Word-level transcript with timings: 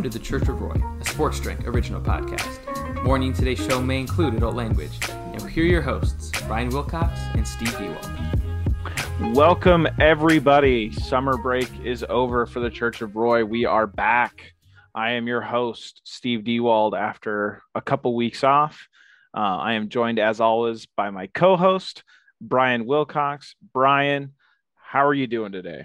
Welcome 0.00 0.12
to 0.12 0.18
the 0.18 0.24
Church 0.24 0.48
of 0.48 0.62
Roy, 0.62 0.82
a 0.98 1.04
Sports 1.04 1.40
Drink 1.40 1.68
original 1.68 2.00
podcast. 2.00 3.04
Warning 3.04 3.34
today's 3.34 3.58
show 3.58 3.82
may 3.82 4.00
include 4.00 4.32
adult 4.32 4.54
language. 4.54 4.98
And 5.10 5.42
here 5.50 5.64
are 5.64 5.66
your 5.66 5.82
hosts, 5.82 6.30
Brian 6.46 6.70
Wilcox 6.70 7.20
and 7.34 7.46
Steve 7.46 7.76
Dewald. 7.76 9.36
Welcome, 9.36 9.86
everybody. 10.00 10.90
Summer 10.90 11.36
break 11.36 11.68
is 11.84 12.02
over 12.08 12.46
for 12.46 12.60
the 12.60 12.70
Church 12.70 13.02
of 13.02 13.14
Roy. 13.14 13.44
We 13.44 13.66
are 13.66 13.86
back. 13.86 14.54
I 14.94 15.10
am 15.10 15.26
your 15.26 15.42
host, 15.42 16.00
Steve 16.04 16.44
Dewald, 16.44 16.94
after 16.94 17.60
a 17.74 17.82
couple 17.82 18.16
weeks 18.16 18.42
off. 18.42 18.88
Uh, 19.36 19.40
I 19.40 19.74
am 19.74 19.90
joined, 19.90 20.18
as 20.18 20.40
always, 20.40 20.86
by 20.86 21.10
my 21.10 21.26
co 21.26 21.58
host, 21.58 22.04
Brian 22.40 22.86
Wilcox. 22.86 23.54
Brian, 23.74 24.32
how 24.76 25.04
are 25.04 25.12
you 25.12 25.26
doing 25.26 25.52
today? 25.52 25.84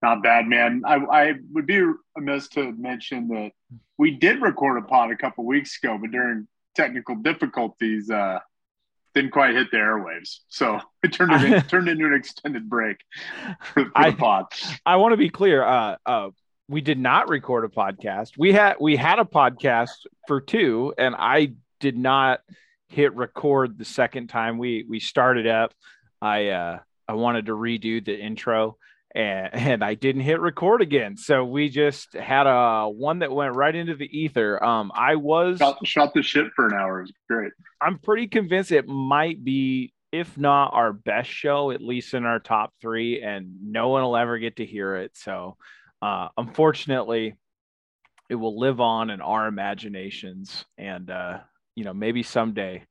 Not 0.00 0.22
bad, 0.22 0.46
man. 0.46 0.82
I, 0.86 0.96
I 0.96 1.34
would 1.52 1.66
be 1.66 1.82
amiss 2.16 2.48
to 2.50 2.72
mention 2.72 3.28
that 3.28 3.50
we 3.96 4.12
did 4.12 4.40
record 4.40 4.78
a 4.78 4.86
pod 4.86 5.10
a 5.10 5.16
couple 5.16 5.44
weeks 5.44 5.78
ago, 5.82 5.98
but 6.00 6.12
during 6.12 6.46
technical 6.76 7.16
difficulties, 7.16 8.08
uh, 8.08 8.38
didn't 9.14 9.32
quite 9.32 9.54
hit 9.54 9.70
the 9.70 9.78
airwaves. 9.78 10.38
So 10.48 10.80
it 11.02 11.12
turned 11.12 11.32
it 11.32 11.52
in, 11.52 11.62
turned 11.68 11.88
into 11.88 12.06
an 12.06 12.14
extended 12.14 12.68
break 12.68 12.98
for, 13.72 13.86
for 13.86 13.92
I, 13.94 14.10
the 14.10 14.16
pod. 14.16 14.46
I 14.86 14.96
want 14.96 15.12
to 15.12 15.16
be 15.16 15.30
clear. 15.30 15.64
Uh, 15.64 15.96
uh, 16.06 16.30
we 16.68 16.80
did 16.80 16.98
not 16.98 17.28
record 17.28 17.64
a 17.64 17.68
podcast. 17.68 18.32
We 18.36 18.52
had 18.52 18.76
we 18.78 18.94
had 18.94 19.18
a 19.18 19.24
podcast 19.24 20.06
for 20.26 20.40
two, 20.40 20.94
and 20.98 21.14
I 21.18 21.54
did 21.80 21.96
not 21.96 22.40
hit 22.88 23.14
record 23.16 23.78
the 23.78 23.84
second 23.84 24.28
time 24.28 24.58
we 24.58 24.84
we 24.88 25.00
started 25.00 25.46
up. 25.46 25.72
I 26.20 26.48
uh, 26.48 26.78
I 27.08 27.14
wanted 27.14 27.46
to 27.46 27.52
redo 27.52 28.04
the 28.04 28.18
intro 28.18 28.76
and, 29.14 29.48
and 29.54 29.84
I 29.84 29.94
didn't 29.94 30.22
hit 30.22 30.40
record 30.40 30.82
again. 30.82 31.16
So 31.16 31.44
we 31.44 31.68
just 31.68 32.14
had 32.14 32.46
a 32.46 32.88
one 32.88 33.20
that 33.20 33.32
went 33.32 33.54
right 33.54 33.74
into 33.74 33.94
the 33.94 34.06
ether. 34.06 34.62
Um, 34.62 34.92
I 34.94 35.16
was 35.16 35.58
shot, 35.58 35.86
shot 35.86 36.14
the 36.14 36.22
shit 36.22 36.52
for 36.54 36.66
an 36.66 36.74
hour. 36.74 37.00
It 37.00 37.02
was 37.02 37.12
great. 37.28 37.52
I'm 37.80 37.98
pretty 37.98 38.26
convinced 38.26 38.72
it 38.72 38.88
might 38.88 39.44
be, 39.44 39.92
if 40.12 40.36
not 40.38 40.72
our 40.72 40.92
best 40.92 41.30
show, 41.30 41.70
at 41.70 41.82
least 41.82 42.14
in 42.14 42.24
our 42.24 42.40
top 42.40 42.72
three, 42.80 43.22
and 43.22 43.56
no 43.62 43.88
one 43.88 44.02
will 44.02 44.16
ever 44.16 44.38
get 44.38 44.56
to 44.56 44.66
hear 44.66 44.96
it. 44.96 45.16
So, 45.16 45.56
uh, 46.00 46.28
unfortunately, 46.36 47.36
it 48.30 48.34
will 48.34 48.58
live 48.58 48.80
on 48.80 49.10
in 49.10 49.20
our 49.20 49.46
imaginations, 49.46 50.64
and 50.76 51.10
uh, 51.10 51.38
you 51.74 51.84
know, 51.84 51.94
maybe 51.94 52.22
someday 52.22 52.84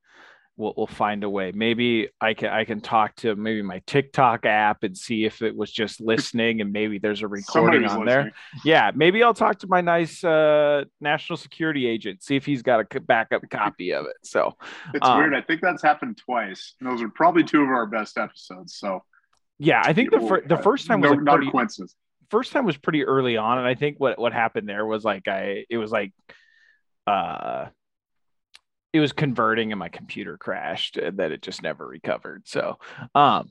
we'll, 0.58 0.74
we'll 0.76 0.86
find 0.86 1.24
a 1.24 1.30
way. 1.30 1.52
Maybe 1.54 2.08
I 2.20 2.34
can 2.34 2.50
I 2.50 2.64
can 2.64 2.80
talk 2.80 3.14
to 3.16 3.34
maybe 3.36 3.62
my 3.62 3.80
TikTok 3.86 4.44
app 4.44 4.82
and 4.82 4.96
see 4.96 5.24
if 5.24 5.40
it 5.40 5.56
was 5.56 5.72
just 5.72 6.00
listening 6.00 6.60
and 6.60 6.72
maybe 6.72 6.98
there's 6.98 7.22
a 7.22 7.28
recording 7.28 7.84
on 7.84 8.04
listening. 8.04 8.06
there. 8.06 8.32
Yeah, 8.64 8.90
maybe 8.94 9.22
I'll 9.22 9.32
talk 9.32 9.60
to 9.60 9.68
my 9.68 9.80
nice 9.80 10.22
uh, 10.22 10.84
national 11.00 11.36
security 11.38 11.86
agent, 11.86 12.22
see 12.22 12.36
if 12.36 12.44
he's 12.44 12.62
got 12.62 12.80
a 12.80 13.00
backup 13.00 13.48
copy 13.48 13.92
of 13.92 14.06
it. 14.06 14.16
So 14.24 14.54
it's 14.92 15.06
um, 15.06 15.18
weird. 15.18 15.34
I 15.34 15.40
think 15.40 15.60
that's 15.62 15.82
happened 15.82 16.18
twice. 16.18 16.74
And 16.80 16.90
those 16.90 17.00
are 17.00 17.08
probably 17.08 17.44
two 17.44 17.62
of 17.62 17.68
our 17.68 17.86
best 17.86 18.18
episodes. 18.18 18.74
So 18.74 19.02
yeah, 19.58 19.80
I 19.84 19.92
think 19.92 20.10
the 20.10 20.20
fir- 20.20 20.46
the 20.46 20.58
first 20.58 20.86
time 20.86 21.00
was 21.00 21.10
no, 21.10 21.16
like 21.16 21.24
not 21.24 21.36
pretty, 21.36 21.48
a 21.48 21.52
coincidence. 21.52 21.94
First 22.30 22.52
time 22.52 22.64
was 22.66 22.76
pretty 22.76 23.04
early 23.04 23.36
on, 23.36 23.58
and 23.58 23.66
I 23.66 23.74
think 23.74 23.98
what 23.98 24.18
what 24.18 24.32
happened 24.32 24.68
there 24.68 24.84
was 24.84 25.04
like 25.04 25.28
I 25.28 25.64
it 25.70 25.78
was 25.78 25.90
like 25.90 26.12
uh 27.06 27.66
it 28.92 29.00
was 29.00 29.12
converting 29.12 29.72
and 29.72 29.78
my 29.78 29.88
computer 29.88 30.36
crashed 30.36 30.96
and 30.96 31.18
that 31.18 31.32
it 31.32 31.42
just 31.42 31.62
never 31.62 31.86
recovered. 31.86 32.42
So, 32.46 32.78
um, 33.14 33.50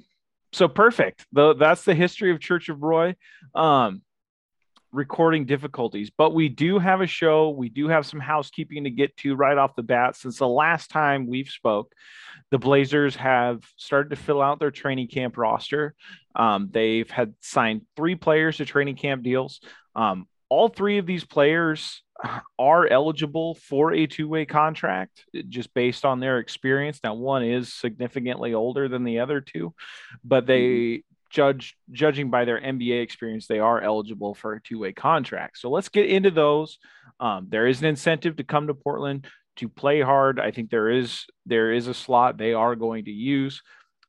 so 0.51 0.67
perfect. 0.67 1.25
Though 1.31 1.53
that's 1.53 1.83
the 1.83 1.95
history 1.95 2.31
of 2.31 2.39
Church 2.39 2.69
of 2.69 2.81
Roy. 2.81 3.15
Um, 3.53 4.01
recording 4.93 5.45
difficulties, 5.45 6.09
but 6.17 6.33
we 6.33 6.49
do 6.49 6.79
have 6.79 7.01
a 7.01 7.07
show. 7.07 7.49
We 7.49 7.69
do 7.69 7.87
have 7.89 8.05
some 8.05 8.19
housekeeping 8.19 8.85
to 8.85 8.89
get 8.89 9.15
to 9.17 9.35
right 9.35 9.57
off 9.57 9.75
the 9.75 9.83
bat. 9.83 10.15
Since 10.15 10.39
the 10.39 10.47
last 10.47 10.89
time 10.89 11.27
we've 11.27 11.49
spoke, 11.49 11.93
the 12.51 12.57
Blazers 12.57 13.15
have 13.17 13.63
started 13.75 14.09
to 14.09 14.15
fill 14.15 14.41
out 14.41 14.59
their 14.59 14.71
training 14.71 15.09
camp 15.09 15.37
roster. 15.37 15.93
Um, 16.35 16.69
they've 16.71 17.09
had 17.09 17.33
signed 17.41 17.81
three 17.95 18.15
players 18.15 18.57
to 18.57 18.65
training 18.65 18.95
camp 18.95 19.23
deals. 19.23 19.59
Um, 19.95 20.27
all 20.49 20.69
three 20.69 20.97
of 20.97 21.05
these 21.05 21.25
players 21.25 22.03
are 22.59 22.87
eligible 22.87 23.55
for 23.55 23.93
a 23.93 24.07
two-way 24.07 24.45
contract 24.45 25.25
just 25.49 25.73
based 25.73 26.05
on 26.05 26.19
their 26.19 26.39
experience. 26.39 26.99
Now, 27.03 27.13
one 27.13 27.43
is 27.43 27.73
significantly 27.73 28.53
older 28.53 28.87
than 28.87 29.03
the 29.03 29.19
other 29.19 29.41
two, 29.41 29.73
but 30.23 30.45
they 30.45 30.61
mm-hmm. 30.61 30.99
judge 31.29 31.75
judging 31.91 32.29
by 32.29 32.45
their 32.45 32.59
NBA 32.59 33.01
experience, 33.01 33.47
they 33.47 33.59
are 33.59 33.81
eligible 33.81 34.33
for 34.33 34.53
a 34.53 34.61
two-way 34.61 34.93
contract. 34.93 35.59
So 35.59 35.69
let's 35.69 35.89
get 35.89 36.09
into 36.09 36.31
those. 36.31 36.79
Um, 37.19 37.47
there 37.49 37.67
is 37.67 37.79
an 37.81 37.87
incentive 37.87 38.37
to 38.37 38.43
come 38.43 38.67
to 38.67 38.73
Portland 38.73 39.27
to 39.57 39.69
play 39.69 40.01
hard. 40.01 40.39
I 40.39 40.51
think 40.51 40.69
there 40.69 40.89
is 40.89 41.25
there 41.45 41.71
is 41.71 41.87
a 41.87 41.93
slot 41.93 42.37
they 42.37 42.53
are 42.53 42.75
going 42.75 43.05
to 43.05 43.11
use. 43.11 43.61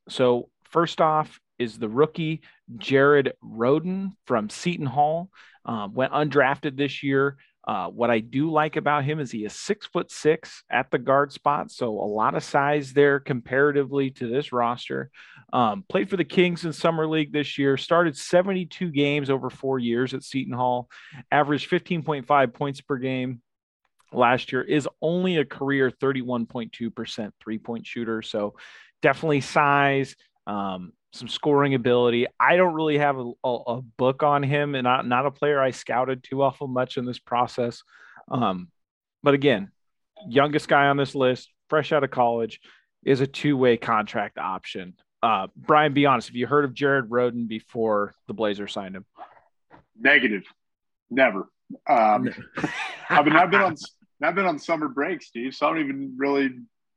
So 0.07 0.49
first 0.71 1.01
off 1.01 1.39
is 1.57 1.77
the 1.77 1.89
rookie 1.89 2.41
Jared 2.77 3.33
Rhoden 3.43 4.11
from 4.25 4.49
Seton 4.49 4.85
Hall. 4.85 5.29
Um, 5.65 5.93
went 5.93 6.13
undrafted 6.13 6.77
this 6.77 7.03
year. 7.03 7.37
Uh, 7.67 7.87
what 7.87 8.09
I 8.09 8.19
do 8.19 8.49
like 8.49 8.77
about 8.77 9.03
him 9.03 9.19
is 9.19 9.31
he 9.31 9.45
is 9.45 9.53
six 9.53 9.85
foot 9.85 10.09
six 10.09 10.63
at 10.71 10.89
the 10.89 10.97
guard 10.97 11.31
spot, 11.31 11.69
so 11.69 11.89
a 11.89 12.07
lot 12.07 12.33
of 12.33 12.43
size 12.43 12.93
there 12.93 13.19
comparatively 13.19 14.09
to 14.11 14.27
this 14.27 14.51
roster. 14.51 15.11
Um, 15.53 15.83
played 15.87 16.09
for 16.09 16.17
the 16.17 16.23
Kings 16.23 16.65
in 16.65 16.73
summer 16.73 17.05
league 17.05 17.31
this 17.31 17.57
year. 17.57 17.77
Started 17.77 18.17
72 18.17 18.89
games 18.89 19.29
over 19.29 19.49
four 19.49 19.77
years 19.77 20.13
at 20.13 20.23
Seton 20.23 20.53
Hall. 20.53 20.89
Averaged 21.31 21.69
15.5 21.69 22.53
points 22.53 22.81
per 22.81 22.97
game 22.97 23.41
last 24.11 24.51
year. 24.51 24.63
Is 24.63 24.87
only 25.01 25.37
a 25.37 25.45
career 25.45 25.91
31.2% 25.91 27.31
three 27.39 27.57
point 27.59 27.85
shooter, 27.85 28.21
so 28.21 28.55
definitely 29.01 29.41
size. 29.41 30.15
Um, 30.47 30.93
some 31.11 31.27
scoring 31.27 31.73
ability. 31.73 32.27
I 32.39 32.55
don't 32.55 32.73
really 32.73 32.97
have 32.97 33.17
a, 33.17 33.31
a, 33.43 33.55
a, 33.67 33.81
book 33.81 34.23
on 34.23 34.43
him, 34.43 34.75
and 34.75 34.83
not 34.83 35.07
not 35.07 35.25
a 35.25 35.31
player 35.31 35.61
I 35.61 35.71
scouted 35.71 36.23
too 36.23 36.43
awful 36.43 36.67
much 36.67 36.97
in 36.97 37.05
this 37.05 37.19
process. 37.19 37.83
Um, 38.29 38.69
but 39.23 39.33
again, 39.33 39.71
youngest 40.27 40.67
guy 40.67 40.87
on 40.87 40.97
this 40.97 41.15
list, 41.15 41.49
fresh 41.69 41.91
out 41.91 42.03
of 42.03 42.11
college, 42.11 42.59
is 43.03 43.21
a 43.21 43.27
two 43.27 43.57
way 43.57 43.77
contract 43.77 44.37
option. 44.37 44.93
Uh, 45.21 45.47
Brian, 45.55 45.93
be 45.93 46.05
honest. 46.05 46.29
Have 46.29 46.35
you 46.35 46.47
heard 46.47 46.65
of 46.65 46.73
Jared 46.73 47.09
Rhoden 47.09 47.47
before 47.47 48.13
the 48.27 48.33
Blazers 48.33 48.71
signed 48.71 48.95
him? 48.95 49.05
Negative, 49.99 50.43
never. 51.09 51.49
Um, 51.87 52.29
I've 53.09 53.25
been 53.25 53.33
I've 53.35 53.51
been 53.51 53.61
on 53.61 53.75
I've 54.21 54.35
been 54.35 54.45
on 54.45 54.59
summer 54.59 54.87
break, 54.87 55.21
Steve. 55.21 55.55
So 55.55 55.65
I 55.65 55.69
don't 55.69 55.83
even 55.83 56.13
really 56.17 56.51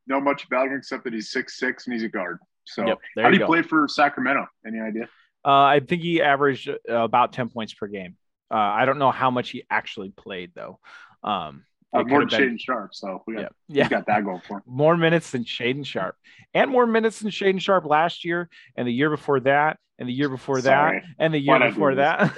know 0.07 0.21
much 0.21 0.45
about 0.45 0.67
him 0.67 0.77
except 0.77 1.03
that 1.05 1.13
he's 1.13 1.31
six 1.31 1.57
six 1.57 1.85
and 1.85 1.93
he's 1.93 2.03
a 2.03 2.09
guard. 2.09 2.39
So, 2.65 2.85
yep, 2.85 2.97
how 3.17 3.29
do 3.29 3.37
you, 3.37 3.45
play 3.45 3.61
for 3.61 3.87
Sacramento? 3.87 4.45
Any 4.65 4.79
idea? 4.79 5.09
Uh, 5.45 5.63
I 5.63 5.81
think 5.81 6.01
he 6.01 6.21
averaged 6.21 6.69
uh, 6.69 6.75
about 6.93 7.33
10 7.33 7.49
points 7.49 7.73
per 7.73 7.87
game. 7.87 8.15
Uh, 8.51 8.57
I 8.57 8.85
don't 8.85 8.99
know 8.99 9.11
how 9.11 9.31
much 9.31 9.49
he 9.49 9.63
actually 9.69 10.09
played, 10.09 10.51
though. 10.55 10.79
Um, 11.23 11.65
uh, 11.93 12.03
more 12.03 12.21
than 12.21 12.29
been... 12.29 12.55
Shaedon 12.55 12.59
Sharpe. 12.59 12.93
So, 12.93 13.23
we 13.27 13.35
got, 13.35 13.41
yeah, 13.67 13.83
yeah. 13.83 13.89
got 13.89 14.07
that 14.07 14.23
going 14.23 14.41
for 14.47 14.57
him. 14.57 14.63
More 14.65 14.95
minutes 14.97 15.31
than 15.31 15.43
Shaedon 15.43 15.85
Sharpe, 15.85 16.15
and 16.53 16.71
more 16.71 16.87
minutes 16.87 17.19
than 17.19 17.31
Shaedon 17.31 17.61
Sharpe 17.61 17.85
last 17.85 18.23
year, 18.23 18.49
and 18.75 18.87
the 18.87 18.93
year 18.93 19.09
before 19.09 19.41
that, 19.41 19.77
and 19.99 20.07
the 20.07 20.13
year 20.13 20.29
before 20.29 20.61
Sorry. 20.61 20.99
that, 20.99 21.07
and 21.19 21.33
the 21.33 21.39
year 21.39 21.59
Why 21.59 21.69
before 21.69 21.95
that. 21.95 22.33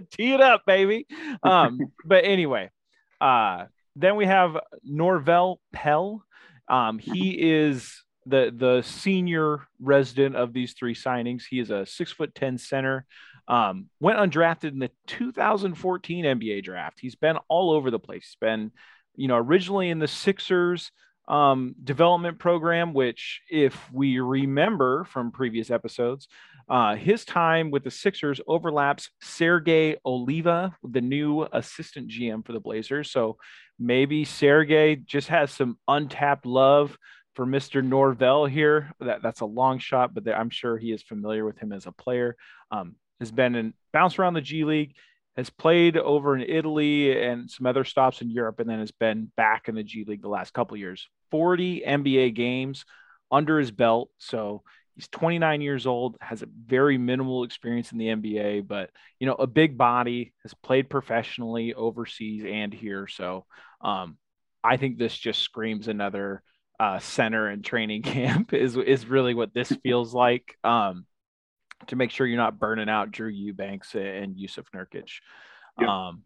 Tee 0.12 0.34
it 0.34 0.40
up, 0.40 0.62
baby. 0.66 1.06
Um, 1.42 1.78
but 2.04 2.24
anyway, 2.24 2.70
uh, 3.20 3.66
then 3.96 4.16
we 4.16 4.26
have 4.26 4.56
Norvel 4.88 5.56
Pelle. 5.72 6.24
Um, 6.68 6.98
he 6.98 7.30
is 7.30 8.02
the 8.30 8.52
the 8.56 8.82
senior 8.82 9.66
resident 9.80 10.36
of 10.36 10.52
these 10.52 10.72
three 10.72 10.94
signings. 10.94 11.42
He 11.48 11.58
is 11.58 11.70
a 11.70 11.84
six 11.86 12.12
foot 12.12 12.34
ten 12.34 12.58
center. 12.58 13.06
Um, 13.48 13.86
went 13.98 14.18
undrafted 14.18 14.70
in 14.70 14.78
the 14.78 14.92
2014 15.08 16.24
NBA 16.24 16.62
draft. 16.62 17.00
He's 17.00 17.16
been 17.16 17.36
all 17.48 17.72
over 17.72 17.90
the 17.90 17.98
place. 17.98 18.22
He's 18.26 18.36
been, 18.40 18.70
you 19.16 19.26
know, 19.26 19.38
originally 19.38 19.90
in 19.90 19.98
the 19.98 20.06
Sixers 20.06 20.92
um, 21.26 21.74
development 21.82 22.38
program, 22.38 22.92
which, 22.92 23.40
if 23.50 23.90
we 23.92 24.20
remember 24.20 25.04
from 25.04 25.32
previous 25.32 25.70
episodes, 25.70 26.28
uh, 26.68 26.94
his 26.94 27.24
time 27.24 27.72
with 27.72 27.82
the 27.82 27.90
Sixers 27.90 28.40
overlaps 28.46 29.10
Sergi 29.20 29.96
Oliva, 30.06 30.76
the 30.84 31.00
new 31.00 31.46
assistant 31.52 32.08
GM 32.08 32.46
for 32.46 32.52
the 32.52 32.60
Blazers. 32.60 33.10
So 33.10 33.36
maybe 33.78 34.24
Sergi 34.24 34.96
just 34.96 35.28
has 35.28 35.50
some 35.50 35.78
untapped 35.88 36.46
love 36.46 36.96
for 37.34 37.46
Mr. 37.46 37.86
Norvel 37.86 38.48
here. 38.48 38.92
That 39.00 39.22
that's 39.22 39.40
a 39.40 39.46
long 39.46 39.78
shot, 39.78 40.14
but 40.14 40.28
I'm 40.28 40.50
sure 40.50 40.76
he 40.78 40.92
is 40.92 41.02
familiar 41.02 41.44
with 41.44 41.58
him 41.58 41.72
as 41.72 41.86
a 41.86 41.92
player. 41.92 42.36
Um, 42.70 42.96
has 43.18 43.30
been 43.30 43.54
in 43.54 43.74
bounced 43.92 44.18
around 44.18 44.34
the 44.34 44.40
G 44.40 44.64
League, 44.64 44.94
has 45.36 45.50
played 45.50 45.96
over 45.96 46.36
in 46.36 46.42
Italy 46.42 47.22
and 47.22 47.50
some 47.50 47.66
other 47.66 47.84
stops 47.84 48.22
in 48.22 48.30
Europe, 48.30 48.60
and 48.60 48.68
then 48.68 48.78
has 48.78 48.92
been 48.92 49.30
back 49.36 49.68
in 49.68 49.74
the 49.74 49.82
G 49.82 50.04
League 50.04 50.22
the 50.22 50.28
last 50.28 50.52
couple 50.52 50.76
years. 50.76 51.08
40 51.30 51.82
NBA 51.86 52.34
games 52.34 52.84
under 53.30 53.58
his 53.58 53.70
belt, 53.70 54.10
so 54.18 54.62
He's 55.00 55.08
29 55.08 55.62
years 55.62 55.86
old, 55.86 56.18
has 56.20 56.42
a 56.42 56.48
very 56.66 56.98
minimal 56.98 57.44
experience 57.44 57.90
in 57.90 57.96
the 57.96 58.08
NBA, 58.08 58.68
but 58.68 58.90
you 59.18 59.26
know, 59.26 59.32
a 59.32 59.46
big 59.46 59.78
body, 59.78 60.34
has 60.42 60.52
played 60.52 60.90
professionally 60.90 61.72
overseas 61.72 62.44
and 62.44 62.70
here. 62.70 63.06
So 63.06 63.46
um, 63.80 64.18
I 64.62 64.76
think 64.76 64.98
this 64.98 65.16
just 65.16 65.40
screams 65.40 65.88
another 65.88 66.42
uh, 66.80 66.98
center 66.98 67.46
and 67.46 67.64
training 67.64 68.02
camp 68.02 68.52
is 68.54 68.76
is 68.76 69.06
really 69.06 69.34
what 69.34 69.54
this 69.54 69.70
feels 69.82 70.14
like. 70.14 70.56
Um, 70.64 71.06
to 71.86 71.96
make 71.96 72.10
sure 72.10 72.26
you're 72.26 72.36
not 72.36 72.58
burning 72.58 72.90
out 72.90 73.10
Drew 73.10 73.28
Eubanks 73.28 73.94
and 73.94 74.36
Jusuf 74.36 74.66
Nurkic. 74.74 75.08
Yep. 75.78 75.88
Um, 75.88 76.22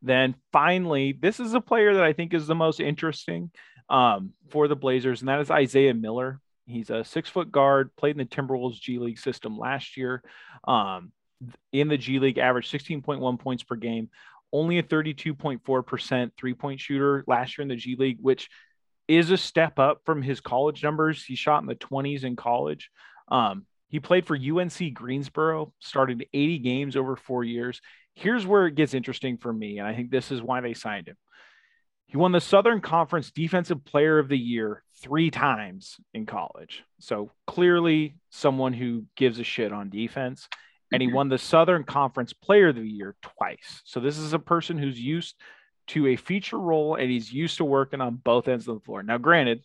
then 0.00 0.34
finally, 0.52 1.12
this 1.12 1.38
is 1.38 1.52
a 1.52 1.60
player 1.60 1.94
that 1.94 2.02
I 2.02 2.14
think 2.14 2.32
is 2.32 2.46
the 2.46 2.54
most 2.54 2.80
interesting 2.80 3.50
um, 3.90 4.32
for 4.48 4.68
the 4.68 4.76
Blazers, 4.76 5.20
and 5.20 5.28
that 5.28 5.40
is 5.40 5.50
Isaiah 5.50 5.92
Miller. 5.92 6.40
He's 6.66 6.88
a 6.88 7.04
six 7.04 7.28
foot 7.28 7.52
guard, 7.52 7.94
played 7.96 8.12
in 8.12 8.18
the 8.18 8.24
Timberwolves 8.24 8.80
G 8.80 8.98
League 8.98 9.18
system 9.18 9.58
last 9.58 9.96
year. 9.98 10.22
Um, 10.66 11.12
in 11.72 11.88
the 11.88 11.98
G 11.98 12.18
League, 12.18 12.38
averaged 12.38 12.72
16.1 12.72 13.38
points 13.38 13.62
per 13.62 13.76
game, 13.76 14.08
only 14.52 14.78
a 14.78 14.82
32.4% 14.82 16.30
three 16.36 16.54
point 16.54 16.80
shooter 16.80 17.22
last 17.26 17.56
year 17.56 17.62
in 17.62 17.68
the 17.68 17.76
G 17.76 17.96
League, 17.96 18.18
which 18.20 18.48
is 19.08 19.30
a 19.30 19.36
step 19.36 19.78
up 19.78 20.00
from 20.04 20.22
his 20.22 20.40
college 20.40 20.82
numbers. 20.82 21.24
He 21.24 21.36
shot 21.36 21.62
in 21.62 21.66
the 21.66 21.74
20s 21.74 22.24
in 22.24 22.36
college. 22.36 22.90
Um, 23.28 23.66
he 23.88 24.00
played 24.00 24.26
for 24.26 24.36
UNC 24.36 24.94
Greensboro, 24.94 25.72
started 25.78 26.26
80 26.32 26.58
games 26.58 26.96
over 26.96 27.16
four 27.16 27.44
years. 27.44 27.80
Here's 28.14 28.46
where 28.46 28.66
it 28.66 28.74
gets 28.74 28.94
interesting 28.94 29.36
for 29.36 29.52
me, 29.52 29.78
and 29.78 29.86
I 29.86 29.94
think 29.94 30.10
this 30.10 30.30
is 30.30 30.42
why 30.42 30.60
they 30.60 30.74
signed 30.74 31.08
him. 31.08 31.16
He 32.06 32.16
won 32.16 32.32
the 32.32 32.40
Southern 32.40 32.80
Conference 32.80 33.30
Defensive 33.30 33.84
Player 33.84 34.18
of 34.18 34.28
the 34.28 34.38
Year 34.38 34.82
three 35.02 35.30
times 35.30 35.96
in 36.14 36.24
college. 36.24 36.84
So 37.00 37.30
clearly, 37.46 38.16
someone 38.30 38.72
who 38.72 39.04
gives 39.16 39.38
a 39.38 39.44
shit 39.44 39.72
on 39.72 39.90
defense. 39.90 40.48
And 40.92 41.02
he 41.02 41.08
mm-hmm. 41.08 41.16
won 41.16 41.28
the 41.28 41.38
Southern 41.38 41.82
Conference 41.82 42.32
Player 42.32 42.68
of 42.68 42.76
the 42.76 42.82
Year 42.82 43.16
twice. 43.20 43.82
So 43.84 43.98
this 43.98 44.18
is 44.18 44.32
a 44.32 44.38
person 44.38 44.78
who's 44.78 45.00
used 45.00 45.34
to 45.88 46.08
a 46.08 46.16
feature 46.16 46.58
role 46.58 46.96
and 46.96 47.10
he's 47.10 47.32
used 47.32 47.58
to 47.58 47.64
working 47.64 48.00
on 48.00 48.16
both 48.16 48.48
ends 48.48 48.66
of 48.68 48.74
the 48.74 48.84
floor. 48.84 49.02
Now, 49.02 49.18
granted, 49.18 49.62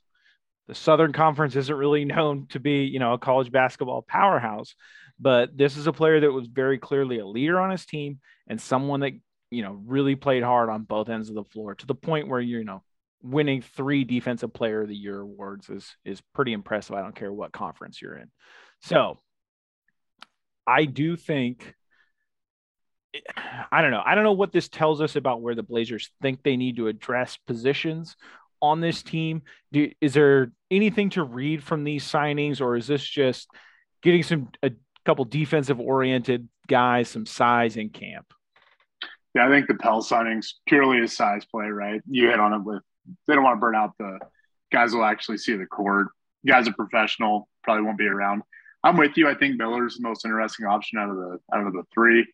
the 0.68 0.75
Southern 0.75 1.13
Conference 1.13 1.56
isn't 1.56 1.75
really 1.75 2.06
known 2.06 2.47
to 2.50 2.59
be, 2.59 2.83
you 2.83 3.00
know, 3.00 3.13
a 3.13 3.19
college 3.19 3.51
basketball 3.51 4.01
powerhouse, 4.01 4.75
but 5.19 5.56
this 5.57 5.77
is 5.77 5.88
a 5.88 5.94
player 5.94 6.19
that 6.19 6.31
was 6.31 6.47
very 6.47 6.77
clearly 6.77 7.19
a 7.19 7.25
leader 7.25 7.59
on 7.59 7.71
his 7.71 7.85
team 7.85 8.19
and 8.47 8.59
someone 8.59 9.01
that, 9.01 9.13
you 9.50 9.63
know, 9.63 9.79
really 9.85 10.15
played 10.15 10.44
hard 10.44 10.69
on 10.69 10.83
both 10.83 11.09
ends 11.09 11.29
of 11.29 11.35
the 11.35 11.44
floor 11.44 11.75
to 11.75 11.85
the 11.85 11.95
point 11.95 12.27
where 12.27 12.39
you 12.39 12.63
know 12.63 12.83
winning 13.24 13.62
three 13.62 14.03
defensive 14.03 14.53
player 14.53 14.81
of 14.81 14.88
the 14.88 14.95
year 14.95 15.21
awards 15.21 15.69
is 15.69 15.95
is 16.06 16.21
pretty 16.33 16.53
impressive. 16.53 16.95
I 16.95 17.01
don't 17.01 17.15
care 17.15 17.31
what 17.31 17.51
conference 17.51 18.01
you're 18.01 18.17
in. 18.17 18.31
So 18.81 19.19
I 20.65 20.85
do 20.85 21.15
think 21.15 21.75
I 23.71 23.81
don't 23.81 23.91
know. 23.91 24.03
I 24.05 24.15
don't 24.15 24.23
know 24.23 24.31
what 24.31 24.51
this 24.51 24.69
tells 24.69 25.01
us 25.01 25.15
about 25.15 25.41
where 25.41 25.55
the 25.55 25.63
Blazers 25.63 26.11
think 26.21 26.43
they 26.43 26.57
need 26.57 26.77
to 26.77 26.87
address 26.87 27.37
positions 27.47 28.15
on 28.61 28.79
this 28.79 29.03
team. 29.03 29.41
Do, 29.71 29.91
is 29.99 30.13
there 30.13 30.51
anything 30.69 31.09
to 31.11 31.23
read 31.23 31.63
from 31.63 31.83
these 31.83 32.05
signings, 32.05 32.61
or 32.61 32.75
is 32.75 32.87
this 32.87 33.03
just 33.03 33.49
getting 34.01 34.23
some 34.23 34.49
a 34.63 34.71
couple 35.05 35.25
defensive 35.25 35.79
oriented 35.79 36.47
guys, 36.67 37.09
some 37.09 37.25
size 37.25 37.75
in 37.75 37.89
camp? 37.89 38.33
Yeah, 39.33 39.47
I 39.47 39.49
think 39.49 39.67
the 39.67 39.75
Pelle 39.75 40.03
signings 40.03 40.53
purely 40.67 41.01
a 41.01 41.07
size 41.07 41.45
play, 41.45 41.67
right? 41.67 42.01
You 42.09 42.29
hit 42.29 42.39
on 42.39 42.53
it 42.53 42.63
with 42.63 42.83
they 43.27 43.33
don't 43.33 43.43
want 43.43 43.57
to 43.57 43.61
burn 43.61 43.75
out 43.75 43.97
the 43.97 44.19
guys 44.71 44.93
will 44.93 45.03
actually 45.03 45.37
see 45.37 45.55
the 45.55 45.65
court. 45.65 46.09
Guys 46.45 46.67
are 46.67 46.73
professional, 46.73 47.47
probably 47.63 47.83
won't 47.83 47.97
be 47.97 48.07
around. 48.07 48.43
I'm 48.83 48.97
with 48.97 49.15
you. 49.15 49.29
I 49.29 49.35
think 49.35 49.57
Miller's 49.57 49.97
the 49.97 50.07
most 50.07 50.25
interesting 50.25 50.65
option 50.65 50.97
out 50.97 51.09
of 51.09 51.15
the 51.15 51.39
out 51.53 51.67
of 51.67 51.73
the 51.73 51.83
three. 51.93 52.25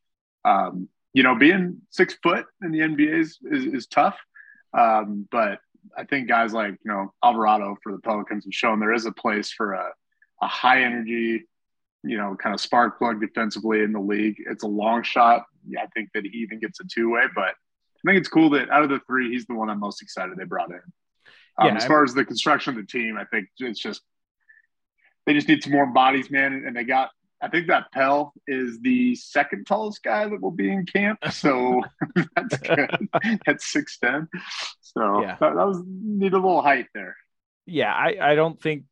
Um, 0.47 0.89
you 1.13 1.23
know, 1.23 1.35
being 1.35 1.81
six 1.89 2.15
foot 2.21 2.45
in 2.63 2.71
the 2.71 2.79
NBA 2.79 3.19
is 3.19 3.39
is, 3.51 3.65
is 3.65 3.87
tough, 3.87 4.17
um, 4.77 5.27
but 5.31 5.59
I 5.97 6.03
think 6.03 6.27
guys 6.27 6.53
like 6.53 6.73
you 6.83 6.91
know 6.91 7.13
Alvarado 7.23 7.77
for 7.83 7.91
the 7.91 7.99
Pelicans 7.99 8.45
have 8.45 8.53
shown 8.53 8.79
there 8.79 8.93
is 8.93 9.05
a 9.05 9.11
place 9.11 9.51
for 9.51 9.73
a, 9.73 9.91
a 10.41 10.47
high 10.47 10.83
energy, 10.83 11.45
you 12.03 12.17
know, 12.17 12.35
kind 12.35 12.53
of 12.53 12.61
spark 12.61 12.97
plug 12.97 13.19
defensively 13.19 13.81
in 13.81 13.91
the 13.91 13.99
league. 13.99 14.35
It's 14.49 14.63
a 14.63 14.67
long 14.67 15.03
shot. 15.03 15.43
Yeah, 15.67 15.81
I 15.81 15.87
think 15.87 16.09
that 16.13 16.23
he 16.23 16.37
even 16.39 16.59
gets 16.59 16.79
a 16.79 16.83
two 16.85 17.11
way, 17.11 17.23
but 17.33 17.49
I 17.49 18.01
think 18.05 18.19
it's 18.19 18.29
cool 18.29 18.51
that 18.51 18.69
out 18.69 18.83
of 18.83 18.89
the 18.89 19.01
three, 19.07 19.31
he's 19.31 19.45
the 19.47 19.55
one 19.55 19.69
I'm 19.69 19.79
most 19.79 20.01
excited 20.01 20.37
they 20.37 20.45
brought 20.45 20.69
in. 20.69 20.81
Um, 21.59 21.67
yeah, 21.67 21.75
as 21.75 21.85
far 21.85 22.03
as 22.03 22.13
the 22.13 22.23
construction 22.23 22.77
of 22.77 22.77
the 22.77 22.87
team, 22.87 23.17
I 23.17 23.25
think 23.25 23.47
it's 23.59 23.79
just 23.79 24.01
they 25.25 25.33
just 25.33 25.47
need 25.47 25.61
some 25.61 25.73
more 25.73 25.87
bodies, 25.87 26.31
man. 26.31 26.63
And 26.65 26.75
they 26.75 26.85
got, 26.85 27.09
I 27.41 27.49
think 27.49 27.67
that 27.67 27.91
Pelle 27.91 28.33
is 28.47 28.79
the 28.79 29.15
second 29.15 29.65
tallest 29.67 30.01
guy 30.03 30.27
that 30.27 30.41
will 30.41 30.51
be 30.51 30.71
in 30.71 30.85
camp. 30.85 31.19
So 31.31 31.81
that's 32.35 32.57
good. 32.57 33.09
that's 33.45 33.73
6'10. 33.73 34.27
So 34.81 35.21
yeah. 35.21 35.37
that, 35.39 35.55
that, 35.55 35.67
was 35.67 35.83
need 35.85 36.33
a 36.33 36.37
little 36.37 36.61
height 36.61 36.87
there. 36.93 37.15
Yeah. 37.65 37.93
I, 37.93 38.17
I 38.19 38.35
don't 38.35 38.59
think, 38.59 38.83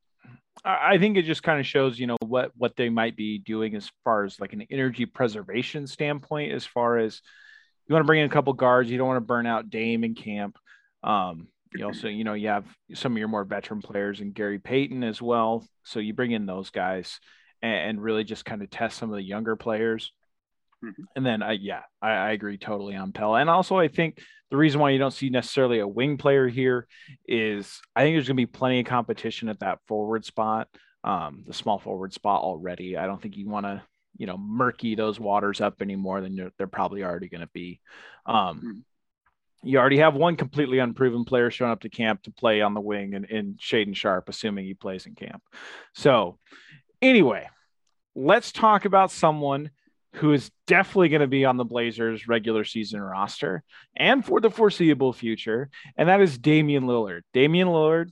I 0.64 0.98
think 0.98 1.18
it 1.18 1.24
just 1.24 1.44
kind 1.44 1.60
of 1.60 1.66
shows, 1.66 2.00
you 2.00 2.08
know, 2.08 2.18
what, 2.22 2.52
what 2.56 2.76
they 2.76 2.90
might 2.90 3.16
be 3.16 3.40
doing 3.40 3.76
as 3.76 3.90
far 4.04 4.24
as 4.24 4.40
like 4.40 4.54
an 4.54 4.66
energy 4.70 5.06
preservation 5.06 5.88
standpoint, 5.88 6.54
as 6.54 6.66
far 6.66 6.98
as 6.98 7.22
you 7.88 7.94
want 7.94 8.04
to 8.04 8.08
bring 8.08 8.22
in 8.22 8.26
a 8.26 8.34
couple 8.34 8.54
guards, 8.54 8.90
you 8.90 8.98
don't 8.98 9.08
want 9.08 9.18
to 9.18 9.26
burn 9.26 9.46
out 9.46 9.70
Dame 9.70 10.04
in 10.04 10.16
camp. 10.16 10.58
Um, 11.04 11.48
you 11.76 11.86
also, 11.86 12.08
you 12.08 12.24
know, 12.24 12.34
you 12.34 12.48
have 12.48 12.66
some 12.94 13.12
of 13.12 13.18
your 13.18 13.28
more 13.28 13.44
veteran 13.44 13.82
players 13.82 14.22
and 14.22 14.34
Gary 14.34 14.60
Payton 14.60 15.04
as 15.04 15.22
well. 15.22 15.66
So 15.84 16.00
you 16.00 16.14
bring 16.14 16.32
in 16.32 16.46
those 16.46 16.70
guys 16.70 17.20
and, 17.66 17.90
and 17.90 18.02
really 18.02 18.24
just 18.24 18.46
kind 18.46 18.62
of 18.62 18.70
test 18.70 18.98
some 18.98 19.10
of 19.10 19.16
the 19.16 19.24
younger 19.24 19.56
players. 19.56 20.12
Mm-hmm. 20.84 21.04
And 21.16 21.26
then 21.26 21.42
I, 21.42 21.54
yeah, 21.54 21.82
I, 22.02 22.12
I, 22.12 22.32
agree 22.32 22.58
totally 22.58 22.96
on 22.96 23.12
Pelle. 23.12 23.36
And 23.36 23.50
also, 23.50 23.78
I 23.78 23.88
think 23.88 24.20
the 24.52 24.58
reason 24.58 24.80
why 24.80 24.92
you 24.92 25.00
don't 25.00 25.14
see 25.14 25.30
necessarily 25.30 25.80
a 25.80 25.88
wing 25.88 26.18
player 26.18 26.48
here 26.48 26.88
is 27.28 27.82
I 27.96 28.04
think 28.04 28.16
there's 28.16 28.28
going 28.28 28.38
to 28.38 28.42
be 28.42 28.46
plenty 28.46 28.82
of 28.82 28.86
competition 28.86 29.50
at 29.50 29.62
that 29.62 29.80
forward 29.88 30.26
spot, 30.26 30.68
um, 31.04 31.44
the 31.48 31.54
small 31.54 31.80
forward 31.80 32.14
spot 32.14 32.42
already. 32.42 32.98
I 32.98 33.08
don't 33.08 33.22
think 33.22 33.38
you 33.38 33.50
want 33.50 33.66
to, 33.66 33.82
you 34.18 34.28
know, 34.28 34.38
murky 34.38 34.96
those 34.96 35.20
waters 35.20 35.62
up 35.62 35.82
any 35.82 35.96
more 35.96 36.22
than 36.22 36.52
they're 36.58 36.68
probably 36.68 37.04
already 37.04 37.30
going 37.30 37.42
to 37.42 37.50
be. 37.54 37.80
Um, 38.26 38.58
mm-hmm 38.58 38.80
you 39.66 39.80
already 39.80 39.98
have 39.98 40.14
one 40.14 40.36
completely 40.36 40.78
unproven 40.78 41.26
player 41.26 41.50
showing 41.50 41.72
up 41.72 41.82
to 41.82 41.90
camp 41.90 42.22
to 42.22 42.32
play 42.32 42.62
on 42.62 42.76
the 42.76 42.82
wing 42.82 43.16
and 43.16 43.26
in 43.26 43.56
Shaedon 43.56 43.96
Sharpe, 43.96 44.30
assuming 44.30 44.66
he 44.66 44.76
plays 44.76 45.08
in 45.08 45.16
camp. 45.16 45.42
So, 45.96 46.38
anyway, 47.02 47.48
let's 48.16 48.52
talk 48.52 48.86
about 48.86 49.12
someone 49.12 49.70
who 50.14 50.32
is 50.32 50.50
definitely 50.66 51.10
going 51.10 51.22
to 51.22 51.28
be 51.28 51.44
on 51.44 51.58
the 51.58 51.66
Blazers 51.66 52.28
regular 52.28 52.64
season 52.64 53.02
roster 53.02 53.64
and 53.98 54.26
for 54.26 54.40
the 54.40 54.50
foreseeable 54.50 55.12
future, 55.12 55.70
and 55.98 56.08
that 56.08 56.22
is 56.22 56.38
Damian 56.38 56.86
Lillard. 56.86 57.22
Damian 57.34 57.68
Lillard 57.68 58.12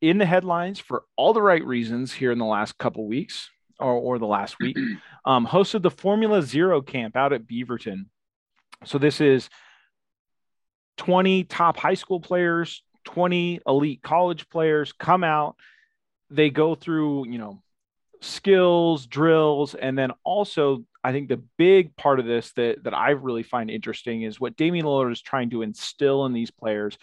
in 0.00 0.18
the 0.18 0.26
headlines 0.26 0.78
for 0.78 1.02
all 1.16 1.32
the 1.32 1.42
right 1.42 1.64
reasons 1.64 2.12
here 2.12 2.30
in 2.30 2.38
the 2.38 2.44
last 2.44 2.78
couple 2.78 3.06
weeks 3.06 3.50
or, 3.80 3.92
or 3.92 4.18
the 4.18 4.26
last 4.26 4.58
week, 4.60 4.76
um, 5.24 5.46
hosted 5.46 5.82
the 5.82 5.90
Formula 5.90 6.42
Zero 6.42 6.80
camp 6.80 7.16
out 7.16 7.32
at 7.32 7.46
Beaverton. 7.46 8.06
So 8.84 8.98
this 8.98 9.20
is 9.20 9.48
20 10.98 11.44
top 11.44 11.76
high 11.76 11.94
school 11.94 12.20
players, 12.20 12.82
20 13.04 13.60
elite 13.66 14.02
college 14.02 14.48
players 14.48 14.92
come 14.92 15.24
out. 15.24 15.56
They 16.30 16.50
go 16.50 16.74
through, 16.74 17.28
you 17.28 17.38
know, 17.38 17.62
skills, 18.20 19.06
drills, 19.06 19.74
and 19.74 19.98
then 19.98 20.10
also 20.24 20.84
I 21.04 21.12
think 21.12 21.28
the 21.28 21.42
big 21.56 21.96
part 21.96 22.18
of 22.18 22.26
this 22.26 22.52
that 22.54 22.84
that 22.84 22.94
I 22.94 23.10
really 23.10 23.42
find 23.42 23.70
interesting 23.70 24.22
is 24.22 24.40
what 24.40 24.56
Damian 24.56 24.86
Lillard 24.86 25.12
is 25.12 25.22
trying 25.22 25.50
to 25.50 25.62
instill 25.62 26.26
in 26.26 26.32
these 26.32 26.50
players 26.50 26.98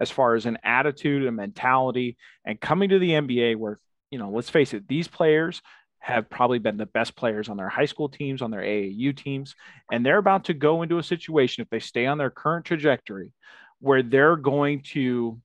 as 0.00 0.10
far 0.10 0.34
as 0.34 0.46
an 0.46 0.58
attitude 0.62 1.26
and 1.26 1.36
mentality 1.36 2.16
and 2.44 2.60
coming 2.60 2.90
to 2.90 2.98
the 2.98 3.10
NBA 3.10 3.56
where, 3.56 3.78
you 4.10 4.18
know, 4.18 4.30
let's 4.30 4.50
face 4.50 4.74
it, 4.74 4.86
these 4.86 5.08
players 5.08 5.60
have 5.98 6.30
probably 6.30 6.60
been 6.60 6.76
the 6.76 6.86
best 6.86 7.16
players 7.16 7.48
on 7.48 7.56
their 7.56 7.68
high 7.68 7.84
school 7.86 8.08
teams, 8.08 8.40
on 8.40 8.52
their 8.52 8.62
AAU 8.62 9.16
teams, 9.16 9.56
and 9.90 10.06
they're 10.06 10.18
about 10.18 10.44
to 10.44 10.54
go 10.54 10.82
into 10.82 10.98
a 10.98 11.02
situation 11.02 11.62
if 11.62 11.68
they 11.70 11.80
stay 11.80 12.06
on 12.06 12.18
their 12.18 12.30
current 12.30 12.64
trajectory 12.64 13.32
where 13.80 14.02
they're 14.02 14.36
going 14.36 14.82
to 14.82 15.40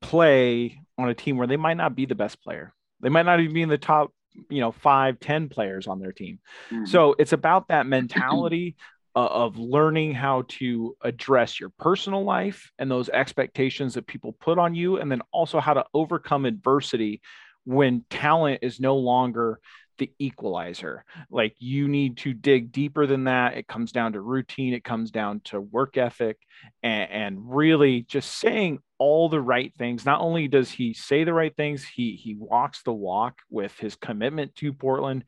play 0.00 0.80
on 0.98 1.08
a 1.08 1.14
team 1.14 1.36
where 1.36 1.46
they 1.46 1.56
might 1.56 1.76
not 1.76 1.96
be 1.96 2.06
the 2.06 2.14
best 2.14 2.40
player. 2.42 2.72
They 3.00 3.08
might 3.08 3.26
not 3.26 3.40
even 3.40 3.54
be 3.54 3.62
in 3.62 3.68
the 3.68 3.78
top, 3.78 4.12
you 4.48 4.60
know, 4.60 4.72
five, 4.72 5.20
ten 5.20 5.48
players 5.48 5.86
on 5.86 6.00
their 6.00 6.12
team. 6.12 6.38
Mm-hmm. 6.70 6.86
So 6.86 7.14
it's 7.18 7.32
about 7.32 7.68
that 7.68 7.86
mentality 7.86 8.76
of 9.14 9.58
learning 9.58 10.14
how 10.14 10.44
to 10.48 10.96
address 11.02 11.58
your 11.58 11.70
personal 11.78 12.24
life 12.24 12.70
and 12.78 12.90
those 12.90 13.08
expectations 13.08 13.94
that 13.94 14.06
people 14.06 14.32
put 14.32 14.58
on 14.58 14.74
you, 14.74 14.98
and 14.98 15.10
then 15.10 15.22
also 15.32 15.60
how 15.60 15.74
to 15.74 15.84
overcome 15.94 16.44
adversity 16.44 17.20
when 17.64 18.04
talent 18.08 18.60
is 18.62 18.80
no 18.80 18.96
longer 18.96 19.60
the 20.00 20.10
equalizer. 20.18 21.04
Like 21.30 21.54
you 21.58 21.86
need 21.86 22.16
to 22.18 22.32
dig 22.32 22.72
deeper 22.72 23.06
than 23.06 23.24
that. 23.24 23.56
It 23.56 23.68
comes 23.68 23.92
down 23.92 24.14
to 24.14 24.20
routine, 24.20 24.74
it 24.74 24.82
comes 24.82 25.10
down 25.10 25.40
to 25.44 25.60
work 25.60 25.96
ethic, 25.96 26.38
and, 26.82 27.10
and 27.10 27.38
really 27.54 28.02
just 28.02 28.32
saying 28.38 28.80
all 29.00 29.30
the 29.30 29.40
right 29.40 29.72
things. 29.78 30.04
Not 30.04 30.20
only 30.20 30.46
does 30.46 30.70
he 30.70 30.92
say 30.92 31.24
the 31.24 31.32
right 31.32 31.56
things, 31.56 31.84
he 31.84 32.12
he 32.16 32.36
walks 32.38 32.82
the 32.82 32.92
walk 32.92 33.38
with 33.48 33.76
his 33.78 33.96
commitment 33.96 34.54
to 34.56 34.74
Portland 34.74 35.24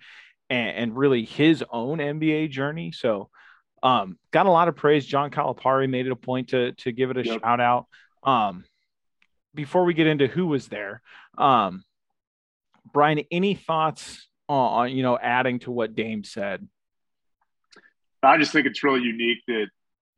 and, 0.50 0.76
and 0.76 0.96
really 0.96 1.24
his 1.24 1.64
own 1.72 1.98
NBA 1.98 2.50
journey. 2.50 2.92
So 2.92 3.30
um, 3.82 4.18
got 4.30 4.44
a 4.44 4.50
lot 4.50 4.68
of 4.68 4.76
praise. 4.76 5.06
John 5.06 5.30
Calipari 5.30 5.88
made 5.88 6.06
it 6.06 6.12
a 6.12 6.16
point 6.16 6.50
to 6.50 6.72
to 6.72 6.92
give 6.92 7.10
it 7.10 7.16
a 7.16 7.24
yep. 7.24 7.40
shout 7.40 7.60
out. 7.60 7.86
Um, 8.22 8.64
before 9.54 9.84
we 9.84 9.94
get 9.94 10.06
into 10.06 10.26
who 10.26 10.46
was 10.46 10.68
there, 10.68 11.00
um, 11.38 11.82
Brian, 12.92 13.20
any 13.30 13.54
thoughts 13.54 14.28
on 14.50 14.92
you 14.92 15.02
know 15.02 15.18
adding 15.18 15.60
to 15.60 15.70
what 15.70 15.94
Dame 15.94 16.24
said? 16.24 16.68
I 18.22 18.36
just 18.36 18.52
think 18.52 18.66
it's 18.66 18.84
really 18.84 19.00
unique 19.00 19.38
that 19.48 19.68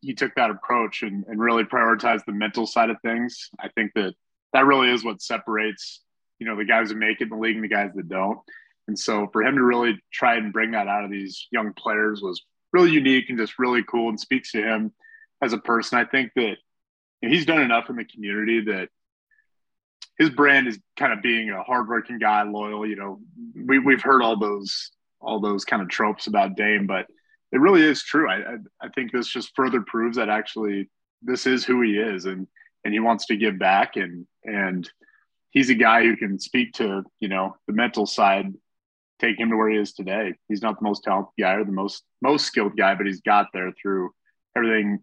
he 0.04 0.14
took 0.14 0.34
that 0.34 0.50
approach 0.50 1.02
and, 1.02 1.24
and 1.26 1.40
really 1.40 1.64
prioritized 1.64 2.24
the 2.26 2.32
mental 2.32 2.66
side 2.66 2.90
of 2.90 2.96
things. 3.02 3.48
I 3.58 3.68
think 3.68 3.92
that 3.94 4.14
that 4.52 4.66
really 4.66 4.90
is 4.90 5.04
what 5.04 5.22
separates, 5.22 6.02
you 6.38 6.46
know, 6.46 6.56
the 6.56 6.64
guys 6.64 6.90
who 6.90 6.96
make 6.96 7.20
it 7.20 7.24
in 7.24 7.30
the 7.30 7.36
league 7.36 7.56
and 7.56 7.64
the 7.64 7.68
guys 7.68 7.90
that 7.94 8.08
don't. 8.08 8.38
And 8.86 8.98
so 8.98 9.28
for 9.32 9.42
him 9.42 9.56
to 9.56 9.62
really 9.62 9.98
try 10.12 10.36
and 10.36 10.52
bring 10.52 10.72
that 10.72 10.88
out 10.88 11.04
of 11.04 11.10
these 11.10 11.48
young 11.50 11.72
players 11.72 12.20
was 12.20 12.42
really 12.72 12.90
unique 12.90 13.30
and 13.30 13.38
just 13.38 13.58
really 13.58 13.82
cool 13.82 14.10
and 14.10 14.20
speaks 14.20 14.52
to 14.52 14.62
him 14.62 14.92
as 15.42 15.52
a 15.52 15.58
person. 15.58 15.98
I 15.98 16.04
think 16.04 16.32
that 16.36 16.56
he's 17.20 17.46
done 17.46 17.62
enough 17.62 17.88
in 17.88 17.96
the 17.96 18.04
community 18.04 18.60
that 18.66 18.88
his 20.18 20.30
brand 20.30 20.68
is 20.68 20.78
kind 20.96 21.12
of 21.12 21.22
being 21.22 21.50
a 21.50 21.62
hardworking 21.62 22.18
guy, 22.18 22.42
loyal. 22.42 22.86
You 22.86 22.96
know, 22.96 23.20
we, 23.54 23.78
we've 23.78 24.02
heard 24.02 24.22
all 24.22 24.38
those 24.38 24.90
all 25.20 25.40
those 25.40 25.64
kind 25.64 25.80
of 25.80 25.88
tropes 25.88 26.26
about 26.26 26.54
Dame, 26.54 26.86
but 26.86 27.06
it 27.52 27.60
really 27.60 27.82
is 27.82 28.02
true. 28.02 28.28
I, 28.28 28.36
I, 28.36 28.56
I 28.82 28.88
think 28.88 29.12
this 29.12 29.28
just 29.28 29.52
further 29.54 29.80
proves 29.80 30.16
that 30.16 30.28
actually 30.28 30.90
this 31.22 31.46
is 31.46 31.64
who 31.64 31.80
he 31.82 31.98
is, 31.98 32.26
and 32.26 32.46
and 32.84 32.92
he 32.92 33.00
wants 33.00 33.26
to 33.26 33.36
give 33.36 33.58
back, 33.58 33.96
and 33.96 34.26
and 34.44 34.88
he's 35.50 35.70
a 35.70 35.74
guy 35.74 36.02
who 36.02 36.16
can 36.16 36.38
speak 36.38 36.72
to 36.74 37.04
you 37.20 37.28
know 37.28 37.56
the 37.66 37.72
mental 37.72 38.06
side, 38.06 38.52
take 39.20 39.38
him 39.38 39.50
to 39.50 39.56
where 39.56 39.70
he 39.70 39.78
is 39.78 39.92
today. 39.92 40.34
He's 40.48 40.62
not 40.62 40.78
the 40.78 40.84
most 40.84 41.04
talented 41.04 41.32
guy 41.38 41.54
or 41.54 41.64
the 41.64 41.72
most 41.72 42.02
most 42.20 42.46
skilled 42.46 42.76
guy, 42.76 42.94
but 42.94 43.06
he's 43.06 43.20
got 43.20 43.48
there 43.52 43.72
through 43.80 44.10
everything 44.56 45.00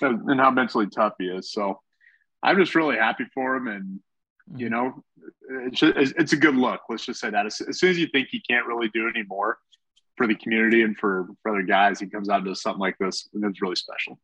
and 0.00 0.40
how 0.40 0.50
mentally 0.50 0.88
tough 0.88 1.14
he 1.18 1.26
is. 1.26 1.52
So 1.52 1.80
I'm 2.42 2.58
just 2.58 2.74
really 2.74 2.96
happy 2.96 3.24
for 3.32 3.56
him, 3.56 3.68
and 3.68 4.00
you 4.56 4.68
mm-hmm. 4.68 4.74
know, 4.74 5.04
it's, 5.66 5.80
just, 5.80 6.14
it's 6.18 6.32
a 6.32 6.36
good 6.36 6.56
look. 6.56 6.80
Let's 6.88 7.06
just 7.06 7.20
say 7.20 7.30
that 7.30 7.46
as, 7.46 7.60
as 7.62 7.78
soon 7.78 7.90
as 7.90 7.98
you 7.98 8.06
think 8.08 8.28
he 8.30 8.40
can't 8.40 8.66
really 8.66 8.88
do 8.92 9.08
anymore, 9.08 9.58
for 10.16 10.26
the 10.26 10.34
community 10.34 10.82
and 10.82 10.96
for, 10.96 11.26
for 11.42 11.52
other 11.52 11.62
guys, 11.62 12.00
he 12.00 12.06
comes 12.06 12.28
out 12.28 12.38
and 12.38 12.46
does 12.46 12.62
something 12.62 12.80
like 12.80 12.96
this, 12.98 13.28
and 13.34 13.44
it's 13.44 13.60
really 13.60 13.76
special. 13.76 14.18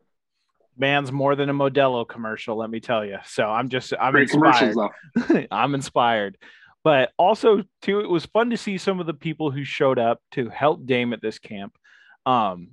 Man's 0.77 1.13
more 1.13 1.37
than 1.37 1.51
a 1.51 1.55
Modelo 1.55 2.09
commercial, 2.09 2.57
let 2.57 2.71
me 2.71 2.81
tell 2.81 3.05
you. 3.05 3.19
So 3.25 3.45
I'm 3.45 3.69
just 3.69 3.93
I'm 4.01 4.13
Great 4.13 4.31
inspired. 4.33 4.77
I'm 5.51 5.75
inspired. 5.75 6.39
But 6.83 7.11
also 7.19 7.63
too, 7.83 8.01
it 8.01 8.09
was 8.09 8.25
fun 8.27 8.51
to 8.51 8.57
see 8.57 8.79
some 8.79 9.01
of 9.01 9.07
the 9.07 9.15
people 9.15 9.51
who 9.51 9.65
showed 9.65 9.99
up 9.99 10.21
to 10.33 10.49
help 10.49 10.87
Dame 10.87 11.13
at 11.13 11.21
this 11.21 11.39
camp. 11.39 11.77
Um, 12.25 12.71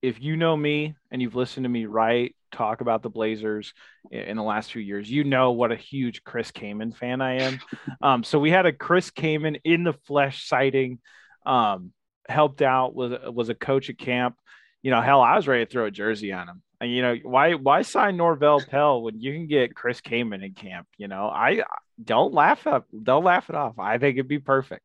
if 0.00 0.20
you 0.22 0.36
know 0.36 0.56
me 0.56 0.94
and 1.10 1.20
you've 1.20 1.34
listened 1.34 1.64
to 1.64 1.68
me 1.68 1.84
write 1.84 2.34
talk 2.52 2.80
about 2.80 3.02
the 3.02 3.10
Blazers 3.10 3.74
in 4.10 4.36
the 4.36 4.42
last 4.42 4.72
few 4.72 4.80
years, 4.80 5.10
you 5.10 5.24
know 5.24 5.52
what 5.52 5.72
a 5.72 5.76
huge 5.76 6.24
Chris 6.24 6.50
Kaman 6.50 6.92
fan 6.92 7.20
I 7.20 7.40
am. 7.40 7.60
Um, 8.02 8.24
so 8.24 8.38
we 8.38 8.50
had 8.50 8.64
a 8.64 8.72
Chris 8.72 9.10
Kaman 9.10 9.56
in 9.56 9.84
the 9.84 9.92
flesh 9.92 10.48
sighting. 10.48 11.00
Um, 11.44 11.92
helped 12.30 12.62
out 12.62 12.94
was 12.94 13.12
was 13.32 13.48
a 13.48 13.54
coach 13.54 13.90
at 13.90 13.98
camp. 13.98 14.36
You 14.82 14.90
know, 14.90 15.00
hell, 15.00 15.20
I 15.20 15.36
was 15.36 15.46
ready 15.46 15.64
to 15.64 15.70
throw 15.70 15.86
a 15.86 15.90
jersey 15.90 16.32
on 16.32 16.48
him. 16.48 16.62
And 16.80 16.90
you 16.90 17.02
know, 17.02 17.16
why 17.22 17.54
why 17.54 17.82
sign 17.82 18.16
Norvel 18.16 18.66
Pelle 18.66 19.02
when 19.02 19.20
you 19.20 19.32
can 19.34 19.46
get 19.46 19.74
Chris 19.74 20.00
Kaman 20.00 20.42
in 20.42 20.54
camp? 20.54 20.86
You 20.96 21.08
know, 21.08 21.26
I 21.26 21.62
don't 22.02 22.32
laugh 22.32 22.66
up, 22.66 22.86
don't 23.02 23.24
laugh 23.24 23.50
it 23.50 23.56
off. 23.56 23.78
I 23.78 23.98
think 23.98 24.16
it'd 24.16 24.28
be 24.28 24.38
perfect. 24.38 24.82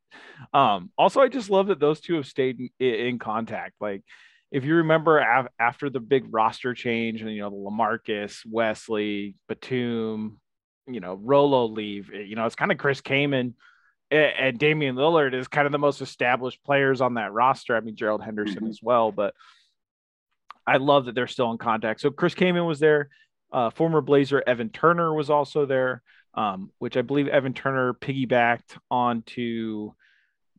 Um, 0.53 0.91
also, 0.97 1.21
I 1.21 1.29
just 1.29 1.49
love 1.49 1.67
that 1.67 1.79
those 1.79 2.01
two 2.01 2.15
have 2.15 2.25
stayed 2.25 2.59
in, 2.79 2.85
in 2.93 3.19
contact. 3.19 3.75
Like, 3.79 4.03
if 4.51 4.65
you 4.65 4.75
remember 4.75 5.21
av- 5.21 5.47
after 5.57 5.89
the 5.89 6.01
big 6.01 6.25
roster 6.31 6.73
change, 6.73 7.21
and 7.21 7.31
you 7.31 7.41
know, 7.41 7.49
the 7.49 7.55
Lamarcus, 7.55 8.45
Wesley, 8.45 9.37
Batum, 9.47 10.41
you 10.87 10.99
know, 10.99 11.15
Rolo 11.15 11.65
leave. 11.67 12.09
You 12.13 12.35
know, 12.35 12.45
it's 12.45 12.55
kind 12.55 12.71
of 12.71 12.77
Chris 12.77 12.99
Kaman 12.99 13.55
and 14.15 14.57
Damian 14.57 14.95
Lillard 14.95 15.33
is 15.33 15.47
kind 15.47 15.65
of 15.65 15.71
the 15.71 15.77
most 15.77 16.01
established 16.01 16.63
players 16.63 17.01
on 17.01 17.15
that 17.15 17.33
roster. 17.33 17.75
I 17.75 17.79
mean, 17.79 17.95
Gerald 17.95 18.23
Henderson 18.23 18.57
mm-hmm. 18.57 18.67
as 18.67 18.79
well, 18.81 19.11
but 19.11 19.33
I 20.67 20.77
love 20.77 21.05
that 21.05 21.15
they're 21.15 21.27
still 21.27 21.51
in 21.51 21.57
contact. 21.57 22.01
So 22.01 22.11
Chris 22.11 22.33
Kaman 22.33 22.65
was 22.65 22.79
there. 22.79 23.09
Uh, 23.51 23.69
former 23.69 24.01
Blazer 24.01 24.43
Evan 24.45 24.69
Turner 24.69 25.13
was 25.13 25.29
also 25.29 25.65
there, 25.65 26.01
um, 26.33 26.71
which 26.79 26.97
I 26.97 27.01
believe 27.01 27.27
Evan 27.27 27.53
Turner 27.53 27.93
piggybacked 27.93 28.77
onto 28.89 29.91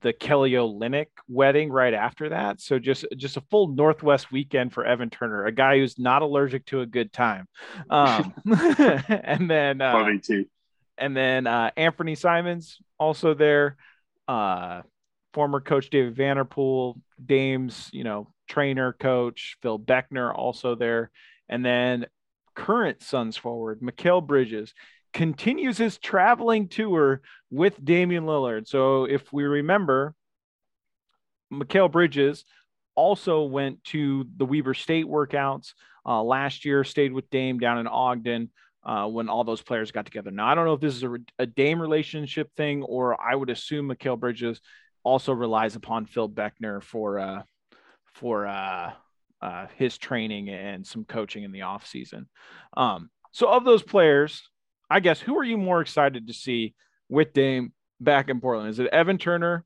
the 0.02 0.12
Kelly 0.12 0.52
Olynyk 0.52 1.08
wedding 1.28 1.70
right 1.70 1.94
after 1.94 2.28
that. 2.28 2.60
So 2.60 2.78
just 2.78 3.04
just 3.16 3.36
a 3.36 3.42
full 3.50 3.68
Northwest 3.68 4.30
weekend 4.30 4.72
for 4.72 4.84
Evan 4.84 5.10
Turner, 5.10 5.46
a 5.46 5.52
guy 5.52 5.78
who's 5.78 5.98
not 5.98 6.22
allergic 6.22 6.64
to 6.66 6.80
a 6.80 6.86
good 6.86 7.12
time. 7.12 7.48
Um, 7.90 8.34
and 9.08 9.50
then 9.50 9.80
uh, 9.80 9.92
and 10.98 11.16
then 11.16 11.46
uh, 11.46 11.70
Anthony 11.76 12.14
Simons 12.14 12.78
also 12.98 13.34
there. 13.34 13.76
Uh, 14.28 14.82
former 15.32 15.60
coach 15.60 15.90
David 15.90 16.16
Vanterpool, 16.16 16.98
Dame's, 17.24 17.90
you 17.92 18.04
know, 18.04 18.32
trainer 18.48 18.94
coach 18.94 19.56
Phil 19.62 19.78
Beckner 19.78 20.34
also 20.34 20.74
there. 20.74 21.10
And 21.48 21.64
then 21.64 22.06
current 22.54 23.02
Suns 23.02 23.36
forward, 23.36 23.80
Mikal 23.80 24.26
Bridges, 24.26 24.72
continues 25.12 25.78
his 25.78 25.98
traveling 25.98 26.68
tour 26.68 27.20
with 27.50 27.84
Damian 27.84 28.24
Lillard. 28.24 28.66
So 28.66 29.04
if 29.04 29.32
we 29.32 29.44
remember, 29.44 30.14
Mikal 31.52 31.92
Bridges 31.92 32.44
also 32.94 33.42
went 33.42 33.84
to 33.84 34.26
the 34.36 34.46
Weber 34.46 34.74
State 34.74 35.06
workouts 35.06 35.74
uh, 36.06 36.22
last 36.22 36.64
year, 36.64 36.82
stayed 36.82 37.12
with 37.12 37.28
Dame 37.30 37.58
down 37.58 37.78
in 37.78 37.86
Ogden 37.86 38.50
uh, 38.86 39.06
when 39.08 39.28
all 39.28 39.42
those 39.42 39.60
players 39.60 39.90
got 39.90 40.06
together. 40.06 40.30
Now, 40.30 40.46
I 40.46 40.54
don't 40.54 40.64
know 40.64 40.74
if 40.74 40.80
this 40.80 40.94
is 40.94 41.02
a, 41.02 41.16
a 41.40 41.46
Dame 41.46 41.82
relationship 41.82 42.50
thing, 42.56 42.84
or 42.84 43.20
I 43.20 43.34
would 43.34 43.50
assume 43.50 43.88
Mikal 43.88 44.18
Bridges 44.18 44.60
also 45.02 45.32
relies 45.32 45.74
upon 45.74 46.06
Phil 46.06 46.28
Beckner 46.28 46.82
for 46.82 47.18
uh, 47.18 47.42
for 48.14 48.46
uh, 48.46 48.92
uh, 49.42 49.66
his 49.76 49.98
training 49.98 50.48
and 50.50 50.86
some 50.86 51.04
coaching 51.04 51.42
in 51.42 51.50
the 51.50 51.62
off 51.62 51.86
season. 51.86 52.28
Um, 52.76 53.10
so, 53.32 53.48
of 53.48 53.64
those 53.64 53.82
players, 53.82 54.48
I 54.88 55.00
guess 55.00 55.20
who 55.20 55.36
are 55.36 55.44
you 55.44 55.58
more 55.58 55.80
excited 55.80 56.28
to 56.28 56.32
see 56.32 56.74
with 57.08 57.32
Dame 57.32 57.72
back 58.00 58.30
in 58.30 58.40
Portland? 58.40 58.70
Is 58.70 58.78
it 58.78 58.86
Evan 58.92 59.18
Turner, 59.18 59.64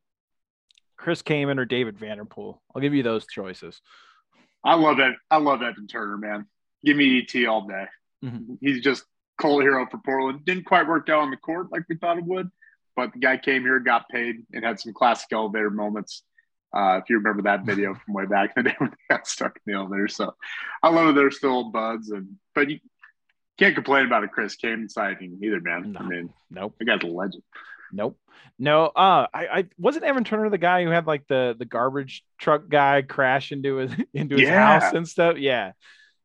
Chris 0.96 1.20
Kaman, 1.20 1.58
or 1.58 1.66
David 1.66 1.98
Vanterpool? 1.98 2.56
I'll 2.74 2.80
give 2.80 2.94
you 2.94 3.02
those 3.02 3.26
choices. 3.26 3.82
I 4.64 4.76
love 4.76 4.98
it. 4.98 5.14
I 5.30 5.36
love 5.36 5.60
Evan 5.60 5.86
Turner, 5.86 6.16
man. 6.16 6.46
Give 6.82 6.96
me 6.96 7.18
ET 7.18 7.46
all 7.46 7.66
day. 7.66 7.84
Mm-hmm. 8.24 8.54
He's 8.60 8.82
just 8.82 9.04
cult 9.38 9.62
hero 9.62 9.86
for 9.90 9.98
Portland. 9.98 10.44
Didn't 10.44 10.64
quite 10.64 10.86
work 10.86 11.08
out 11.08 11.20
on 11.20 11.30
the 11.30 11.36
court 11.36 11.72
like 11.72 11.84
we 11.88 11.96
thought 11.96 12.18
it 12.18 12.24
would, 12.24 12.50
but 12.96 13.12
the 13.12 13.18
guy 13.18 13.36
came 13.36 13.62
here, 13.62 13.80
got 13.80 14.08
paid, 14.08 14.36
and 14.52 14.64
had 14.64 14.80
some 14.80 14.92
classic 14.92 15.28
elevator 15.32 15.70
moments. 15.70 16.22
Uh, 16.72 17.00
if 17.02 17.10
you 17.10 17.16
remember 17.16 17.42
that 17.42 17.64
video 17.64 17.94
from 18.04 18.14
way 18.14 18.26
back 18.26 18.52
in 18.56 18.62
the 18.62 18.70
day 18.70 18.76
when 18.78 18.90
they 18.90 19.14
got 19.14 19.26
stuck 19.26 19.56
in 19.56 19.72
the 19.72 19.78
elevator. 19.78 20.08
So 20.08 20.34
I 20.82 20.90
love 20.90 21.08
that 21.08 21.14
they're 21.14 21.30
still 21.30 21.70
buds, 21.70 22.10
and 22.10 22.36
but 22.54 22.70
you 22.70 22.78
can't 23.58 23.74
complain 23.74 24.06
about 24.06 24.24
a 24.24 24.28
Chris 24.28 24.56
Kaman 24.56 24.88
sighting 24.88 25.38
either, 25.42 25.60
man. 25.60 25.92
No, 25.92 26.00
I 26.00 26.02
mean, 26.04 26.30
nope, 26.50 26.74
the 26.78 26.84
guy's 26.84 27.02
a 27.02 27.06
legend. 27.06 27.42
Nope. 27.92 28.18
No, 28.58 28.86
uh, 28.86 29.26
I, 29.32 29.46
I 29.46 29.66
wasn't 29.78 30.04
Evan 30.04 30.24
Turner 30.24 30.50
the 30.50 30.58
guy 30.58 30.84
who 30.84 30.90
had 30.90 31.06
like 31.06 31.26
the 31.26 31.56
the 31.58 31.64
garbage 31.64 32.24
truck 32.38 32.68
guy 32.68 33.02
crash 33.02 33.52
into 33.52 33.76
his 33.76 33.92
into 34.14 34.36
his 34.36 34.48
yeah. 34.48 34.78
house 34.80 34.92
and 34.92 35.08
stuff. 35.08 35.38
Yeah, 35.38 35.72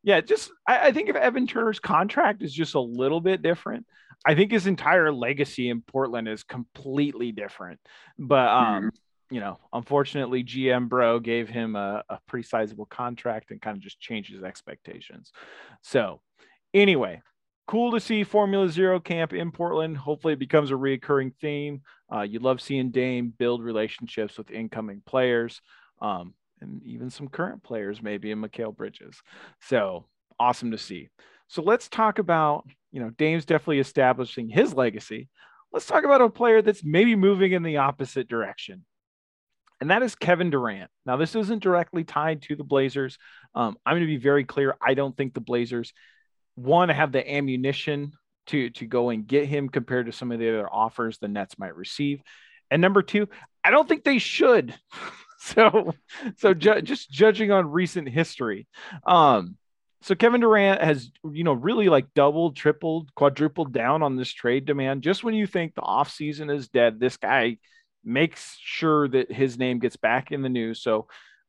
yeah, 0.06 0.22
just 0.22 0.52
I, 0.68 0.88
I, 0.88 0.92
think 0.92 1.10
if 1.10 1.16
Evan 1.16 1.48
Turner's 1.48 1.80
contract 1.80 2.44
is 2.44 2.54
just 2.54 2.76
a 2.76 2.80
little 2.80 3.20
bit 3.20 3.42
different, 3.42 3.88
I 4.24 4.36
think 4.36 4.52
his 4.52 4.68
entire 4.68 5.12
legacy 5.12 5.68
in 5.68 5.82
Portland 5.82 6.28
is 6.28 6.44
completely 6.44 7.32
different. 7.32 7.80
But 8.18 8.48
um, 8.48 8.84
mm 8.84 8.90
you 9.32 9.40
know, 9.40 9.58
unfortunately, 9.74 10.44
GM 10.44 10.88
Bro 10.88 11.22
gave 11.22 11.50
him 11.50 11.76
a, 11.76 12.04
a 12.10 12.20
pretty 12.28 12.48
sizable 12.48 12.86
contract 12.86 13.50
and 13.52 13.62
kind 13.62 13.76
of 13.76 13.82
just 13.82 14.00
changed 14.00 14.32
his 14.32 14.44
expectations. 14.44 15.32
So, 15.82 16.22
anyway, 16.74 17.22
cool 17.68 17.92
to 17.94 18.00
see 18.00 18.24
Formula 18.24 18.70
Zero 18.70 19.00
camp 19.00 19.34
in 19.34 19.52
Portland. 19.52 19.98
Hopefully, 19.98 20.34
it 20.34 20.40
becomes 20.40 20.70
a 20.70 20.76
reoccurring 20.76 21.34
theme. 21.42 21.82
Uh, 22.14 22.22
you 22.22 22.40
love 22.40 22.62
seeing 22.62 22.92
Dame 22.92 23.34
build 23.36 23.64
relationships 23.64 24.38
with 24.38 24.52
incoming 24.52 25.02
players. 25.06 25.60
Um, 26.02 26.36
and 26.62 26.82
even 26.84 27.10
some 27.10 27.28
current 27.28 27.64
players, 27.64 28.02
maybe 28.02 28.32
in 28.32 28.42
Mikal 28.42 28.76
Bridges. 28.76 29.22
So 29.62 30.06
awesome 30.40 30.72
to 30.72 30.78
see. 30.78 31.10
So 31.48 31.62
let's 31.62 31.88
talk 31.90 32.20
about, 32.20 32.66
you 32.92 33.00
know, 33.00 33.12
Dame's 33.12 33.46
definitely 33.46 33.80
establishing 33.80 34.50
his 34.50 34.74
legacy. 34.74 35.30
Let's 35.72 35.86
talk 35.86 36.04
about 36.04 36.22
a 36.22 36.30
player 36.30 36.62
that's 36.62 36.84
maybe 36.84 37.16
moving 37.16 37.52
in 37.52 37.64
the 37.64 37.78
opposite 37.78 38.28
direction. 38.28 38.86
And 39.82 39.92
that 39.92 40.04
is 40.04 40.16
Kevin 40.16 40.50
Durant. 40.50 40.90
Now, 41.06 41.18
this 41.18 41.36
isn't 41.36 41.62
directly 41.62 42.04
tied 42.04 42.44
to 42.44 42.56
the 42.56 42.64
Blazers. 42.64 43.18
Um, 43.54 43.76
I'm 43.86 43.94
going 43.94 44.02
to 44.02 44.08
be 44.08 44.18
very 44.18 44.46
clear. 44.46 44.76
I 44.82 44.94
don't 44.94 45.16
think 45.16 45.34
the 45.34 45.42
Blazers, 45.42 45.94
one, 46.56 46.90
have 46.90 47.12
the 47.12 47.30
ammunition 47.30 48.14
to 48.48 48.70
to 48.70 48.86
go 48.86 49.10
and 49.10 49.28
get 49.28 49.48
him 49.48 49.70
compared 49.70 50.06
to 50.06 50.12
some 50.12 50.32
of 50.32 50.40
the 50.40 50.50
other 50.50 50.72
offers 50.72 51.18
the 51.18 51.28
Nets 51.28 51.58
might 51.58 51.76
receive. 51.76 52.22
And 52.72 52.82
number 52.82 53.02
two, 53.02 53.28
I 53.64 53.72
don't 53.72 53.88
think 53.88 54.04
they 54.04 54.20
should. 54.20 54.74
so 55.54 55.94
so 56.38 56.54
ju- 56.54 56.82
just 56.82 57.10
judging 57.12 57.52
on 57.52 57.72
recent 57.72 58.10
history. 58.10 58.68
Um 59.06 59.58
so 60.02 60.14
Kevin 60.14 60.42
Durant 60.42 60.82
has, 60.82 61.10
you 61.32 61.44
know, 61.44 61.54
really 61.54 61.90
like 61.90 62.14
doubled, 62.14 62.56
tripled, 62.56 63.14
quadrupled 63.16 63.74
down 63.74 64.04
on 64.04 64.16
this 64.16 64.32
trade 64.32 64.66
demand. 64.66 65.02
Just 65.02 65.24
when 65.24 65.34
you 65.34 65.48
think 65.48 65.74
the 65.74 65.82
offseason 65.82 66.56
is 66.56 66.68
dead, 66.68 67.00
this 67.00 67.18
guy 67.18 67.58
makes 68.04 68.56
sure 68.62 69.08
that 69.08 69.32
his 69.32 69.58
name 69.58 69.80
gets 69.80 69.96
back 69.96 70.32
in 70.32 70.44
the 70.44 70.50
news. 70.50 70.82
So 70.82 71.08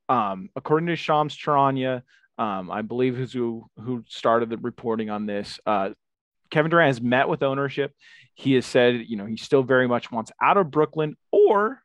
um, 0.08 0.48
according 0.56 0.86
to 0.86 0.96
Shams 0.96 1.36
Charania, 1.36 2.02
um, 2.38 2.70
I 2.70 2.82
believe 2.82 3.16
who 3.16 3.66
who 3.78 4.04
started 4.08 4.50
the 4.50 4.58
reporting 4.58 5.10
on 5.10 5.26
this. 5.26 5.58
Uh, 5.66 5.90
Kevin 6.50 6.70
Durant 6.70 6.88
has 6.88 7.00
met 7.00 7.28
with 7.28 7.42
ownership. 7.42 7.92
He 8.34 8.54
has 8.54 8.66
said, 8.66 9.04
you 9.06 9.16
know, 9.16 9.26
he 9.26 9.36
still 9.36 9.62
very 9.62 9.88
much 9.88 10.12
wants 10.12 10.30
out 10.40 10.56
of 10.56 10.70
Brooklyn, 10.70 11.16
or 11.32 11.82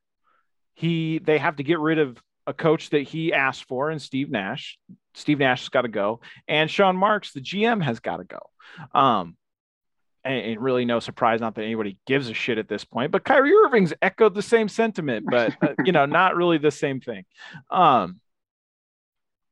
he 0.74 1.20
they 1.20 1.38
have 1.38 1.58
to 1.58 1.64
get 1.64 1.80
rid 1.80 2.00
of 2.00 2.22
a 2.48 2.54
coach 2.54 2.90
that 2.90 3.04
he 3.04 3.34
asked 3.34 3.66
for, 3.66 3.90
and 3.90 4.02
Steve 4.02 4.30
Nash. 4.30 4.78
Steve 5.14 5.40
Nash 5.40 5.62
has 5.62 5.70
got 5.70 5.82
to 5.84 5.90
go, 5.90 6.22
and 6.48 6.70
Sean 6.70 6.96
Marks, 6.96 7.34
the 7.34 7.42
GM, 7.42 7.84
has 7.84 8.00
got 8.00 8.18
to 8.18 8.24
go. 8.24 8.40
Um, 8.98 9.36
and, 10.24 10.46
and, 10.46 10.62
really 10.62 10.86
no 10.86 11.00
surprise, 11.00 11.42
not 11.42 11.56
that 11.56 11.64
anybody 11.64 11.98
gives 12.06 12.30
a 12.30 12.34
shit 12.34 12.58
at 12.58 12.68
this 12.68 12.86
point. 12.86 13.12
But 13.12 13.24
Kyrie 13.24 13.54
Irving's 13.66 13.94
echoed 14.02 14.36
the 14.36 14.42
same 14.42 14.70
sentiment, 14.70 15.26
but 15.30 15.56
uh, 15.62 15.74
you 15.86 15.92
know, 15.92 16.06
not 16.06 16.36
really 16.36 16.58
the 16.58 16.72
same 16.72 17.02
thing. 17.02 17.26
Um, 17.70 18.20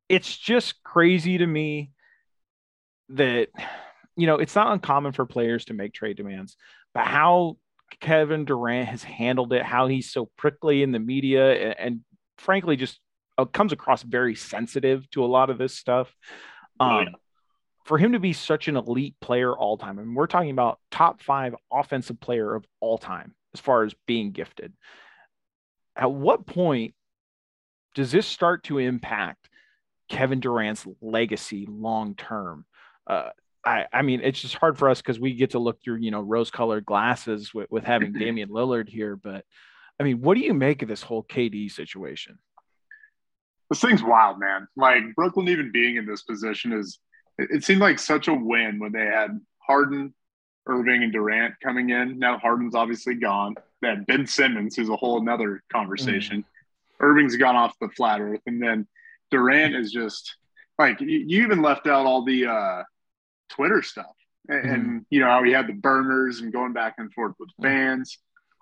it's 0.07 0.35
just 0.37 0.81
crazy 0.83 1.37
to 1.37 1.45
me 1.45 1.91
that 3.09 3.49
you 4.15 4.27
know 4.27 4.35
it's 4.35 4.55
not 4.55 4.71
uncommon 4.71 5.11
for 5.11 5.25
players 5.25 5.65
to 5.65 5.73
make 5.73 5.93
trade 5.93 6.17
demands, 6.17 6.55
but 6.93 7.05
how 7.05 7.57
Kevin 7.99 8.45
Durant 8.45 8.87
has 8.87 9.03
handled 9.03 9.53
it, 9.53 9.63
how 9.63 9.87
he's 9.87 10.11
so 10.11 10.29
prickly 10.37 10.83
in 10.83 10.91
the 10.91 10.99
media, 10.99 11.53
and, 11.53 11.79
and 11.79 11.99
frankly, 12.37 12.75
just 12.75 12.99
uh, 13.37 13.45
comes 13.45 13.71
across 13.71 14.03
very 14.03 14.35
sensitive 14.35 15.09
to 15.11 15.23
a 15.23 15.27
lot 15.27 15.49
of 15.49 15.57
this 15.57 15.75
stuff. 15.75 16.13
Um, 16.79 17.03
yeah. 17.03 17.09
For 17.85 17.97
him 17.97 18.11
to 18.11 18.19
be 18.19 18.33
such 18.33 18.67
an 18.67 18.75
elite 18.75 19.15
player 19.19 19.51
all 19.57 19.77
time, 19.77 19.97
I 19.97 20.01
and 20.01 20.09
mean, 20.09 20.15
we're 20.15 20.27
talking 20.27 20.51
about 20.51 20.79
top 20.91 21.21
five 21.21 21.55
offensive 21.71 22.19
player 22.19 22.53
of 22.53 22.65
all 22.79 22.97
time 22.97 23.33
as 23.53 23.59
far 23.59 23.83
as 23.83 23.95
being 24.05 24.31
gifted. 24.31 24.73
At 25.95 26.11
what 26.11 26.45
point 26.45 26.93
does 27.95 28.11
this 28.11 28.27
start 28.27 28.63
to 28.65 28.77
impact 28.77 29.49
Kevin 30.07 30.39
Durant's 30.39 30.85
legacy 31.01 31.65
long 31.67 32.15
term? 32.15 32.65
Uh, 33.07 33.29
I, 33.69 33.85
I 33.93 34.01
mean, 34.01 34.21
it's 34.23 34.41
just 34.41 34.55
hard 34.55 34.79
for 34.79 34.89
us 34.89 34.99
because 34.99 35.19
we 35.19 35.35
get 35.35 35.51
to 35.51 35.59
look 35.59 35.83
through, 35.83 35.97
you 35.97 36.09
know, 36.09 36.21
rose 36.21 36.49
colored 36.49 36.85
glasses 36.85 37.53
with, 37.53 37.69
with 37.69 37.83
having 37.83 38.13
Damian 38.13 38.49
Lillard 38.49 38.89
here. 38.89 39.15
But 39.15 39.45
I 39.99 40.03
mean, 40.03 40.21
what 40.21 40.35
do 40.35 40.41
you 40.41 40.55
make 40.55 40.81
of 40.81 40.87
this 40.87 41.03
whole 41.03 41.23
KD 41.23 41.71
situation? 41.71 42.39
This 43.69 43.79
thing's 43.79 44.01
wild, 44.01 44.39
man. 44.39 44.67
Like 44.75 45.03
Brooklyn 45.15 45.47
even 45.49 45.71
being 45.71 45.97
in 45.97 46.07
this 46.07 46.23
position 46.23 46.73
is 46.73 46.97
it, 47.37 47.49
it 47.51 47.63
seemed 47.63 47.81
like 47.81 47.99
such 47.99 48.27
a 48.27 48.33
win 48.33 48.79
when 48.79 48.91
they 48.91 49.05
had 49.05 49.39
Harden, 49.59 50.15
Irving, 50.65 51.03
and 51.03 51.13
Durant 51.13 51.53
coming 51.61 51.91
in. 51.91 52.17
Now 52.17 52.39
Harden's 52.39 52.73
obviously 52.73 53.13
gone. 53.13 53.53
They 53.83 53.89
had 53.89 54.07
Ben 54.07 54.25
Simmons, 54.25 54.77
who's 54.77 54.89
a 54.89 54.95
whole 54.95 55.21
another 55.21 55.61
conversation. 55.71 56.39
Mm. 56.39 56.45
Irving's 57.01 57.35
gone 57.35 57.55
off 57.55 57.75
the 57.79 57.89
flat 57.89 58.19
earth. 58.19 58.41
And 58.47 58.59
then 58.59 58.87
Durant 59.29 59.75
is 59.75 59.91
just 59.91 60.37
like 60.79 60.99
you, 61.01 61.23
you 61.27 61.43
even 61.43 61.61
left 61.61 61.85
out 61.85 62.07
all 62.07 62.25
the 62.25 62.47
uh 62.47 62.83
Twitter 63.49 63.81
stuff. 63.81 64.15
And, 64.47 64.63
mm. 64.63 64.73
and, 64.73 65.05
you 65.09 65.19
know 65.19 65.27
how 65.27 65.43
he 65.43 65.51
had 65.51 65.67
the 65.67 65.73
burners 65.73 66.41
and 66.41 66.51
going 66.51 66.73
back 66.73 66.95
and 66.97 67.13
forth 67.13 67.35
with 67.39 67.49
fans. 67.61 68.17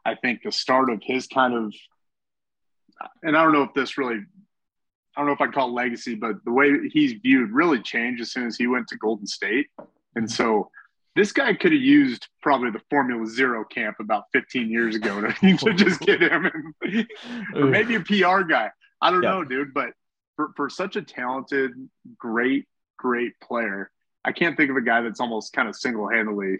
I 0.05 0.15
think 0.15 0.41
the 0.43 0.51
start 0.51 0.89
of 0.89 1.01
his 1.03 1.27
kind 1.27 1.53
of, 1.53 1.73
and 3.23 3.37
I 3.37 3.43
don't 3.43 3.53
know 3.53 3.63
if 3.63 3.73
this 3.73 3.97
really, 3.97 4.17
I 5.15 5.19
don't 5.19 5.27
know 5.27 5.33
if 5.33 5.41
I'd 5.41 5.53
call 5.53 5.69
it 5.69 5.73
legacy, 5.73 6.15
but 6.15 6.43
the 6.45 6.51
way 6.51 6.87
he's 6.91 7.13
viewed 7.13 7.51
really 7.51 7.81
changed 7.81 8.21
as 8.21 8.31
soon 8.31 8.47
as 8.47 8.55
he 8.57 8.67
went 8.67 8.87
to 8.89 8.97
Golden 8.97 9.27
State. 9.27 9.67
And 10.15 10.29
so 10.29 10.69
this 11.15 11.31
guy 11.31 11.53
could 11.55 11.71
have 11.71 11.81
used 11.81 12.27
probably 12.41 12.69
the 12.69 12.81
Formula 12.89 13.25
Zero 13.25 13.65
camp 13.65 13.97
about 13.99 14.25
15 14.33 14.69
years 14.69 14.95
ago 14.95 15.19
to, 15.19 15.57
to 15.57 15.73
just 15.73 15.99
get 16.01 16.21
him, 16.21 16.73
in, 16.83 17.07
or 17.55 17.65
maybe 17.65 17.95
a 17.95 17.99
PR 17.99 18.41
guy. 18.43 18.69
I 19.01 19.11
don't 19.11 19.23
yeah. 19.23 19.31
know, 19.31 19.43
dude. 19.43 19.73
But 19.73 19.89
for, 20.35 20.51
for 20.55 20.69
such 20.69 20.95
a 20.95 21.01
talented, 21.01 21.71
great, 22.17 22.65
great 22.97 23.33
player, 23.41 23.91
I 24.27 24.33
can't 24.33 24.55
think 24.57 24.69
of 24.69 24.77
a 24.77 24.81
guy 24.81 25.01
that's 25.01 25.19
almost 25.19 25.53
kind 25.53 25.67
of 25.67 25.75
single 25.75 26.09
handedly, 26.09 26.57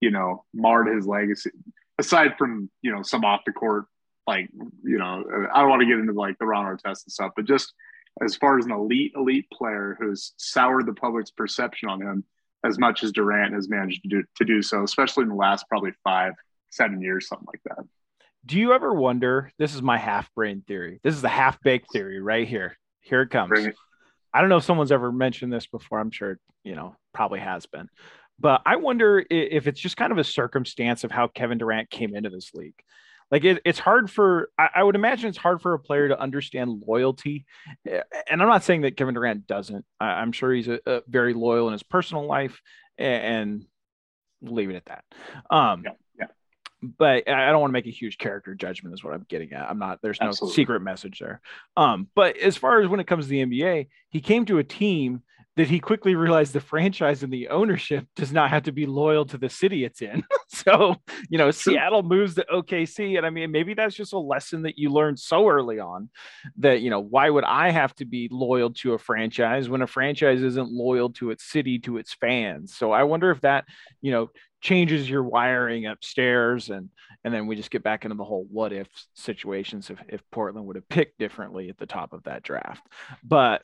you 0.00 0.10
know, 0.10 0.44
marred 0.52 0.94
his 0.94 1.06
legacy 1.06 1.50
aside 1.98 2.36
from 2.38 2.70
you 2.82 2.92
know 2.92 3.02
some 3.02 3.24
off 3.24 3.42
the 3.46 3.52
court 3.52 3.86
like 4.26 4.48
you 4.84 4.98
know 4.98 5.24
I 5.52 5.60
don't 5.60 5.70
want 5.70 5.80
to 5.80 5.86
get 5.86 5.98
into 5.98 6.12
like 6.12 6.38
the 6.38 6.46
Ron 6.46 6.64
Artest 6.64 7.04
and 7.04 7.12
stuff, 7.12 7.32
but 7.36 7.46
just 7.46 7.72
as 8.22 8.36
far 8.36 8.58
as 8.58 8.66
an 8.66 8.72
elite 8.72 9.12
elite 9.16 9.46
player 9.52 9.96
who's 9.98 10.32
soured 10.36 10.86
the 10.86 10.94
public's 10.94 11.30
perception 11.30 11.88
on 11.88 12.00
him 12.00 12.24
as 12.64 12.78
much 12.78 13.04
as 13.04 13.12
Durant 13.12 13.54
has 13.54 13.68
managed 13.68 14.02
to 14.02 14.08
do 14.08 14.24
to 14.36 14.44
do 14.44 14.62
so, 14.62 14.82
especially 14.82 15.22
in 15.22 15.28
the 15.28 15.34
last 15.34 15.66
probably 15.68 15.92
five 16.04 16.34
seven 16.70 17.00
years, 17.00 17.28
something 17.28 17.46
like 17.46 17.62
that. 17.64 17.84
Do 18.44 18.58
you 18.58 18.72
ever 18.72 18.92
wonder? 18.92 19.52
This 19.58 19.74
is 19.74 19.82
my 19.82 19.98
half 19.98 20.32
brain 20.34 20.62
theory. 20.66 21.00
This 21.02 21.14
is 21.14 21.22
the 21.22 21.28
half 21.28 21.60
baked 21.62 21.90
theory 21.92 22.20
right 22.20 22.46
here. 22.46 22.76
Here 23.00 23.22
it 23.22 23.30
comes. 23.30 23.58
It. 23.58 23.76
I 24.36 24.40
don't 24.40 24.50
know 24.50 24.58
if 24.58 24.64
someone's 24.64 24.92
ever 24.92 25.10
mentioned 25.10 25.50
this 25.50 25.66
before. 25.66 25.98
I'm 25.98 26.10
sure 26.10 26.38
you 26.62 26.74
know 26.74 26.94
probably 27.14 27.40
has 27.40 27.64
been. 27.64 27.88
But 28.38 28.60
I 28.66 28.76
wonder 28.76 29.24
if 29.30 29.66
it's 29.66 29.80
just 29.80 29.96
kind 29.96 30.12
of 30.12 30.18
a 30.18 30.24
circumstance 30.24 31.04
of 31.04 31.10
how 31.10 31.28
Kevin 31.28 31.56
Durant 31.56 31.88
came 31.88 32.14
into 32.14 32.28
this 32.28 32.52
league. 32.52 32.74
Like 33.30 33.44
it, 33.44 33.62
it's 33.64 33.78
hard 33.78 34.10
for 34.10 34.50
I, 34.58 34.68
I, 34.76 34.82
would 34.82 34.94
imagine 34.94 35.30
it's 35.30 35.38
hard 35.38 35.62
for 35.62 35.72
a 35.72 35.78
player 35.78 36.08
to 36.08 36.20
understand 36.20 36.82
loyalty, 36.86 37.46
and 37.84 38.42
I'm 38.42 38.48
not 38.48 38.62
saying 38.62 38.82
that 38.82 38.98
Kevin 38.98 39.14
Durant 39.14 39.46
doesn't. 39.46 39.86
I, 39.98 40.20
am 40.20 40.32
sure 40.32 40.52
he's 40.52 40.68
a, 40.68 40.80
a 40.84 41.00
very 41.08 41.32
loyal 41.32 41.66
in 41.68 41.72
his 41.72 41.82
personal 41.82 42.26
life, 42.26 42.60
and, 42.98 43.24
and 43.24 43.66
leave 44.42 44.68
it 44.68 44.76
at 44.76 44.84
that. 44.84 45.04
Um, 45.50 45.82
yeah. 45.86 45.92
But 46.82 47.28
I 47.28 47.50
don't 47.50 47.60
want 47.60 47.70
to 47.70 47.72
make 47.72 47.86
a 47.86 47.90
huge 47.90 48.18
character 48.18 48.54
judgment. 48.54 48.94
Is 48.94 49.02
what 49.02 49.14
I'm 49.14 49.26
getting 49.28 49.52
at. 49.52 49.68
I'm 49.68 49.78
not. 49.78 50.00
There's 50.02 50.20
no 50.20 50.28
Absolutely. 50.28 50.54
secret 50.54 50.80
message 50.80 51.18
there. 51.18 51.40
Um, 51.76 52.08
but 52.14 52.36
as 52.36 52.56
far 52.56 52.80
as 52.80 52.88
when 52.88 53.00
it 53.00 53.06
comes 53.06 53.24
to 53.24 53.30
the 53.30 53.44
NBA, 53.44 53.88
he 54.10 54.20
came 54.20 54.44
to 54.46 54.58
a 54.58 54.64
team 54.64 55.22
that 55.56 55.68
he 55.68 55.80
quickly 55.80 56.14
realized 56.14 56.52
the 56.52 56.60
franchise 56.60 57.22
and 57.22 57.32
the 57.32 57.48
ownership 57.48 58.06
does 58.14 58.30
not 58.30 58.50
have 58.50 58.64
to 58.64 58.72
be 58.72 58.84
loyal 58.84 59.24
to 59.24 59.38
the 59.38 59.48
city 59.48 59.84
it's 59.84 60.02
in. 60.02 60.22
so, 60.48 60.96
you 61.30 61.38
know, 61.38 61.50
Seattle 61.50 62.02
moves 62.02 62.34
to 62.34 62.44
OKC. 62.52 63.16
And 63.16 63.24
I 63.24 63.30
mean, 63.30 63.50
maybe 63.50 63.72
that's 63.72 63.94
just 63.94 64.12
a 64.12 64.18
lesson 64.18 64.62
that 64.62 64.78
you 64.78 64.90
learned 64.90 65.18
so 65.18 65.48
early 65.48 65.80
on 65.80 66.10
that, 66.58 66.82
you 66.82 66.90
know, 66.90 67.00
why 67.00 67.30
would 67.30 67.44
I 67.44 67.70
have 67.70 67.94
to 67.96 68.04
be 68.04 68.28
loyal 68.30 68.70
to 68.74 68.92
a 68.92 68.98
franchise 68.98 69.68
when 69.68 69.80
a 69.80 69.86
franchise 69.86 70.42
isn't 70.42 70.70
loyal 70.70 71.10
to 71.14 71.30
its 71.30 71.44
city, 71.44 71.78
to 71.80 71.96
its 71.96 72.12
fans? 72.12 72.76
So 72.76 72.92
I 72.92 73.04
wonder 73.04 73.30
if 73.30 73.40
that, 73.40 73.64
you 74.02 74.12
know, 74.12 74.30
changes 74.66 75.08
your 75.08 75.22
wiring 75.22 75.86
upstairs 75.86 76.70
and 76.70 76.90
and 77.24 77.32
then 77.32 77.46
we 77.46 77.56
just 77.56 77.70
get 77.70 77.82
back 77.82 78.04
into 78.04 78.16
the 78.16 78.24
whole 78.24 78.46
what 78.50 78.72
if 78.72 78.88
situations 79.14 79.90
if, 79.90 79.98
if 80.08 80.22
portland 80.30 80.66
would 80.66 80.76
have 80.76 80.88
picked 80.88 81.18
differently 81.18 81.68
at 81.68 81.78
the 81.78 81.86
top 81.86 82.12
of 82.12 82.22
that 82.24 82.42
draft 82.42 82.86
but 83.22 83.62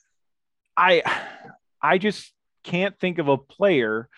i 0.77 1.03
I 1.83 1.99
just 1.99 2.33
can't 2.63 2.99
think 2.99 3.19
of 3.19 3.29
a 3.29 3.37
player 3.37 4.09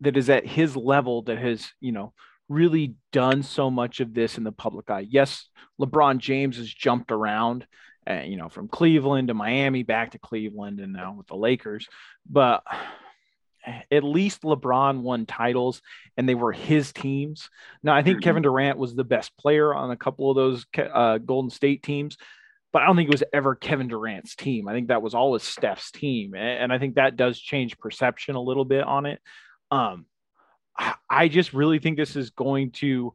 that 0.00 0.16
is 0.16 0.30
at 0.30 0.46
his 0.46 0.76
level 0.76 1.22
that 1.22 1.38
has, 1.38 1.72
you 1.80 1.92
know, 1.92 2.12
really 2.48 2.94
done 3.12 3.42
so 3.42 3.70
much 3.70 4.00
of 4.00 4.14
this 4.14 4.38
in 4.38 4.44
the 4.44 4.52
public 4.52 4.90
eye. 4.90 5.06
Yes, 5.08 5.48
LeBron 5.80 6.18
James 6.18 6.56
has 6.56 6.72
jumped 6.72 7.12
around, 7.12 7.66
uh, 8.08 8.22
you 8.24 8.36
know, 8.36 8.48
from 8.48 8.68
Cleveland 8.68 9.28
to 9.28 9.34
Miami, 9.34 9.82
back 9.82 10.12
to 10.12 10.18
Cleveland, 10.18 10.80
and 10.80 10.92
now 10.92 11.14
with 11.16 11.26
the 11.26 11.36
Lakers. 11.36 11.86
But 12.28 12.64
at 13.90 14.04
least 14.04 14.42
LeBron 14.42 15.00
won 15.00 15.26
titles 15.26 15.80
and 16.16 16.28
they 16.28 16.34
were 16.34 16.52
his 16.52 16.92
teams. 16.92 17.48
Now, 17.82 17.94
I 17.94 18.02
think 18.02 18.18
mm-hmm. 18.18 18.24
Kevin 18.24 18.42
Durant 18.42 18.78
was 18.78 18.94
the 18.94 19.04
best 19.04 19.36
player 19.38 19.74
on 19.74 19.90
a 19.90 19.96
couple 19.96 20.30
of 20.30 20.36
those 20.36 20.66
uh, 20.78 21.18
Golden 21.18 21.50
State 21.50 21.82
teams, 21.82 22.16
but 22.72 22.82
I 22.82 22.86
don't 22.86 22.96
think 22.96 23.08
it 23.08 23.14
was 23.14 23.24
ever 23.32 23.54
Kevin 23.54 23.88
Durant's 23.88 24.34
team. 24.34 24.68
I 24.68 24.72
think 24.72 24.88
that 24.88 25.02
was 25.02 25.14
always 25.14 25.42
Steph's 25.42 25.90
team, 25.90 26.34
and 26.34 26.72
I 26.72 26.78
think 26.78 26.96
that 26.96 27.16
does 27.16 27.38
change 27.38 27.78
perception 27.78 28.34
a 28.34 28.40
little 28.40 28.64
bit 28.64 28.84
on 28.84 29.06
it. 29.06 29.20
Um, 29.70 30.06
I 31.08 31.28
just 31.28 31.52
really 31.52 31.78
think 31.78 31.96
this 31.96 32.16
is 32.16 32.30
going 32.30 32.72
to, 32.72 33.14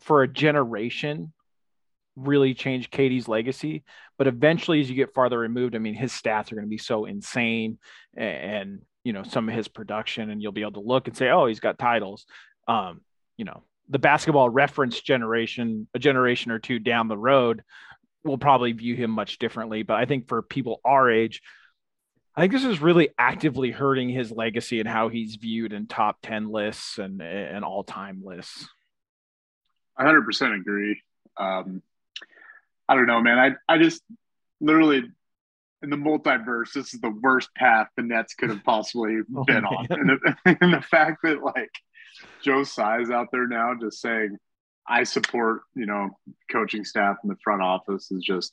for 0.00 0.22
a 0.22 0.28
generation, 0.28 1.32
really 2.14 2.52
change 2.52 2.90
KD's 2.90 3.26
legacy. 3.28 3.84
But 4.18 4.26
eventually, 4.26 4.80
as 4.80 4.90
you 4.90 4.96
get 4.96 5.14
farther 5.14 5.38
removed, 5.38 5.74
I 5.74 5.78
mean, 5.78 5.94
his 5.94 6.12
stats 6.12 6.52
are 6.52 6.56
going 6.56 6.66
to 6.66 6.70
be 6.70 6.78
so 6.78 7.06
insane, 7.06 7.78
and, 8.16 8.82
you 9.08 9.14
know 9.14 9.22
some 9.22 9.48
of 9.48 9.54
his 9.54 9.68
production, 9.68 10.28
and 10.28 10.42
you'll 10.42 10.52
be 10.52 10.60
able 10.60 10.72
to 10.72 10.80
look 10.80 11.08
and 11.08 11.16
say, 11.16 11.30
"Oh, 11.30 11.46
he's 11.46 11.60
got 11.60 11.78
titles." 11.78 12.26
Um, 12.68 13.00
you 13.38 13.46
know, 13.46 13.62
the 13.88 13.98
basketball 13.98 14.50
reference 14.50 15.00
generation, 15.00 15.88
a 15.94 15.98
generation 15.98 16.50
or 16.50 16.58
two 16.58 16.78
down 16.78 17.08
the 17.08 17.16
road, 17.16 17.64
will 18.22 18.36
probably 18.36 18.72
view 18.72 18.94
him 18.96 19.10
much 19.10 19.38
differently. 19.38 19.82
But 19.82 19.94
I 19.94 20.04
think 20.04 20.28
for 20.28 20.42
people 20.42 20.82
our 20.84 21.10
age, 21.10 21.40
I 22.36 22.42
think 22.42 22.52
this 22.52 22.66
is 22.66 22.82
really 22.82 23.08
actively 23.18 23.70
hurting 23.70 24.10
his 24.10 24.30
legacy 24.30 24.78
and 24.78 24.86
how 24.86 25.08
he's 25.08 25.36
viewed 25.36 25.72
in 25.72 25.86
top 25.86 26.18
10 26.22 26.50
lists 26.50 26.98
and, 26.98 27.22
and 27.22 27.64
all 27.64 27.82
time 27.82 28.20
lists. 28.22 28.68
100% 29.98 30.60
agree. 30.60 31.00
Um, 31.38 31.82
I 32.86 32.94
don't 32.94 33.06
know, 33.06 33.22
man. 33.22 33.38
I, 33.38 33.74
I 33.74 33.78
just 33.78 34.02
literally 34.60 35.10
in 35.82 35.90
the 35.90 35.96
multiverse, 35.96 36.72
this 36.72 36.94
is 36.94 37.00
the 37.00 37.14
worst 37.22 37.54
path 37.54 37.88
the 37.96 38.02
Nets 38.02 38.34
could 38.34 38.50
have 38.50 38.64
possibly 38.64 39.18
oh, 39.36 39.44
been 39.44 39.64
on. 39.64 39.86
And 39.90 40.10
the, 40.10 40.36
and 40.60 40.74
the, 40.74 40.82
fact 40.82 41.22
that 41.22 41.42
like 41.42 41.70
Joe 42.42 42.64
Tsai's 42.64 43.10
out 43.10 43.28
there 43.30 43.46
now 43.46 43.74
just 43.80 44.00
saying, 44.00 44.36
I 44.86 45.04
support, 45.04 45.62
you 45.74 45.86
know, 45.86 46.10
coaching 46.50 46.84
staff 46.84 47.16
in 47.22 47.28
the 47.28 47.36
front 47.44 47.62
office 47.62 48.10
is 48.10 48.24
just 48.24 48.52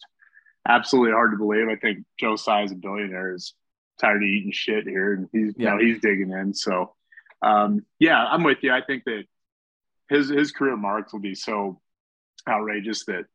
absolutely 0.68 1.14
hard 1.14 1.32
to 1.32 1.38
believe. 1.38 1.68
I 1.70 1.76
think 1.78 2.06
Joe 2.20 2.36
Tsai 2.36 2.64
is 2.64 2.72
a 2.72 2.76
billionaire 2.76 3.34
is 3.34 3.54
tired 4.00 4.18
of 4.18 4.24
eating 4.24 4.52
shit 4.52 4.86
here 4.86 5.14
and 5.14 5.30
he's 5.32 5.54
yeah. 5.58 5.76
you 5.76 5.78
know 5.78 5.86
he's 5.86 6.02
digging 6.02 6.32
in. 6.32 6.54
So 6.54 6.94
um, 7.42 7.86
yeah, 8.00 8.24
I'm 8.24 8.44
with 8.44 8.60
you. 8.62 8.74
I 8.74 8.82
think 8.82 9.04
that 9.06 9.24
his 10.10 10.30
his 10.30 10.52
career 10.52 10.76
marks 10.76 11.14
will 11.14 11.22
be 11.22 11.36
so 11.36 11.80
outrageous 12.48 13.06
that 13.06 13.26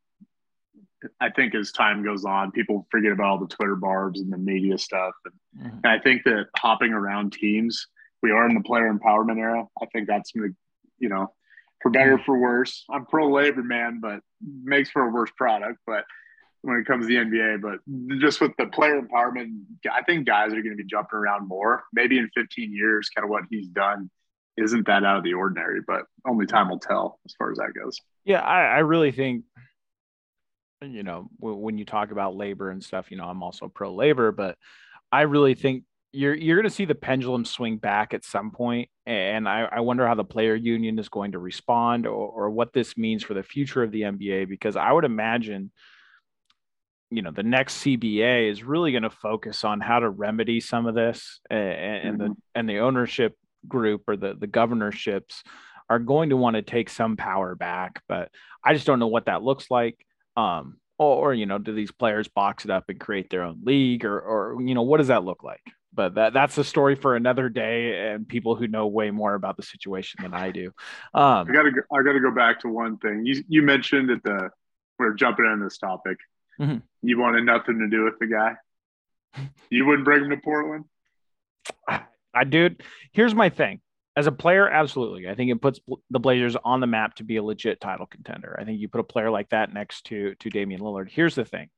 I 1.20 1.30
think 1.30 1.54
as 1.54 1.72
time 1.72 2.04
goes 2.04 2.24
on, 2.24 2.52
people 2.52 2.86
forget 2.90 3.12
about 3.12 3.26
all 3.26 3.38
the 3.38 3.46
Twitter 3.46 3.76
barbs 3.76 4.20
and 4.20 4.32
the 4.32 4.38
media 4.38 4.78
stuff. 4.78 5.12
And, 5.24 5.66
mm-hmm. 5.66 5.78
and 5.84 5.86
I 5.86 5.98
think 5.98 6.24
that 6.24 6.48
hopping 6.56 6.92
around 6.92 7.32
teams, 7.32 7.86
we 8.22 8.30
are 8.30 8.46
in 8.48 8.54
the 8.54 8.62
player 8.62 8.92
empowerment 8.92 9.38
era. 9.38 9.66
I 9.80 9.86
think 9.86 10.06
that's 10.06 10.32
going 10.32 10.50
to, 10.50 10.56
you 10.98 11.08
know, 11.08 11.32
for 11.80 11.90
better 11.90 12.16
mm-hmm. 12.16 12.24
for 12.24 12.38
worse. 12.38 12.84
I'm 12.90 13.06
pro 13.06 13.30
labor 13.30 13.62
man, 13.62 14.00
but 14.00 14.20
makes 14.42 14.90
for 14.90 15.08
a 15.08 15.10
worse 15.10 15.30
product. 15.36 15.78
But 15.86 16.04
when 16.62 16.76
it 16.76 16.86
comes 16.86 17.06
to 17.06 17.08
the 17.08 17.16
NBA, 17.16 17.62
but 17.62 18.20
just 18.20 18.40
with 18.40 18.52
the 18.58 18.66
player 18.66 19.00
empowerment, 19.00 19.62
I 19.90 20.02
think 20.02 20.26
guys 20.26 20.48
are 20.48 20.62
going 20.62 20.70
to 20.70 20.76
be 20.76 20.84
jumping 20.84 21.18
around 21.18 21.48
more. 21.48 21.84
Maybe 21.92 22.18
in 22.18 22.30
15 22.34 22.74
years, 22.74 23.08
kind 23.08 23.24
of 23.24 23.30
what 23.30 23.44
he's 23.50 23.68
done 23.68 24.10
isn't 24.56 24.86
that 24.86 25.04
out 25.04 25.16
of 25.16 25.24
the 25.24 25.34
ordinary, 25.34 25.80
but 25.86 26.02
only 26.26 26.46
time 26.46 26.68
will 26.68 26.78
tell 26.78 27.18
as 27.24 27.34
far 27.38 27.50
as 27.50 27.58
that 27.58 27.72
goes. 27.74 27.98
Yeah, 28.24 28.40
I, 28.40 28.64
I 28.64 28.78
really 28.78 29.12
think, 29.12 29.44
you 30.82 31.02
know, 31.02 31.28
when 31.38 31.78
you 31.78 31.84
talk 31.84 32.10
about 32.10 32.36
labor 32.36 32.70
and 32.70 32.82
stuff, 32.82 33.10
you 33.10 33.16
know, 33.16 33.24
I'm 33.24 33.42
also 33.42 33.68
pro 33.68 33.92
labor, 33.94 34.32
but 34.32 34.56
I 35.12 35.22
really 35.22 35.54
think 35.54 35.84
you're 36.12 36.34
you're 36.34 36.56
going 36.56 36.68
to 36.68 36.74
see 36.74 36.86
the 36.86 36.94
pendulum 36.94 37.44
swing 37.44 37.76
back 37.76 38.14
at 38.14 38.24
some 38.24 38.50
point, 38.50 38.88
and 39.06 39.48
I, 39.48 39.68
I 39.70 39.80
wonder 39.80 40.06
how 40.06 40.14
the 40.14 40.24
player 40.24 40.54
union 40.54 40.98
is 40.98 41.08
going 41.08 41.32
to 41.32 41.38
respond 41.38 42.06
or, 42.06 42.28
or 42.28 42.50
what 42.50 42.72
this 42.72 42.96
means 42.96 43.22
for 43.22 43.34
the 43.34 43.42
future 43.42 43.82
of 43.82 43.92
the 43.92 44.02
NBA. 44.02 44.48
Because 44.48 44.76
I 44.76 44.90
would 44.92 45.04
imagine 45.04 45.70
you 47.10 47.22
know 47.22 47.30
the 47.30 47.42
next 47.42 47.82
CBA 47.82 48.50
is 48.50 48.64
really 48.64 48.92
going 48.92 49.02
to 49.02 49.10
focus 49.10 49.64
on 49.64 49.80
how 49.80 50.00
to 50.00 50.08
remedy 50.08 50.60
some 50.60 50.86
of 50.86 50.94
this, 50.94 51.40
and, 51.48 51.60
and 51.60 52.18
mm-hmm. 52.18 52.28
the 52.28 52.36
and 52.54 52.68
the 52.68 52.78
ownership 52.78 53.36
group 53.68 54.02
or 54.08 54.16
the 54.16 54.34
the 54.34 54.48
governorships 54.48 55.44
are 55.88 55.98
going 55.98 56.30
to 56.30 56.36
want 56.36 56.56
to 56.56 56.62
take 56.62 56.88
some 56.88 57.16
power 57.16 57.54
back. 57.54 58.02
But 58.08 58.30
I 58.64 58.74
just 58.74 58.86
don't 58.86 58.98
know 58.98 59.08
what 59.08 59.26
that 59.26 59.42
looks 59.42 59.70
like. 59.70 59.96
Um, 60.40 60.78
or, 60.98 61.30
or 61.30 61.34
you 61.34 61.46
know, 61.46 61.58
do 61.58 61.74
these 61.74 61.92
players 61.92 62.28
box 62.28 62.64
it 62.64 62.70
up 62.70 62.84
and 62.88 63.00
create 63.00 63.30
their 63.30 63.42
own 63.42 63.60
league, 63.64 64.04
or 64.04 64.20
or 64.20 64.62
you 64.62 64.74
know, 64.74 64.82
what 64.82 64.98
does 64.98 65.08
that 65.08 65.24
look 65.24 65.42
like? 65.42 65.62
But 65.92 66.14
that 66.14 66.32
that's 66.32 66.56
a 66.58 66.64
story 66.64 66.94
for 66.94 67.16
another 67.16 67.48
day, 67.48 68.10
and 68.10 68.28
people 68.28 68.54
who 68.54 68.68
know 68.68 68.86
way 68.86 69.10
more 69.10 69.34
about 69.34 69.56
the 69.56 69.62
situation 69.62 70.22
than 70.22 70.34
I 70.34 70.50
do. 70.50 70.66
Um, 71.14 71.48
I 71.48 71.52
gotta 71.52 71.70
I 71.92 72.02
gotta 72.02 72.20
go 72.20 72.30
back 72.30 72.60
to 72.60 72.68
one 72.68 72.98
thing 72.98 73.24
you 73.24 73.42
you 73.48 73.62
mentioned 73.62 74.10
at 74.10 74.22
the 74.22 74.50
we're 74.98 75.14
jumping 75.14 75.46
on 75.46 75.60
this 75.60 75.78
topic 75.78 76.18
Mm-hmm. 76.60 76.78
You 77.02 77.18
wanted 77.18 77.44
nothing 77.44 77.78
to 77.78 77.88
do 77.88 78.04
with 78.04 78.18
the 78.18 78.26
guy. 78.26 78.56
You 79.70 79.86
wouldn't 79.86 80.04
bring 80.04 80.24
him 80.24 80.30
to 80.30 80.36
Portland. 80.36 80.84
I 81.88 82.44
dude, 82.44 82.82
here's 83.12 83.34
my 83.34 83.48
thing. 83.48 83.80
As 84.20 84.26
a 84.26 84.32
player, 84.32 84.68
absolutely. 84.68 85.28
I 85.28 85.34
think 85.34 85.50
it 85.50 85.62
puts 85.62 85.80
the 86.10 86.20
Blazers 86.20 86.56
on 86.62 86.80
the 86.80 86.86
map 86.86 87.14
to 87.16 87.24
be 87.24 87.36
a 87.36 87.42
legit 87.42 87.80
title 87.80 88.06
contender. 88.06 88.56
I 88.60 88.64
think 88.64 88.80
you 88.80 88.88
put 88.88 89.00
a 89.00 89.04
player 89.04 89.30
like 89.30 89.48
that 89.50 89.72
next 89.72 90.04
to 90.06 90.34
to 90.34 90.50
Damian 90.50 90.80
Lillard. 90.80 91.10
Here's 91.10 91.34
the 91.34 91.44
thing. 91.44 91.70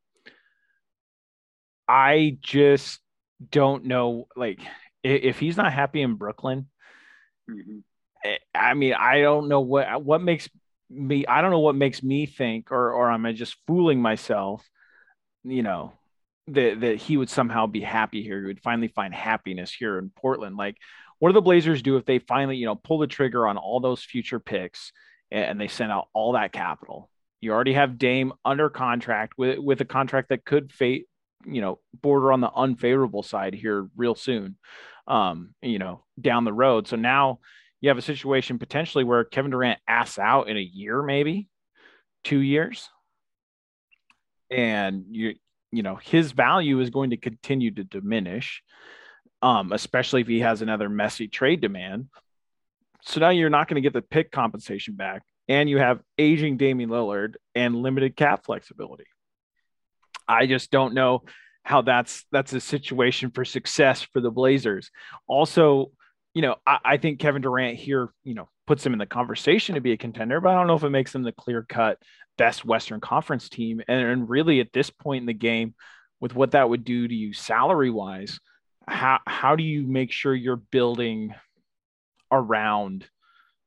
I 1.88 2.38
just 2.40 3.00
don't 3.50 3.85
know 3.85 4.26
like 4.35 4.61
if 5.02 5.38
he's 5.38 5.57
not 5.57 5.72
happy 5.72 6.02
in 6.02 6.14
Brooklyn, 6.14 6.68
mm-hmm. 7.48 7.78
Eh, 8.24 8.38
I 8.55 8.74
mean, 8.74 8.94
I 8.94 9.20
don't 9.20 9.48
know 9.48 9.61
what 9.61 10.02
what 10.02 10.22
makes 10.22 10.48
me 10.90 11.26
I 11.26 11.40
don't 11.42 11.50
know 11.50 11.61
what 11.61 11.74
makes 11.74 12.02
me 12.02 12.26
think 12.26 12.70
or 12.72 12.92
or 12.92 13.11
am 13.11 13.26
I 13.26 13.33
just 13.33 13.57
fooling 13.66 14.00
myself 14.02 14.68
you 15.44 15.62
know, 15.62 15.92
that 16.48 16.81
that 16.81 16.96
he 16.96 17.16
would 17.16 17.31
somehow 17.31 17.66
be 17.66 17.81
happy 17.81 18.22
here. 18.22 18.40
He 18.40 18.46
would 18.46 18.62
finally 18.62 18.88
find 18.88 19.14
happiness 19.14 19.72
here 19.72 19.98
in 19.98 20.11
Portland. 20.11 20.57
Like, 20.57 20.76
what 21.22 21.28
do 21.28 21.35
the 21.35 21.40
Blazers 21.40 21.82
do 21.82 21.96
if 21.98 22.04
they 22.04 22.18
finally, 22.18 22.56
you 22.56 22.66
know, 22.66 22.74
pull 22.74 22.98
the 22.98 23.06
trigger 23.06 23.46
on 23.46 23.56
all 23.56 23.78
those 23.78 24.02
future 24.02 24.40
picks 24.40 24.90
and 25.30 25.61
they 25.61 25.68
send 25.68 25.92
out 25.92 26.08
all 26.12 26.32
that 26.32 26.50
capital? 26.50 27.08
You 27.40 27.52
already 27.52 27.74
have 27.74 27.96
Dame 27.96 28.32
under 28.44 28.68
contract 28.68 29.35
with 29.38 29.61
with 29.61 29.80
a 29.80 29.85
contract 29.85 30.30
that 30.30 30.44
could 30.44 30.72
fate, 30.72 31.06
you 31.46 31.61
know, 31.61 31.78
border 31.94 32.32
on 32.32 32.40
the 32.40 32.50
unfavorable 32.50 33.22
side 33.22 33.54
here 33.54 33.87
real 33.96 34.16
soon. 34.16 34.56
Um, 35.06 35.54
you 35.62 35.78
know, 35.78 36.02
down 36.20 36.44
the 36.44 36.52
road. 36.52 36.88
So 36.88 36.96
now 36.96 37.38
you 37.80 37.88
have 37.90 37.98
a 37.98 38.02
situation 38.02 38.58
potentially 38.58 39.04
where 39.04 39.22
Kevin 39.22 39.52
Durant 39.52 39.78
asks 39.87 40.18
out 40.18 40.48
in 40.48 40.56
a 40.56 40.61
year, 40.61 41.04
maybe 41.04 41.48
two 42.24 42.40
years 42.40 42.88
and 44.50 45.04
you 45.12 45.37
you 45.70 45.85
know 45.85 45.94
his 46.02 46.32
value 46.32 46.80
is 46.80 46.90
going 46.90 47.11
to 47.11 47.16
continue 47.16 47.70
to 47.72 47.85
diminish 47.85 48.64
um, 49.42 49.72
especially 49.72 50.22
if 50.22 50.28
he 50.28 50.40
has 50.40 50.62
another 50.62 50.88
messy 50.88 51.28
trade 51.28 51.61
demand. 51.61 52.09
So 53.02 53.20
now 53.20 53.31
you're 53.31 53.50
not 53.50 53.68
going 53.68 53.76
to 53.76 53.81
get 53.81 53.92
the 53.92 54.02
pick 54.02 54.31
compensation 54.31 54.94
back 54.94 55.22
and 55.48 55.68
you 55.68 55.78
have 55.78 56.00
aging 56.18 56.57
Damian 56.57 56.88
Lillard 56.88 57.35
and 57.55 57.76
limited 57.76 58.16
cap 58.16 58.44
flexibility. 58.44 59.05
I 60.28 60.46
just 60.46 60.70
don't 60.70 60.94
know 60.94 61.24
how 61.64 61.83
that's 61.83 62.24
that's 62.33 62.52
a 62.52 62.61
situation 62.61 63.31
for 63.31 63.44
success 63.44 64.02
for 64.02 64.20
the 64.20 64.31
blazers. 64.31 64.90
Also 65.26 65.90
you 66.35 66.42
know 66.42 66.57
I, 66.66 66.78
I 66.83 66.96
think 66.96 67.20
kevin 67.20 67.42
durant 67.42 67.76
here 67.76 68.09
you 68.24 68.33
know 68.33 68.48
puts 68.66 68.87
him 68.87 68.94
in 68.94 68.98
the 68.98 69.05
conversation 69.05 69.74
to 69.74 69.83
be 69.83 69.92
a 69.92 69.98
contender 69.98 70.40
but 70.40 70.48
i 70.48 70.55
don't 70.55 70.66
know 70.66 70.76
if 70.76 70.83
it 70.83 70.88
makes 70.88 71.12
them 71.12 71.24
the 71.24 71.33
clear 71.33 71.62
cut 71.62 71.98
best 72.37 72.64
Western 72.64 73.00
Conference 73.00 73.48
team. 73.48 73.83
And, 73.88 74.07
and 74.07 74.28
really, 74.28 74.61
at 74.61 74.72
this 74.72 74.90
point 74.90 75.22
in 75.22 75.26
the 75.26 75.33
game, 75.33 75.74
with 76.20 76.35
what 76.35 76.52
that 76.52 76.68
would 76.68 76.85
do 76.85 77.07
to 77.07 77.14
you 77.14 77.33
salary 77.33 77.90
wise, 77.90 78.38
how 78.86 79.20
how 79.26 79.56
do 79.56 79.62
you 79.62 79.86
make 79.86 80.12
sure 80.12 80.34
you're 80.34 80.56
building 80.56 81.34
around, 82.30 83.06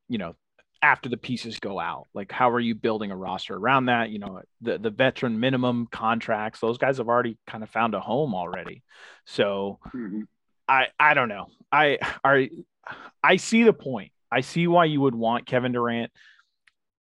you 0.09 0.17
know, 0.17 0.35
after 0.81 1.09
the 1.09 1.17
pieces 1.17 1.59
go 1.59 1.79
out? 1.79 2.07
Like, 2.13 2.31
how 2.31 2.51
are 2.51 2.59
you 2.59 2.75
building 2.75 3.11
a 3.11 3.15
roster 3.15 3.55
around 3.55 3.85
that? 3.85 4.09
You 4.09 4.19
know, 4.19 4.41
the 4.61 4.77
the 4.77 4.89
veteran 4.89 5.39
minimum 5.39 5.87
contracts; 5.91 6.59
those 6.59 6.77
guys 6.77 6.97
have 6.97 7.07
already 7.07 7.37
kind 7.47 7.63
of 7.63 7.69
found 7.69 7.93
a 7.93 7.99
home 7.99 8.35
already. 8.35 8.83
So, 9.25 9.79
mm-hmm. 9.87 10.21
I 10.67 10.87
I 10.99 11.13
don't 11.13 11.29
know. 11.29 11.47
I 11.71 11.99
are 12.23 12.43
I 13.23 13.37
see 13.37 13.63
the 13.63 13.73
point. 13.73 14.11
I 14.31 14.41
see 14.41 14.67
why 14.67 14.85
you 14.85 15.01
would 15.01 15.15
want 15.15 15.45
Kevin 15.45 15.71
Durant 15.71 16.11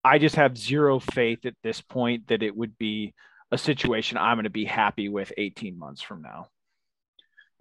I 0.03 0.17
just 0.17 0.35
have 0.35 0.57
zero 0.57 0.99
faith 0.99 1.45
at 1.45 1.55
this 1.63 1.81
point 1.81 2.27
that 2.27 2.43
it 2.43 2.55
would 2.55 2.77
be 2.77 3.13
a 3.51 3.57
situation 3.57 4.17
I'm 4.17 4.35
going 4.35 4.43
to 4.43 4.49
be 4.49 4.65
happy 4.65 5.07
with 5.07 5.31
18 5.37 5.77
months 5.77 6.01
from 6.01 6.21
now. 6.21 6.47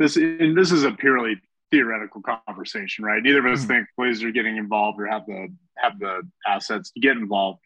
This 0.03 0.17
and 0.17 0.57
this 0.57 0.73
is 0.73 0.83
a 0.83 0.91
purely 0.91 1.41
theoretical 1.71 2.23
conversation, 2.49 3.05
right? 3.05 3.23
Neither 3.23 3.39
of 3.39 3.47
us 3.47 3.65
mm-hmm. 3.65 3.85
think 3.99 4.25
are 4.25 4.31
getting 4.33 4.57
involved 4.57 5.01
or 5.01 5.07
have 5.07 5.27
the 5.27 5.47
have 5.79 5.99
the 6.01 6.23
assets 6.47 6.91
to 6.91 7.01
get 7.01 7.17
involved. 7.17 7.61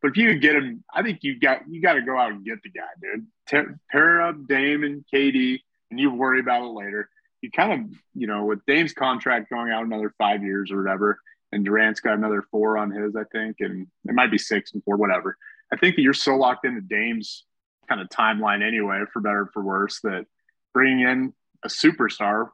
But 0.00 0.12
if 0.12 0.16
you 0.16 0.38
get 0.38 0.54
him, 0.54 0.84
I 0.94 1.02
think 1.02 1.18
you 1.22 1.38
got 1.38 1.62
you 1.68 1.82
got 1.82 1.94
to 1.94 2.02
go 2.02 2.16
out 2.16 2.30
and 2.30 2.44
get 2.44 2.62
the 2.62 2.70
guy, 2.70 2.86
dude. 3.02 3.26
Te- 3.48 3.74
pair 3.90 4.22
up 4.22 4.46
Dame 4.46 4.84
and 4.84 5.04
KD, 5.12 5.58
and 5.90 5.98
you 5.98 6.12
worry 6.12 6.38
about 6.38 6.62
it 6.62 6.72
later. 6.72 7.10
You 7.42 7.50
kind 7.50 7.72
of, 7.72 7.98
you 8.14 8.28
know, 8.28 8.44
with 8.44 8.64
Dame's 8.66 8.92
contract 8.92 9.50
going 9.50 9.72
out 9.72 9.84
another 9.84 10.14
five 10.16 10.44
years 10.44 10.70
or 10.70 10.80
whatever, 10.80 11.18
and 11.50 11.64
Durant's 11.64 12.00
got 12.00 12.14
another 12.14 12.44
four 12.52 12.78
on 12.78 12.92
his, 12.92 13.16
I 13.16 13.24
think, 13.32 13.56
and 13.60 13.88
it 14.04 14.14
might 14.14 14.30
be 14.30 14.38
six 14.38 14.74
and 14.74 14.84
four, 14.84 14.96
whatever. 14.96 15.36
I 15.72 15.76
think 15.76 15.96
that 15.96 16.02
you're 16.02 16.14
so 16.14 16.36
locked 16.36 16.64
into 16.64 16.82
Dame's 16.82 17.44
kind 17.88 18.00
of 18.00 18.08
timeline 18.08 18.62
anyway, 18.62 19.02
for 19.12 19.20
better 19.20 19.50
for 19.52 19.62
worse, 19.62 20.00
that 20.02 20.26
bringing 20.72 21.00
in 21.00 21.32
a 21.64 21.68
superstar, 21.68 22.48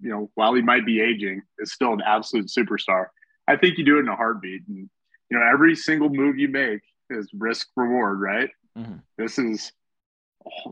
you 0.00 0.10
know, 0.10 0.30
while 0.34 0.54
he 0.54 0.62
might 0.62 0.86
be 0.86 1.00
aging, 1.00 1.42
is 1.58 1.72
still 1.72 1.92
an 1.92 2.02
absolute 2.04 2.46
superstar. 2.46 3.06
I 3.48 3.56
think 3.56 3.78
you 3.78 3.84
do 3.84 3.96
it 3.96 4.00
in 4.00 4.08
a 4.08 4.16
heartbeat, 4.16 4.62
and 4.68 4.88
you 5.30 5.38
know, 5.38 5.44
every 5.44 5.74
single 5.74 6.08
move 6.08 6.38
you 6.38 6.48
make 6.48 6.80
is 7.10 7.28
risk 7.32 7.68
reward, 7.76 8.20
right? 8.20 8.50
Mm-hmm. 8.76 8.96
This 9.18 9.38
is 9.38 9.72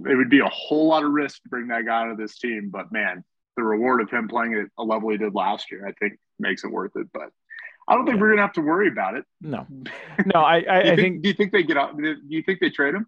it 0.08 0.16
would 0.16 0.30
be 0.30 0.40
a 0.40 0.48
whole 0.48 0.88
lot 0.88 1.04
of 1.04 1.12
risk 1.12 1.42
to 1.42 1.48
bring 1.48 1.68
that 1.68 1.84
guy 1.84 2.08
to 2.08 2.14
this 2.14 2.38
team, 2.38 2.70
but 2.72 2.92
man, 2.92 3.24
the 3.56 3.62
reward 3.62 4.00
of 4.00 4.10
him 4.10 4.28
playing 4.28 4.54
at 4.54 4.66
a 4.78 4.84
level 4.84 5.10
he 5.10 5.16
did 5.16 5.34
last 5.34 5.70
year, 5.70 5.86
I 5.86 5.92
think 5.92 6.18
makes 6.38 6.64
it 6.64 6.70
worth 6.70 6.92
it. 6.96 7.08
But 7.12 7.30
I 7.88 7.94
don't 7.94 8.04
think 8.04 8.16
yeah. 8.16 8.22
we're 8.22 8.30
gonna 8.30 8.42
have 8.42 8.52
to 8.54 8.60
worry 8.60 8.88
about 8.88 9.16
it. 9.16 9.24
No, 9.40 9.66
no. 10.26 10.40
I 10.40 10.64
I, 10.68 10.78
I 10.78 10.82
think, 10.82 10.98
think, 11.00 11.22
Do 11.22 11.28
you 11.28 11.34
think 11.34 11.52
they 11.52 11.62
get 11.62 11.76
out? 11.76 11.96
Do 11.96 12.16
you 12.28 12.42
think 12.42 12.60
they 12.60 12.70
trade 12.70 12.94
him? 12.94 13.06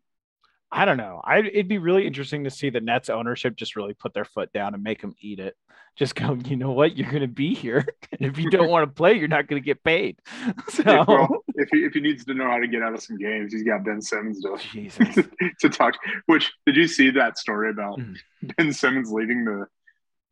I 0.71 0.85
don't 0.85 0.97
know. 0.97 1.21
I 1.25 1.39
it'd 1.39 1.69
be 1.69 1.79
really 1.79 2.07
interesting 2.07 2.45
to 2.45 2.51
see 2.51 2.71
the 2.71 2.81
Nets 2.81 3.09
ownership 3.09 3.57
just 3.57 3.77
really 3.77 3.95
put 3.95 4.15
their 4.15 4.25
foot 4.25 4.53
down 4.53 4.75
and 4.75 4.83
be 4.83 4.83
really 4.83 4.83
interesting 4.83 4.83
to 4.83 4.83
see 4.83 4.83
the 4.83 4.83
Nets 4.83 4.83
ownership 4.83 4.83
just 4.83 4.83
really 4.83 4.83
put 4.83 4.83
their 4.83 4.83
foot 4.83 4.83
down 4.83 4.83
and 4.83 4.83
make 4.83 5.01
them 5.01 5.15
eat 5.21 5.39
it. 5.39 5.57
Just 5.95 6.15
go, 6.15 6.37
you 6.45 6.57
know 6.57 6.73
what? 6.73 6.97
You're 6.97 7.11
going 7.11 7.23
to 7.23 7.29
be 7.29 7.55
here. 7.55 7.87
And 8.19 8.31
if 8.31 8.39
you 8.39 8.51
don't 8.51 8.71
want 8.71 8.89
to 8.89 8.95
play, 8.95 9.15
you're 9.15 9.29
not 9.29 9.47
going 9.47 9.61
to 9.61 9.65
get 9.65 9.85
paid. 9.85 10.19
So, 10.69 11.05
well, 11.07 11.45
if 11.55 11.69
he, 11.71 11.85
if 11.85 11.93
he 11.93 12.01
needs 12.01 12.25
to 12.25 12.35
know 12.35 12.47
how 12.47 12.59
to 12.59 12.67
get 12.67 12.83
out 12.83 12.95
of 12.95 13.03
some 13.03 13.19
games, 13.19 13.53
he's 13.53 13.63
got 13.63 13.85
Ben 13.85 14.01
Simmons 14.01 14.41
to, 14.43 14.57
Jesus. 14.59 15.19
to 15.61 15.69
talk. 15.69 15.95
Which, 16.27 16.53
did 16.65 16.77
you 16.77 16.89
see 16.89 17.11
that 17.11 17.37
story 17.37 17.71
about 17.71 17.99
mm. 17.99 18.17
Ben 18.57 18.73
Simmons 18.73 19.11
leaving 19.11 19.45
the 19.45 19.67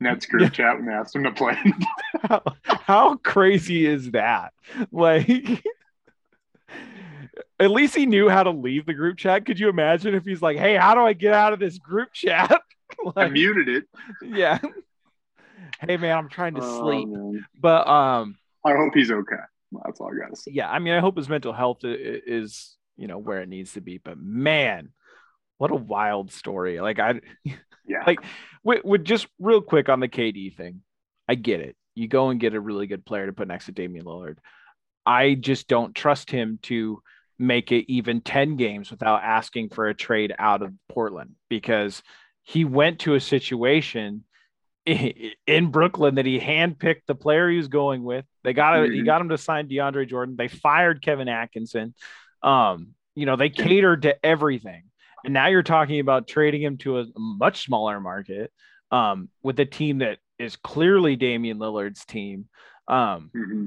Nets 0.01 0.27
group 0.27 0.53
chat 0.53 0.77
when 0.77 0.87
they 0.87 0.93
asked 0.93 1.15
him 1.15 1.25
to 1.25 1.33
play? 1.33 1.59
how, 2.23 2.43
how 2.65 3.17
crazy 3.17 3.87
is 3.87 4.13
that? 4.13 4.53
Like, 4.91 5.63
at 7.61 7.71
least 7.71 7.95
he 7.95 8.07
knew 8.07 8.29
how 8.29 8.43
to 8.43 8.51
leave 8.51 8.87
the 8.87 8.95
group 8.95 9.17
chat. 9.17 9.47
Could 9.47 9.61
you 9.61 9.69
imagine 9.69 10.15
if 10.15 10.25
he's 10.25 10.43
like, 10.43 10.59
"Hey, 10.59 10.77
how 10.77 10.95
do 10.95 11.01
I 11.01 11.13
get 11.13 11.35
out 11.35 11.53
of 11.53 11.59
this 11.59 11.79
group 11.79 12.13
chat?" 12.13 12.61
like, 13.05 13.17
I 13.17 13.29
muted 13.29 13.69
it. 13.69 13.85
Yeah. 14.23 14.59
hey 15.81 15.97
man, 15.97 16.17
I'm 16.17 16.29
trying 16.29 16.55
to 16.55 16.63
oh, 16.63 16.81
sleep. 16.81 17.09
But 17.59 17.87
um 17.87 18.37
I 18.65 18.73
hope 18.73 18.95
he's 18.95 19.11
okay. 19.11 19.37
That's 19.85 20.01
all 20.01 20.11
I 20.13 20.19
gotta 20.19 20.37
say. 20.37 20.53
Yeah, 20.53 20.71
I 20.71 20.79
mean, 20.79 20.95
I 20.95 21.01
hope 21.01 21.17
his 21.17 21.29
mental 21.29 21.53
health 21.53 21.81
is, 21.83 22.77
you 22.97 23.07
know, 23.07 23.19
where 23.19 23.43
it 23.43 23.49
needs 23.49 23.73
to 23.75 23.81
be. 23.81 23.99
But 23.99 24.19
man, 24.19 24.91
what 25.59 25.71
a 25.71 25.77
wild 25.77 26.33
story. 26.33 26.81
Like 26.81 26.99
I 26.99 27.21
yeah. 27.45 28.03
Like 28.07 28.21
with, 28.63 28.85
with 28.85 29.05
just 29.05 29.27
real 29.39 29.61
quick 29.61 29.89
on 29.89 30.01
the 30.01 30.09
KD 30.09 30.57
thing. 30.57 30.83
I 31.29 31.37
get 31.37 31.61
it. 31.61 31.77
You 31.95 32.09
go 32.09 32.29
and 32.29 32.41
get 32.41 32.55
a 32.55 32.61
really 32.61 32.87
good 32.87 33.07
player 33.07 33.27
to 33.27 33.33
put 33.33 33.49
next 33.49 33.67
to 33.67 33.73
Damian 33.73 34.05
Lillard. 34.05 34.37
I 35.07 35.35
just 35.35 35.69
don't 35.69 35.95
trust 35.95 36.31
him 36.31 36.59
to 36.63 37.03
make 37.39 37.73
it 37.73 37.91
even 37.91 38.21
10 38.21 38.57
games 38.57 38.91
without 38.91 39.23
asking 39.23 39.71
for 39.71 39.89
a 39.89 39.95
trade 39.95 40.35
out 40.39 40.63
of 40.63 40.73
Portland 40.89 41.35
because 41.49 42.03
he 42.43 42.65
went 42.65 43.01
to 43.01 43.15
a 43.15 43.21
situation 43.21 44.25
in 44.87 45.71
Brooklyn 45.71 46.17
that 46.17 46.27
he 46.27 46.39
handpicked 46.39 47.07
the 47.07 47.15
player 47.15 47.49
he 47.49 47.57
was 47.57 47.69
going 47.69 48.05
with. 48.05 48.25
They 48.43 48.53
got 48.53 48.75
mm-hmm. 48.75 48.93
he 48.93 49.03
got 49.03 49.21
him 49.21 49.31
to 49.31 49.39
sign 49.39 49.69
DeAndre 49.69 50.09
Jordan. 50.09 50.37
They 50.37 50.49
fired 50.49 51.03
Kevin 51.03 51.29
Atkinson. 51.29 51.95
Um, 52.43 52.89
you 53.15 53.27
know, 53.27 53.37
they 53.37 53.49
catered 53.49 54.03
to 54.03 54.25
everything. 54.25 54.85
And 55.25 55.33
now 55.33 55.47
you're 55.47 55.63
talking 55.63 56.01
about 56.01 56.29
trading 56.29 56.63
him 56.63 56.77
to 56.79 56.99
a 56.99 57.07
much 57.17 57.65
smaller 57.65 57.99
market 57.99 58.53
um, 58.91 59.31
with 59.43 59.59
a 59.59 59.65
team 59.65 59.99
that 59.99 60.19
is 60.39 60.57
clearly 60.57 61.17
Damian 61.17 61.59
Lillard's 61.59 62.05
team. 62.05 62.49
Um, 62.89 63.31
mm-hmm. 63.35 63.65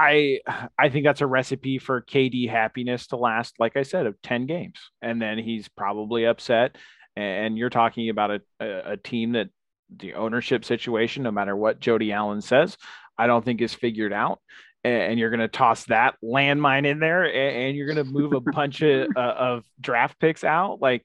I 0.00 0.40
I 0.78 0.88
think 0.88 1.04
that's 1.04 1.20
a 1.20 1.26
recipe 1.26 1.78
for 1.78 2.00
KD 2.00 2.48
happiness 2.48 3.08
to 3.08 3.16
last, 3.16 3.56
like 3.58 3.76
I 3.76 3.82
said, 3.82 4.06
of 4.06 4.20
10 4.22 4.46
games. 4.46 4.78
And 5.02 5.20
then 5.20 5.38
he's 5.38 5.68
probably 5.68 6.24
upset. 6.24 6.76
And 7.16 7.58
you're 7.58 7.70
talking 7.70 8.08
about 8.08 8.30
a, 8.30 8.40
a, 8.60 8.92
a 8.92 8.96
team 8.96 9.32
that 9.32 9.50
the 9.94 10.14
ownership 10.14 10.64
situation, 10.64 11.22
no 11.22 11.30
matter 11.30 11.54
what 11.54 11.80
Jody 11.80 12.12
Allen 12.12 12.40
says, 12.40 12.78
I 13.18 13.26
don't 13.26 13.44
think 13.44 13.60
is 13.60 13.74
figured 13.74 14.12
out. 14.12 14.40
And 14.82 15.18
you're 15.18 15.28
going 15.28 15.40
to 15.40 15.48
toss 15.48 15.84
that 15.86 16.14
landmine 16.24 16.86
in 16.86 17.00
there 17.00 17.24
and 17.24 17.76
you're 17.76 17.92
going 17.92 18.02
to 18.02 18.10
move 18.10 18.32
a 18.32 18.40
bunch 18.40 18.80
of, 18.80 19.08
uh, 19.16 19.20
of 19.20 19.64
draft 19.78 20.18
picks 20.18 20.44
out. 20.44 20.80
Like, 20.80 21.04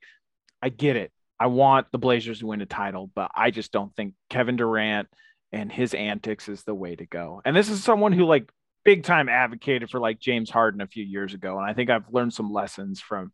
I 0.62 0.69
get 0.69 0.95
it. 0.95 1.12
I 1.38 1.47
want 1.47 1.88
the 1.91 1.97
Blazers 1.97 2.39
to 2.39 2.47
win 2.47 2.62
a 2.62 2.65
title, 2.65 3.12
but 3.13 3.31
I 3.36 3.51
just 3.51 3.73
don't 3.73 3.93
think 3.93 4.13
Kevin 4.29 4.55
Durant 4.55 5.10
and 5.51 5.69
his 5.69 5.93
antics 5.93 6.47
is 6.47 6.63
the 6.63 6.73
way 6.73 6.95
to 6.95 7.05
go. 7.05 7.41
And 7.43 7.53
this 7.53 7.69
is 7.69 7.84
someone 7.84 8.13
who 8.13 8.23
like 8.23 8.49
big 8.86 9.04
time 9.04 9.28
advocated 9.28 9.89
for 9.89 10.00
like 10.00 10.19
James 10.19 10.50
Harden 10.50 10.80
a 10.80 10.88
few 10.88 11.04
years 11.04 11.34
ago, 11.34 11.58
and 11.58 11.69
I 11.69 11.74
think 11.74 11.89
I've 11.89 12.06
learned 12.10 12.34
some 12.34 12.54
lessons 12.54 13.02
from 13.02 13.34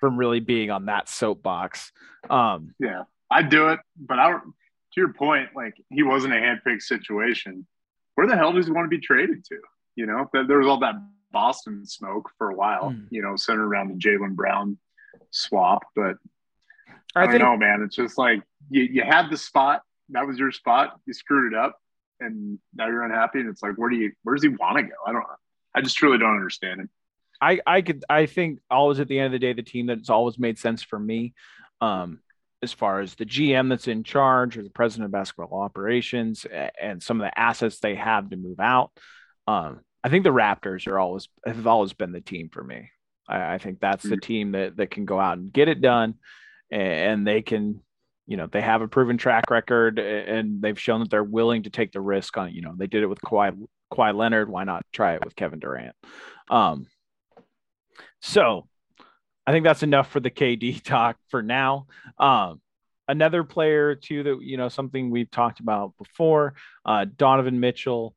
from 0.00 0.16
really 0.16 0.40
being 0.40 0.70
on 0.70 0.86
that 0.86 1.08
soapbox. 1.08 1.92
Um, 2.30 2.74
yeah, 2.78 3.02
I'd 3.30 3.50
do 3.50 3.68
it, 3.68 3.80
but 3.98 4.18
I 4.18 4.30
don't. 4.30 4.42
To 4.44 5.00
your 5.00 5.12
point, 5.12 5.50
like 5.54 5.74
he 5.90 6.04
wasn't 6.04 6.32
a 6.32 6.36
handpicked 6.36 6.82
situation. 6.82 7.66
Where 8.14 8.28
the 8.28 8.36
hell 8.36 8.52
does 8.52 8.66
he 8.66 8.72
want 8.72 8.84
to 8.86 8.96
be 8.96 9.04
traded 9.04 9.44
to? 9.46 9.58
You 9.96 10.06
know, 10.06 10.30
there 10.32 10.58
was 10.58 10.68
all 10.68 10.78
that 10.78 10.94
Boston 11.32 11.84
smoke 11.84 12.30
for 12.38 12.50
a 12.50 12.54
while. 12.54 12.90
Mm. 12.90 13.08
You 13.10 13.22
know, 13.22 13.34
centered 13.34 13.66
around 13.66 13.88
the 13.88 13.94
Jaylen 13.94 14.36
Brown 14.36 14.78
swap, 15.30 15.82
but 15.96 16.16
I, 17.16 17.22
I 17.22 17.22
don't 17.22 17.30
think, 17.32 17.42
know, 17.42 17.56
man. 17.56 17.82
It's 17.82 17.96
just 17.96 18.16
like 18.16 18.42
you, 18.70 18.82
you 18.82 19.02
had 19.02 19.30
the 19.30 19.36
spot. 19.36 19.82
That 20.10 20.26
was 20.26 20.38
your 20.38 20.52
spot. 20.52 21.00
You 21.06 21.12
screwed 21.12 21.52
it 21.52 21.58
up 21.58 21.76
and 22.20 22.58
now 22.74 22.86
you're 22.86 23.02
unhappy 23.04 23.40
and 23.40 23.48
it's 23.48 23.62
like 23.62 23.74
where 23.76 23.90
do 23.90 23.96
you 23.96 24.12
where 24.22 24.34
does 24.34 24.42
he 24.42 24.48
want 24.48 24.76
to 24.76 24.82
go? 24.82 24.94
I 25.06 25.12
don't 25.12 25.24
i 25.74 25.80
just 25.80 25.96
truly 25.96 26.18
don't 26.18 26.36
understand 26.36 26.82
it. 26.82 26.88
I 27.40 27.60
i 27.66 27.82
could 27.82 28.04
i 28.08 28.26
think 28.26 28.60
always 28.70 29.00
at 29.00 29.08
the 29.08 29.18
end 29.18 29.26
of 29.26 29.32
the 29.32 29.38
day 29.38 29.52
the 29.52 29.62
team 29.62 29.86
that's 29.86 30.10
always 30.10 30.38
made 30.38 30.58
sense 30.58 30.82
for 30.82 30.98
me 30.98 31.34
um 31.80 32.20
as 32.62 32.72
far 32.72 33.00
as 33.00 33.14
the 33.16 33.26
gm 33.26 33.68
that's 33.68 33.88
in 33.88 34.04
charge 34.04 34.56
or 34.56 34.62
the 34.62 34.70
president 34.70 35.06
of 35.06 35.12
basketball 35.12 35.60
operations 35.60 36.46
and 36.80 37.02
some 37.02 37.20
of 37.20 37.26
the 37.26 37.38
assets 37.38 37.80
they 37.80 37.94
have 37.94 38.30
to 38.30 38.36
move 38.36 38.60
out 38.60 38.90
um 39.46 39.80
i 40.02 40.08
think 40.08 40.24
the 40.24 40.30
raptors 40.30 40.86
are 40.86 40.98
always 40.98 41.28
have 41.44 41.66
always 41.66 41.92
been 41.92 42.12
the 42.12 42.20
team 42.20 42.48
for 42.50 42.62
me. 42.62 42.90
I, 43.28 43.54
I 43.54 43.58
think 43.58 43.80
that's 43.80 44.02
the 44.02 44.10
mm-hmm. 44.10 44.26
team 44.26 44.52
that 44.52 44.76
that 44.76 44.90
can 44.90 45.04
go 45.04 45.18
out 45.18 45.38
and 45.38 45.52
get 45.52 45.68
it 45.68 45.80
done 45.80 46.14
and, 46.70 46.82
and 46.82 47.26
they 47.26 47.42
can 47.42 47.80
you 48.26 48.36
know 48.36 48.46
they 48.46 48.60
have 48.60 48.82
a 48.82 48.88
proven 48.88 49.18
track 49.18 49.50
record 49.50 49.98
and 49.98 50.62
they've 50.62 50.80
shown 50.80 51.00
that 51.00 51.10
they're 51.10 51.22
willing 51.22 51.64
to 51.64 51.70
take 51.70 51.92
the 51.92 52.00
risk 52.00 52.36
on 52.36 52.52
you 52.52 52.62
know 52.62 52.74
they 52.76 52.86
did 52.86 53.02
it 53.02 53.06
with 53.06 53.20
Kawhi, 53.20 53.66
Kawhi 53.92 54.14
Leonard 54.14 54.48
why 54.48 54.64
not 54.64 54.84
try 54.92 55.14
it 55.14 55.24
with 55.24 55.36
Kevin 55.36 55.60
Durant? 55.60 55.94
Um 56.50 56.86
so 58.20 58.66
I 59.46 59.52
think 59.52 59.64
that's 59.64 59.82
enough 59.82 60.10
for 60.10 60.20
the 60.20 60.30
KD 60.30 60.82
talk 60.84 61.16
for 61.28 61.42
now. 61.42 61.86
Um 62.18 62.60
another 63.06 63.44
player 63.44 63.94
too 63.94 64.22
that 64.22 64.42
you 64.42 64.56
know 64.56 64.68
something 64.68 65.10
we've 65.10 65.30
talked 65.30 65.60
about 65.60 65.92
before 65.98 66.54
uh 66.86 67.04
Donovan 67.16 67.60
Mitchell 67.60 68.14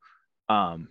um 0.48 0.88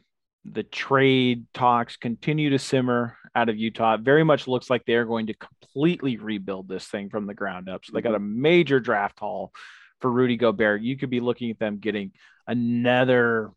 the 0.53 0.63
trade 0.63 1.47
talks 1.55 1.97
continue 1.97 2.51
to 2.51 2.59
simmer 2.59 3.17
out 3.35 3.49
of 3.49 3.57
Utah. 3.57 3.95
It 3.95 4.01
very 4.01 4.25
much 4.25 4.49
looks 4.49 4.71
like 4.71 4.85
they're 4.85 5.05
going 5.05 5.27
to 5.27 5.35
completely 5.35 6.17
rebuild 6.17 6.69
this 6.69 6.87
thing 6.87 7.11
from 7.11 7.27
the 7.27 7.35
ground 7.35 7.69
up. 7.69 7.85
So 7.85 7.93
they 7.93 8.03
got 8.03 8.15
a 8.15 8.19
mm-hmm. 8.19 8.43
major 8.43 8.81
draft 8.81 9.19
haul 9.19 9.53
for 10.01 10.11
Rudy 10.11 10.37
Gobert. 10.37 10.83
You 10.83 10.97
could 10.97 11.11
be 11.11 11.21
looking 11.21 11.51
at 11.51 11.59
them 11.59 11.79
getting 11.79 12.13
another 12.47 13.51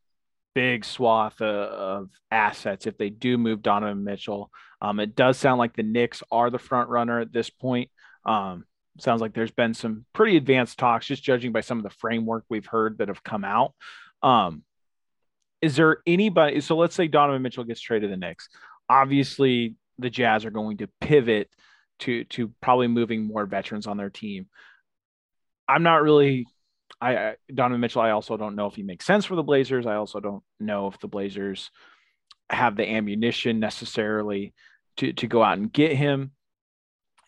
big 0.56 0.84
swath 0.84 1.42
of, 1.42 1.48
of 1.48 2.10
assets 2.32 2.88
if 2.88 2.98
they 2.98 3.10
do 3.10 3.38
move 3.38 3.62
Donovan 3.62 4.04
Mitchell. 4.04 4.52
Um, 4.82 5.00
it 5.00 5.16
does 5.16 5.38
sound 5.38 5.60
like 5.60 5.76
the 5.76 5.84
Knicks 5.84 6.24
are 6.32 6.50
the 6.50 6.60
front 6.60 6.90
runner 6.90 7.20
at 7.20 7.32
this 7.32 7.50
point. 7.50 7.90
Um, 8.26 8.66
sounds 9.00 9.22
like 9.22 9.34
there's 9.34 9.52
been 9.52 9.74
some 9.74 10.06
pretty 10.14 10.38
advanced 10.38 10.78
talks, 10.78 11.06
just 11.06 11.24
judging 11.24 11.52
by 11.52 11.62
some 11.62 11.78
of 11.78 11.84
the 11.84 11.90
framework 11.90 12.46
we've 12.50 12.66
heard 12.66 12.98
that 12.98 13.08
have 13.08 13.24
come 13.24 13.46
out. 13.46 13.74
Um, 14.22 14.64
is 15.62 15.76
there 15.76 15.98
anybody? 16.08 16.62
So 16.62 16.78
let's 16.78 16.96
say 16.96 17.08
Donovan 17.08 17.42
Mitchell 17.42 17.64
gets 17.64 17.82
traded 17.82 18.10
to 18.10 18.16
the 18.16 18.18
Knicks. 18.18 18.50
Obviously, 18.88 19.76
the 19.98 20.10
Jazz 20.10 20.46
are 20.46 20.52
going 20.52 20.78
to 20.78 20.88
pivot 21.02 21.50
to 22.00 22.24
to 22.26 22.52
probably 22.62 22.88
moving 22.88 23.28
more 23.28 23.46
veterans 23.46 23.88
on 23.88 23.98
their 23.98 24.10
team. 24.10 24.48
I'm 25.68 25.84
not 25.84 26.02
really. 26.02 26.46
I, 27.02 27.18
I 27.18 27.36
Donovan 27.54 27.82
Mitchell. 27.82 28.02
I 28.02 28.12
also 28.12 28.38
don't 28.38 28.56
know 28.56 28.68
if 28.68 28.76
he 28.76 28.84
makes 28.84 29.06
sense 29.06 29.26
for 29.26 29.36
the 29.36 29.44
Blazers. 29.44 29.86
I 29.86 29.96
also 29.96 30.20
don't 30.20 30.44
know 30.60 30.88
if 30.88 31.00
the 31.00 31.08
Blazers 31.08 31.72
have 32.50 32.76
the 32.76 32.90
ammunition 32.90 33.60
necessarily 33.60 34.54
to 34.98 35.14
to 35.14 35.28
go 35.28 35.44
out 35.44 35.58
and 35.58 35.72
get 35.72 35.96
him. 35.96 36.32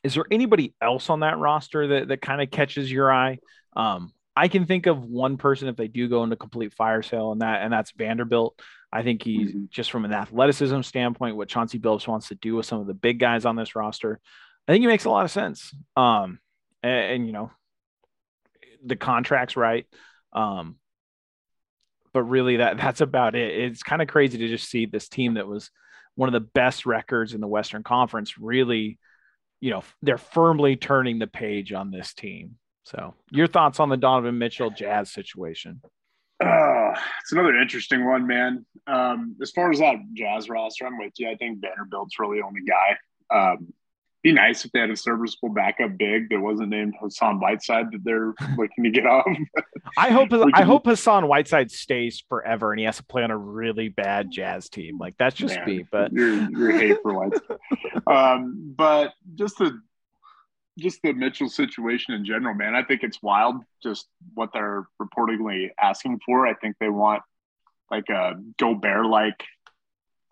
Is 0.03 0.15
there 0.15 0.25
anybody 0.31 0.73
else 0.81 1.09
on 1.09 1.19
that 1.19 1.37
roster 1.37 1.87
that 1.87 2.07
that 2.07 2.21
kind 2.21 2.41
of 2.41 2.49
catches 2.49 2.91
your 2.91 3.13
eye? 3.13 3.37
Um, 3.75 4.13
I 4.35 4.47
can 4.47 4.65
think 4.65 4.85
of 4.85 5.03
one 5.03 5.37
person 5.37 5.67
if 5.67 5.75
they 5.75 5.87
do 5.87 6.07
go 6.07 6.23
into 6.23 6.35
complete 6.35 6.73
fire 6.73 7.01
sale, 7.01 7.31
and 7.31 7.41
that 7.41 7.61
and 7.61 7.71
that's 7.71 7.91
Vanderbilt. 7.91 8.59
I 8.91 9.03
think 9.03 9.23
he's 9.23 9.49
mm-hmm. 9.49 9.65
just 9.69 9.91
from 9.91 10.05
an 10.05 10.13
athleticism 10.13 10.81
standpoint, 10.81 11.35
what 11.35 11.47
Chauncey 11.47 11.79
Billups 11.79 12.07
wants 12.07 12.27
to 12.29 12.35
do 12.35 12.55
with 12.55 12.65
some 12.65 12.81
of 12.81 12.87
the 12.87 12.93
big 12.93 13.19
guys 13.19 13.45
on 13.45 13.55
this 13.55 13.75
roster. 13.75 14.19
I 14.67 14.71
think 14.71 14.81
he 14.81 14.87
makes 14.87 15.05
a 15.05 15.09
lot 15.09 15.25
of 15.25 15.31
sense. 15.31 15.73
Um, 15.95 16.39
and, 16.83 17.11
and 17.11 17.27
you 17.27 17.33
know, 17.33 17.51
the 18.85 18.95
contract's 18.95 19.55
right. 19.55 19.85
Um, 20.33 20.77
but 22.13 22.23
really 22.23 22.57
that 22.57 22.77
that's 22.77 23.01
about 23.01 23.35
it. 23.35 23.57
It's 23.57 23.83
kind 23.83 24.01
of 24.01 24.07
crazy 24.07 24.37
to 24.37 24.47
just 24.47 24.69
see 24.69 24.85
this 24.85 25.07
team 25.07 25.35
that 25.35 25.47
was 25.47 25.71
one 26.15 26.29
of 26.29 26.33
the 26.33 26.49
best 26.53 26.85
records 26.85 27.33
in 27.33 27.41
the 27.41 27.47
Western 27.47 27.83
Conference 27.83 28.37
really, 28.37 28.99
you 29.59 29.69
know, 29.69 29.83
they're 30.01 30.17
firmly 30.17 30.75
turning 30.75 31.19
the 31.19 31.27
page 31.27 31.71
on 31.71 31.91
this 31.91 32.13
team. 32.13 32.57
So, 32.83 33.13
your 33.29 33.47
thoughts 33.47 33.79
on 33.79 33.89
the 33.89 33.97
Donovan 33.97 34.37
Mitchell 34.37 34.69
Jazz 34.69 35.11
situation? 35.11 35.81
Uh, 36.43 36.93
it's 37.21 37.31
another 37.31 37.55
interesting 37.57 38.05
one, 38.05 38.25
man. 38.25 38.65
Um, 38.87 39.35
as 39.41 39.51
far 39.51 39.71
as 39.71 39.79
that 39.79 39.95
Jazz 40.13 40.49
roster, 40.49 40.87
I'm 40.87 40.97
with 40.97 41.13
you. 41.17 41.29
I 41.29 41.35
think 41.35 41.61
Vanderbilt's 41.61 42.19
really 42.19 42.39
the 42.39 42.45
only 42.45 42.61
guy. 42.61 42.97
Um, 43.33 43.73
be 44.23 44.31
nice 44.31 44.65
if 44.65 44.71
they 44.71 44.79
had 44.79 44.91
a 44.91 44.95
serviceable 44.95 45.49
backup 45.49 45.97
big 45.97 46.29
that 46.29 46.39
wasn't 46.39 46.69
named 46.69 46.93
Hassan 46.99 47.39
Whiteside 47.39 47.91
that 47.91 48.03
they're 48.03 48.33
looking 48.57 48.83
to 48.83 48.89
get 48.91 49.05
off. 49.05 49.25
I 49.97 50.11
hope 50.11 50.29
I 50.53 50.63
hope 50.63 50.85
Hassan 50.85 51.27
Whiteside 51.27 51.71
stays 51.71 52.23
forever 52.29 52.71
and 52.71 52.79
he 52.79 52.85
has 52.85 52.97
to 52.97 53.03
play 53.03 53.23
on 53.23 53.31
a 53.31 53.37
really 53.37 53.89
bad 53.89 54.29
Jazz 54.31 54.69
team. 54.69 54.97
Like 54.99 55.15
that's 55.17 55.35
just 55.35 55.55
man, 55.55 55.65
me. 55.65 55.85
But 55.91 56.13
you're, 56.13 56.49
you're 56.51 56.71
hate 56.71 56.97
for 57.01 57.13
Whiteside. 57.13 57.57
um, 58.07 58.73
but 58.77 59.13
just 59.35 59.57
to 59.57 59.79
just 60.79 61.01
the 61.01 61.13
Mitchell 61.13 61.49
situation 61.49 62.13
in 62.13 62.25
general, 62.25 62.55
man. 62.55 62.75
I 62.75 62.83
think 62.83 63.03
it's 63.03 63.21
wild 63.21 63.57
just 63.83 64.07
what 64.33 64.51
they're 64.53 64.87
reportedly 65.01 65.69
asking 65.79 66.19
for. 66.25 66.47
I 66.47 66.53
think 66.53 66.77
they 66.79 66.89
want 66.89 67.23
like 67.89 68.09
a 68.09 68.33
Gobert 68.57 69.05
like, 69.05 69.43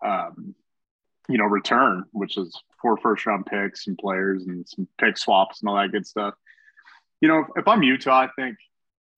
um, 0.04 0.54
you 1.28 1.38
know, 1.38 1.44
return, 1.44 2.04
which 2.12 2.36
is 2.38 2.58
four 2.80 2.96
first 2.96 3.26
round 3.26 3.46
picks 3.46 3.86
and 3.86 3.98
players 3.98 4.46
and 4.46 4.66
some 4.66 4.88
pick 4.98 5.18
swaps 5.18 5.60
and 5.60 5.68
all 5.68 5.76
that 5.76 5.92
good 5.92 6.06
stuff. 6.06 6.34
You 7.20 7.28
know, 7.28 7.40
if, 7.40 7.46
if 7.56 7.68
I'm 7.68 7.82
Utah, 7.82 8.22
I 8.22 8.28
think 8.34 8.56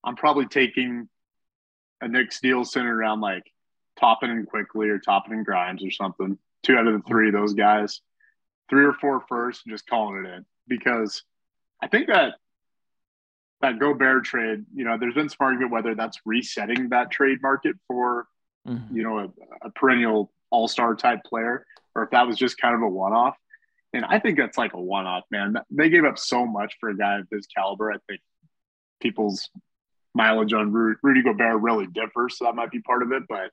I'm 0.04 0.16
probably 0.16 0.46
taking 0.46 1.08
a 2.00 2.08
Knicks 2.08 2.40
deal 2.40 2.64
centered 2.64 2.98
around 2.98 3.20
like 3.20 3.44
Toppin 3.98 4.30
and 4.30 4.46
Quickley 4.46 4.88
or 4.88 4.98
Toppin 4.98 5.35
and 5.35 5.46
Grimes 5.46 5.85
or 5.85 5.90
something. 5.92 6.37
Two 6.64 6.76
out 6.76 6.87
of 6.87 6.94
the 6.94 7.08
three 7.08 7.28
of 7.28 7.32
those 7.32 7.54
guys, 7.54 8.00
three 8.68 8.85
or 8.85 8.92
four 8.92 9.24
first, 9.28 9.62
and 9.64 9.72
just 9.72 9.87
calling 9.87 10.24
it 10.24 10.28
in 10.28 10.44
because 10.66 11.22
I 11.83 11.88
think 11.88 12.09
that 12.09 12.35
that 13.61 13.79
Gobert 13.79 14.25
trade, 14.25 14.64
you 14.75 14.85
know, 14.85 14.98
there's 14.98 15.14
been 15.14 15.29
some 15.29 15.38
argument 15.40 15.72
whether 15.72 15.94
that's 15.94 16.18
resetting 16.25 16.88
that 16.90 17.11
trade 17.11 17.38
market 17.40 17.77
for, 17.87 18.27
mm-hmm. 18.66 18.96
you 18.96 19.03
know, 19.03 19.18
a, 19.18 19.66
a 19.66 19.70
perennial 19.70 20.33
all 20.51 20.68
star 20.68 20.94
type 20.94 21.20
player, 21.25 21.64
or 21.94 22.03
if 22.05 22.11
that 22.11 22.27
was 22.27 22.37
just 22.37 22.59
kind 22.59 22.75
of 22.75 22.83
a 22.83 22.88
one 22.88 23.12
off. 23.12 23.37
And 23.92 24.05
I 24.05 24.18
think 24.18 24.38
that's 24.38 24.59
like 24.59 24.72
a 24.75 24.81
one 24.81 25.07
off, 25.07 25.25
man. 25.31 25.57
They 25.70 25.90
gave 25.90 26.05
up 26.05 26.18
so 26.18 26.46
much 26.46 26.75
for 26.81 26.88
a 26.88 26.96
guy 26.96 27.18
of 27.20 27.29
his 27.31 27.46
caliber. 27.46 27.92
I 27.92 27.96
think 28.09 28.20
people's 29.01 29.48
mileage 30.14 30.53
on 30.53 30.72
Rudy 30.72 31.22
Gobert 31.22 31.61
really 31.61 31.87
differs, 31.87 32.38
so 32.38 32.44
that 32.44 32.55
might 32.55 32.70
be 32.70 32.81
part 32.81 33.03
of 33.03 33.12
it. 33.12 33.25
But 33.29 33.51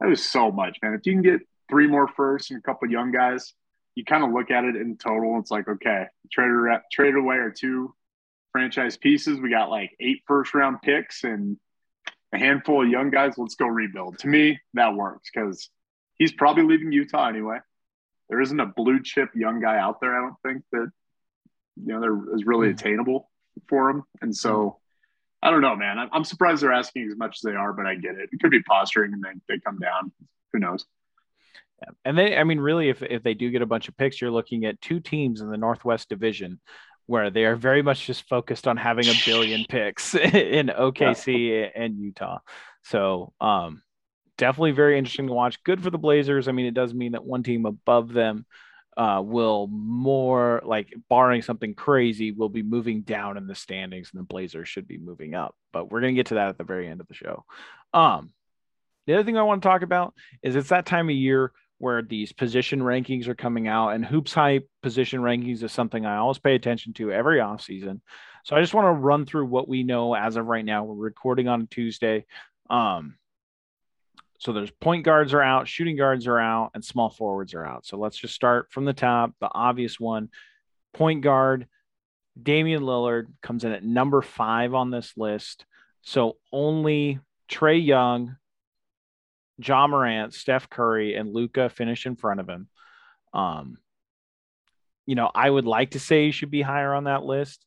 that 0.00 0.08
was 0.08 0.24
so 0.24 0.50
much, 0.50 0.78
man. 0.82 0.94
If 0.94 1.06
you 1.06 1.12
can 1.12 1.22
get 1.22 1.40
three 1.70 1.86
more 1.86 2.08
firsts 2.08 2.50
and 2.50 2.58
a 2.58 2.62
couple 2.62 2.90
young 2.90 3.12
guys, 3.12 3.54
you 3.98 4.04
kind 4.04 4.22
of 4.22 4.30
look 4.30 4.52
at 4.52 4.64
it 4.64 4.76
in 4.76 4.96
total. 4.96 5.40
It's 5.40 5.50
like, 5.50 5.66
okay, 5.66 6.04
traded 6.30 6.80
traded 6.92 7.16
away 7.16 7.34
our 7.34 7.50
two 7.50 7.92
franchise 8.52 8.96
pieces. 8.96 9.40
We 9.40 9.50
got 9.50 9.70
like 9.70 9.90
eight 9.98 10.22
first 10.24 10.54
round 10.54 10.80
picks 10.82 11.24
and 11.24 11.56
a 12.32 12.38
handful 12.38 12.84
of 12.84 12.88
young 12.88 13.10
guys. 13.10 13.34
Let's 13.36 13.56
go 13.56 13.66
rebuild. 13.66 14.18
To 14.18 14.28
me, 14.28 14.60
that 14.74 14.94
works 14.94 15.30
because 15.34 15.68
he's 16.14 16.32
probably 16.32 16.62
leaving 16.62 16.92
Utah 16.92 17.26
anyway. 17.26 17.58
There 18.28 18.40
isn't 18.40 18.60
a 18.60 18.66
blue 18.66 19.02
chip 19.02 19.30
young 19.34 19.60
guy 19.60 19.76
out 19.76 20.00
there. 20.00 20.16
I 20.16 20.20
don't 20.20 20.40
think 20.46 20.62
that 20.70 20.92
you 21.74 21.92
know 21.92 22.00
there 22.00 22.36
is 22.36 22.44
really 22.46 22.68
hmm. 22.68 22.74
attainable 22.74 23.28
for 23.68 23.90
him. 23.90 24.04
And 24.22 24.34
so 24.34 24.78
I 25.42 25.50
don't 25.50 25.60
know, 25.60 25.74
man. 25.74 26.08
I'm 26.12 26.22
surprised 26.22 26.62
they're 26.62 26.72
asking 26.72 27.08
as 27.10 27.16
much 27.16 27.38
as 27.38 27.40
they 27.40 27.56
are, 27.56 27.72
but 27.72 27.86
I 27.86 27.96
get 27.96 28.14
it. 28.14 28.30
It 28.32 28.38
could 28.40 28.52
be 28.52 28.62
posturing 28.62 29.12
and 29.12 29.24
then 29.24 29.40
they 29.48 29.58
come 29.58 29.80
down. 29.80 30.12
Who 30.52 30.60
knows? 30.60 30.86
Yeah. 31.80 31.90
And 32.04 32.18
they, 32.18 32.36
I 32.36 32.44
mean, 32.44 32.60
really, 32.60 32.88
if 32.88 33.02
if 33.02 33.22
they 33.22 33.34
do 33.34 33.50
get 33.50 33.62
a 33.62 33.66
bunch 33.66 33.88
of 33.88 33.96
picks, 33.96 34.20
you're 34.20 34.30
looking 34.30 34.64
at 34.64 34.80
two 34.80 35.00
teams 35.00 35.40
in 35.40 35.50
the 35.50 35.56
Northwest 35.56 36.08
Division 36.08 36.60
where 37.06 37.30
they 37.30 37.44
are 37.44 37.56
very 37.56 37.80
much 37.80 38.06
just 38.06 38.28
focused 38.28 38.68
on 38.68 38.76
having 38.76 39.06
a 39.06 39.14
billion 39.24 39.64
picks 39.68 40.14
in 40.14 40.66
OKC 40.68 41.48
yeah. 41.62 41.82
and 41.82 41.98
Utah. 41.98 42.38
So, 42.84 43.32
um, 43.40 43.82
definitely 44.36 44.72
very 44.72 44.98
interesting 44.98 45.28
to 45.28 45.32
watch. 45.32 45.62
Good 45.64 45.82
for 45.82 45.90
the 45.90 45.98
Blazers. 45.98 46.48
I 46.48 46.52
mean, 46.52 46.66
it 46.66 46.74
does 46.74 46.92
mean 46.92 47.12
that 47.12 47.24
one 47.24 47.42
team 47.42 47.64
above 47.64 48.12
them 48.12 48.44
uh, 48.98 49.22
will 49.22 49.68
more 49.68 50.60
like 50.64 50.92
barring 51.08 51.40
something 51.40 51.72
crazy 51.72 52.32
will 52.32 52.48
be 52.48 52.64
moving 52.64 53.02
down 53.02 53.36
in 53.36 53.46
the 53.46 53.54
standings 53.54 54.10
and 54.12 54.18
the 54.18 54.24
blazers 54.24 54.68
should 54.68 54.88
be 54.88 54.98
moving 54.98 55.36
up 55.36 55.54
but 55.72 55.88
we're 55.88 56.00
going 56.00 56.12
to 56.14 56.18
get 56.18 56.26
to 56.26 56.34
that 56.34 56.48
at 56.48 56.58
the 56.58 56.64
very 56.64 56.88
end 56.88 57.00
of 57.00 57.06
the 57.06 57.14
show 57.14 57.44
um 57.94 58.32
the 59.06 59.14
other 59.14 59.22
thing 59.22 59.38
i 59.38 59.42
want 59.42 59.62
to 59.62 59.68
talk 59.68 59.82
about 59.82 60.14
is 60.42 60.56
it's 60.56 60.70
that 60.70 60.84
time 60.84 61.08
of 61.08 61.14
year 61.14 61.52
where 61.78 62.02
these 62.02 62.32
position 62.32 62.80
rankings 62.80 63.28
are 63.28 63.34
coming 63.34 63.68
out 63.68 63.90
and 63.90 64.04
hoops 64.04 64.34
hype 64.34 64.68
position 64.82 65.20
rankings 65.20 65.62
is 65.62 65.72
something 65.72 66.04
i 66.04 66.16
always 66.16 66.38
pay 66.38 66.54
attention 66.54 66.92
to 66.92 67.12
every 67.12 67.40
off 67.40 67.62
season 67.62 68.00
so 68.44 68.56
i 68.56 68.60
just 68.60 68.74
want 68.74 68.86
to 68.86 68.92
run 68.92 69.24
through 69.24 69.46
what 69.46 69.68
we 69.68 69.82
know 69.82 70.14
as 70.14 70.36
of 70.36 70.46
right 70.46 70.64
now 70.64 70.84
we're 70.84 70.94
recording 70.94 71.48
on 71.48 71.66
tuesday 71.66 72.24
um 72.70 73.14
so 74.40 74.52
there's 74.52 74.70
point 74.70 75.04
guards 75.04 75.34
are 75.34 75.42
out, 75.42 75.66
shooting 75.66 75.96
guards 75.96 76.28
are 76.28 76.38
out, 76.38 76.70
and 76.74 76.84
small 76.84 77.10
forwards 77.10 77.54
are 77.54 77.66
out. 77.66 77.84
So 77.84 77.98
let's 77.98 78.16
just 78.16 78.34
start 78.34 78.70
from 78.70 78.84
the 78.84 78.92
top. 78.92 79.32
The 79.40 79.50
obvious 79.52 79.98
one, 79.98 80.30
point 80.94 81.22
guard, 81.22 81.66
Damian 82.40 82.82
Lillard 82.82 83.26
comes 83.42 83.64
in 83.64 83.72
at 83.72 83.84
number 83.84 84.22
five 84.22 84.74
on 84.74 84.90
this 84.90 85.12
list. 85.16 85.66
So 86.02 86.36
only 86.52 87.18
Trae 87.50 87.84
Young, 87.84 88.36
Ja 89.58 89.86
Morant, 89.86 90.32
Steph 90.32 90.70
Curry, 90.70 91.14
and 91.14 91.32
Luka 91.32 91.68
finish 91.68 92.06
in 92.06 92.16
front 92.16 92.40
of 92.40 92.48
him. 92.48 92.68
Um, 93.32 93.78
you 95.06 95.14
know, 95.14 95.30
I 95.34 95.48
would 95.48 95.64
like 95.64 95.92
to 95.92 96.00
say 96.00 96.26
he 96.26 96.32
should 96.32 96.50
be 96.50 96.62
higher 96.62 96.94
on 96.94 97.04
that 97.04 97.24
list. 97.24 97.64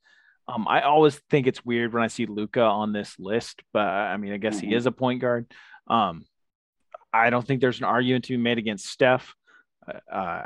Um, 0.48 0.68
I 0.68 0.82
always 0.82 1.16
think 1.30 1.48
it's 1.48 1.66
weird 1.66 1.94
when 1.94 2.04
I 2.04 2.08
see 2.08 2.26
Luka 2.26 2.62
on 2.62 2.94
this 2.94 3.18
list, 3.20 3.62
but 3.74 3.88
I 3.88 4.18
mean, 4.18 4.34
I 4.34 4.38
guess 4.38 4.58
mm-hmm. 4.58 4.70
he 4.70 4.76
is 4.76 4.86
a 4.86 4.92
point 4.92 5.22
guard. 5.22 5.52
Um, 5.88 6.26
I 7.14 7.30
don't 7.30 7.46
think 7.46 7.62
there's 7.62 7.80
an 7.80 7.86
argument 7.86 8.26
to 8.26 8.34
be 8.34 8.38
made 8.38 8.58
against 8.58 8.88
Steph. 8.88 9.36
Uh, 9.88 9.94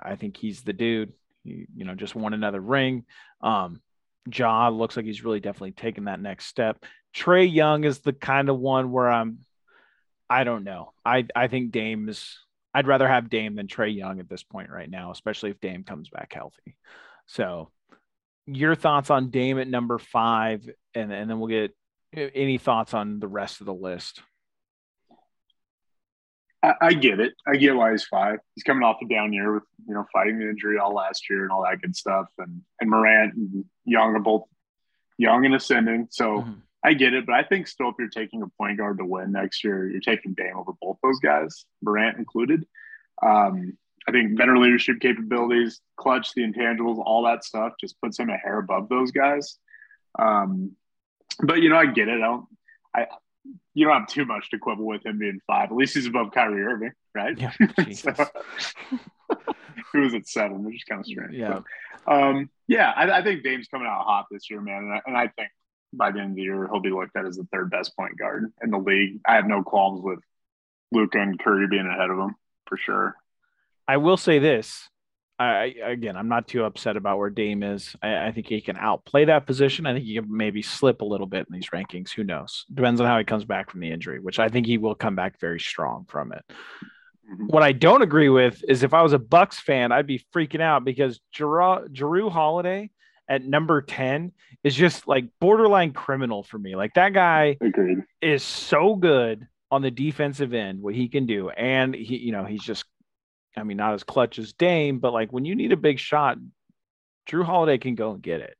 I 0.01 0.15
think 0.19 0.37
he's 0.37 0.61
the 0.61 0.73
dude. 0.73 1.13
He, 1.43 1.67
you 1.75 1.85
know, 1.85 1.95
just 1.95 2.15
won 2.15 2.33
another 2.33 2.59
ring. 2.59 3.05
Um, 3.41 3.81
Ja 4.33 4.69
looks 4.69 4.97
like 4.97 5.05
he's 5.05 5.23
really 5.23 5.39
definitely 5.39 5.71
taken 5.71 6.05
that 6.05 6.19
next 6.19 6.45
step. 6.45 6.83
Trae 7.15 7.51
Young 7.51 7.83
is 7.83 7.99
the 7.99 8.13
kind 8.13 8.49
of 8.49 8.59
one 8.59 8.91
where 8.91 9.09
I'm. 9.09 9.39
I 10.29 10.43
don't 10.43 10.63
know. 10.63 10.93
I 11.05 11.25
I 11.35 11.47
think 11.47 11.71
Dame's. 11.71 12.39
I'd 12.73 12.87
rather 12.87 13.07
have 13.07 13.29
Dame 13.29 13.55
than 13.55 13.67
Trae 13.67 13.95
Young 13.95 14.19
at 14.19 14.27
this 14.27 14.43
point 14.43 14.69
right 14.69 14.89
now, 14.89 15.11
especially 15.11 15.49
if 15.49 15.61
Dame 15.61 15.83
comes 15.85 16.09
back 16.09 16.33
healthy. 16.33 16.75
So, 17.25 17.71
your 18.45 18.75
thoughts 18.75 19.09
on 19.09 19.29
Dame 19.29 19.59
at 19.59 19.67
number 19.67 19.97
five, 19.97 20.69
and 20.93 21.11
and 21.11 21.29
then 21.29 21.39
we'll 21.39 21.47
get 21.47 21.75
any 22.13 22.57
thoughts 22.57 22.93
on 22.93 23.19
the 23.19 23.27
rest 23.27 23.61
of 23.61 23.65
the 23.65 23.73
list. 23.73 24.21
I, 26.63 26.73
I, 26.81 26.93
get 26.93 27.19
it. 27.19 27.33
I 27.47 27.57
get 27.57 27.75
why 27.75 27.91
he's 27.91 28.05
five. 28.05 28.39
He's 28.55 28.63
coming 28.63 28.83
off 28.83 28.97
a 29.03 29.07
down 29.07 29.33
year 29.33 29.53
with 29.53 29.63
you 29.87 29.93
know 29.93 30.05
fighting 30.11 30.39
the 30.39 30.49
injury 30.49 30.77
all 30.79 30.93
last 30.93 31.29
year 31.29 31.43
and 31.43 31.51
all 31.51 31.63
that 31.63 31.81
good 31.81 31.95
stuff. 31.95 32.25
And 32.39 32.61
and 32.79 32.89
Morant 32.89 33.35
and 33.35 33.65
Young 33.85 34.15
are 34.15 34.19
both 34.19 34.43
young 35.17 35.45
and 35.45 35.55
ascending. 35.55 36.07
So 36.09 36.39
mm-hmm. 36.39 36.53
I 36.85 36.93
get 36.93 37.13
it. 37.13 37.25
But 37.25 37.35
I 37.35 37.43
think 37.43 37.67
still, 37.67 37.89
if 37.89 37.95
you're 37.97 38.09
taking 38.09 38.43
a 38.43 38.47
point 38.59 38.77
guard 38.77 38.99
to 38.99 39.05
win 39.05 39.31
next 39.31 39.63
year, 39.63 39.89
you're 39.89 39.99
taking 39.99 40.33
Dame 40.33 40.55
over 40.55 40.71
both 40.81 40.97
those 41.01 41.19
guys, 41.19 41.65
Morant 41.81 42.17
included. 42.17 42.65
Um, 43.23 43.77
I 44.07 44.11
think 44.11 44.37
better 44.37 44.57
leadership 44.57 44.99
capabilities, 44.99 45.81
clutch, 45.97 46.33
the 46.35 46.43
intangibles, 46.43 47.01
all 47.03 47.23
that 47.23 47.43
stuff 47.43 47.73
just 47.81 47.99
puts 48.01 48.19
him 48.19 48.29
a 48.29 48.37
hair 48.37 48.59
above 48.59 48.87
those 48.87 49.11
guys. 49.11 49.57
Um, 50.19 50.73
but 51.41 51.61
you 51.61 51.69
know, 51.69 51.77
I 51.77 51.87
get 51.87 52.07
it. 52.07 52.21
I 52.21 52.27
don't. 52.27 52.45
I 52.95 53.07
you 53.73 53.85
don't 53.85 53.99
have 53.99 54.07
too 54.07 54.25
much 54.25 54.49
to 54.51 54.59
quibble 54.59 54.85
with 54.85 55.05
him 55.05 55.19
being 55.19 55.39
five. 55.47 55.69
At 55.69 55.75
least 55.75 55.95
he's 55.95 56.07
above 56.07 56.31
Kyrie 56.31 56.63
Irving, 56.63 56.93
right? 57.13 57.37
Yeah. 57.37 57.51
so, 57.93 58.13
who 59.91 60.01
was 60.01 60.13
at 60.13 60.27
seven, 60.27 60.63
which 60.63 60.75
is 60.75 60.83
kind 60.83 61.01
of 61.01 61.05
strange. 61.05 61.33
Yeah. 61.33 61.61
But, 62.05 62.13
um, 62.13 62.49
yeah, 62.67 62.91
I, 62.95 63.19
I, 63.19 63.23
think 63.23 63.43
Dame's 63.43 63.67
coming 63.67 63.87
out 63.87 64.05
hot 64.05 64.27
this 64.31 64.49
year, 64.49 64.61
man. 64.61 64.83
And 64.83 64.93
I, 64.93 65.01
and 65.05 65.17
I, 65.17 65.27
think 65.27 65.49
by 65.93 66.11
the 66.11 66.19
end 66.19 66.31
of 66.31 66.35
the 66.35 66.41
year, 66.41 66.67
he'll 66.71 66.81
be 66.81 66.89
looked 66.89 67.15
at 67.15 67.25
as 67.25 67.37
the 67.37 67.47
third 67.51 67.69
best 67.71 67.95
point 67.95 68.17
guard 68.17 68.51
in 68.63 68.71
the 68.71 68.77
league. 68.77 69.19
I 69.27 69.35
have 69.35 69.47
no 69.47 69.63
qualms 69.63 70.01
with 70.03 70.19
Luka 70.91 71.19
and 71.19 71.39
Curry 71.39 71.67
being 71.67 71.87
ahead 71.87 72.09
of 72.09 72.17
him 72.17 72.35
for 72.67 72.77
sure. 72.77 73.15
I 73.87 73.97
will 73.97 74.17
say 74.17 74.39
this 74.39 74.89
I 75.37 75.75
again, 75.83 76.15
I'm 76.15 76.29
not 76.29 76.47
too 76.47 76.63
upset 76.63 76.95
about 76.95 77.17
where 77.17 77.29
Dame 77.29 77.61
is. 77.61 77.95
I, 78.01 78.27
I, 78.27 78.31
think 78.31 78.47
he 78.47 78.61
can 78.61 78.77
outplay 78.77 79.25
that 79.25 79.45
position. 79.45 79.85
I 79.85 79.93
think 79.93 80.05
he 80.05 80.15
can 80.15 80.25
maybe 80.29 80.61
slip 80.61 81.01
a 81.01 81.05
little 81.05 81.27
bit 81.27 81.45
in 81.49 81.53
these 81.53 81.69
rankings. 81.71 82.11
Who 82.11 82.23
knows? 82.23 82.65
Depends 82.73 83.01
on 83.01 83.07
how 83.07 83.17
he 83.17 83.25
comes 83.25 83.43
back 83.43 83.69
from 83.69 83.81
the 83.81 83.91
injury, 83.91 84.19
which 84.19 84.39
I 84.39 84.47
think 84.47 84.65
he 84.65 84.77
will 84.77 84.95
come 84.95 85.15
back 85.15 85.39
very 85.39 85.59
strong 85.59 86.05
from 86.07 86.31
it. 86.31 86.41
Mm-hmm. 86.49 87.47
What 87.47 87.63
I 87.63 87.73
don't 87.73 88.01
agree 88.01 88.29
with 88.29 88.63
is 88.67 88.83
if 88.83 88.93
I 88.93 89.01
was 89.01 89.11
a 89.11 89.19
Bucks 89.19 89.59
fan, 89.59 89.91
I'd 89.91 90.07
be 90.07 90.23
freaking 90.33 90.61
out 90.61 90.85
because 90.85 91.19
Jrue 91.35 92.31
Holiday 92.31 92.91
at 93.27 93.43
number 93.43 93.81
10 93.81 94.31
is 94.63 94.75
just 94.75 95.07
like 95.07 95.25
borderline 95.39 95.93
criminal 95.93 96.43
for 96.43 96.57
me. 96.57 96.75
Like 96.75 96.93
that 96.95 97.13
guy 97.13 97.57
Agreed. 97.61 97.99
is 98.21 98.43
so 98.43 98.95
good 98.95 99.47
on 99.71 99.81
the 99.81 99.91
defensive 99.91 100.53
end, 100.53 100.81
what 100.81 100.95
he 100.95 101.09
can 101.09 101.25
do. 101.25 101.49
And 101.49 101.95
he, 101.95 102.17
you 102.17 102.31
know, 102.31 102.45
he's 102.45 102.63
just 102.63 102.85
I 103.57 103.63
mean, 103.63 103.77
not 103.77 103.93
as 103.93 104.03
clutch 104.03 104.37
as 104.37 104.53
Dame, 104.53 104.99
but 104.99 105.13
like 105.13 105.31
when 105.31 105.45
you 105.45 105.55
need 105.55 105.71
a 105.71 105.77
big 105.77 105.99
shot, 105.99 106.37
Jrue 107.29 107.45
Holiday 107.45 107.77
can 107.77 107.95
go 107.95 108.11
and 108.11 108.21
get 108.21 108.41
it. 108.41 108.57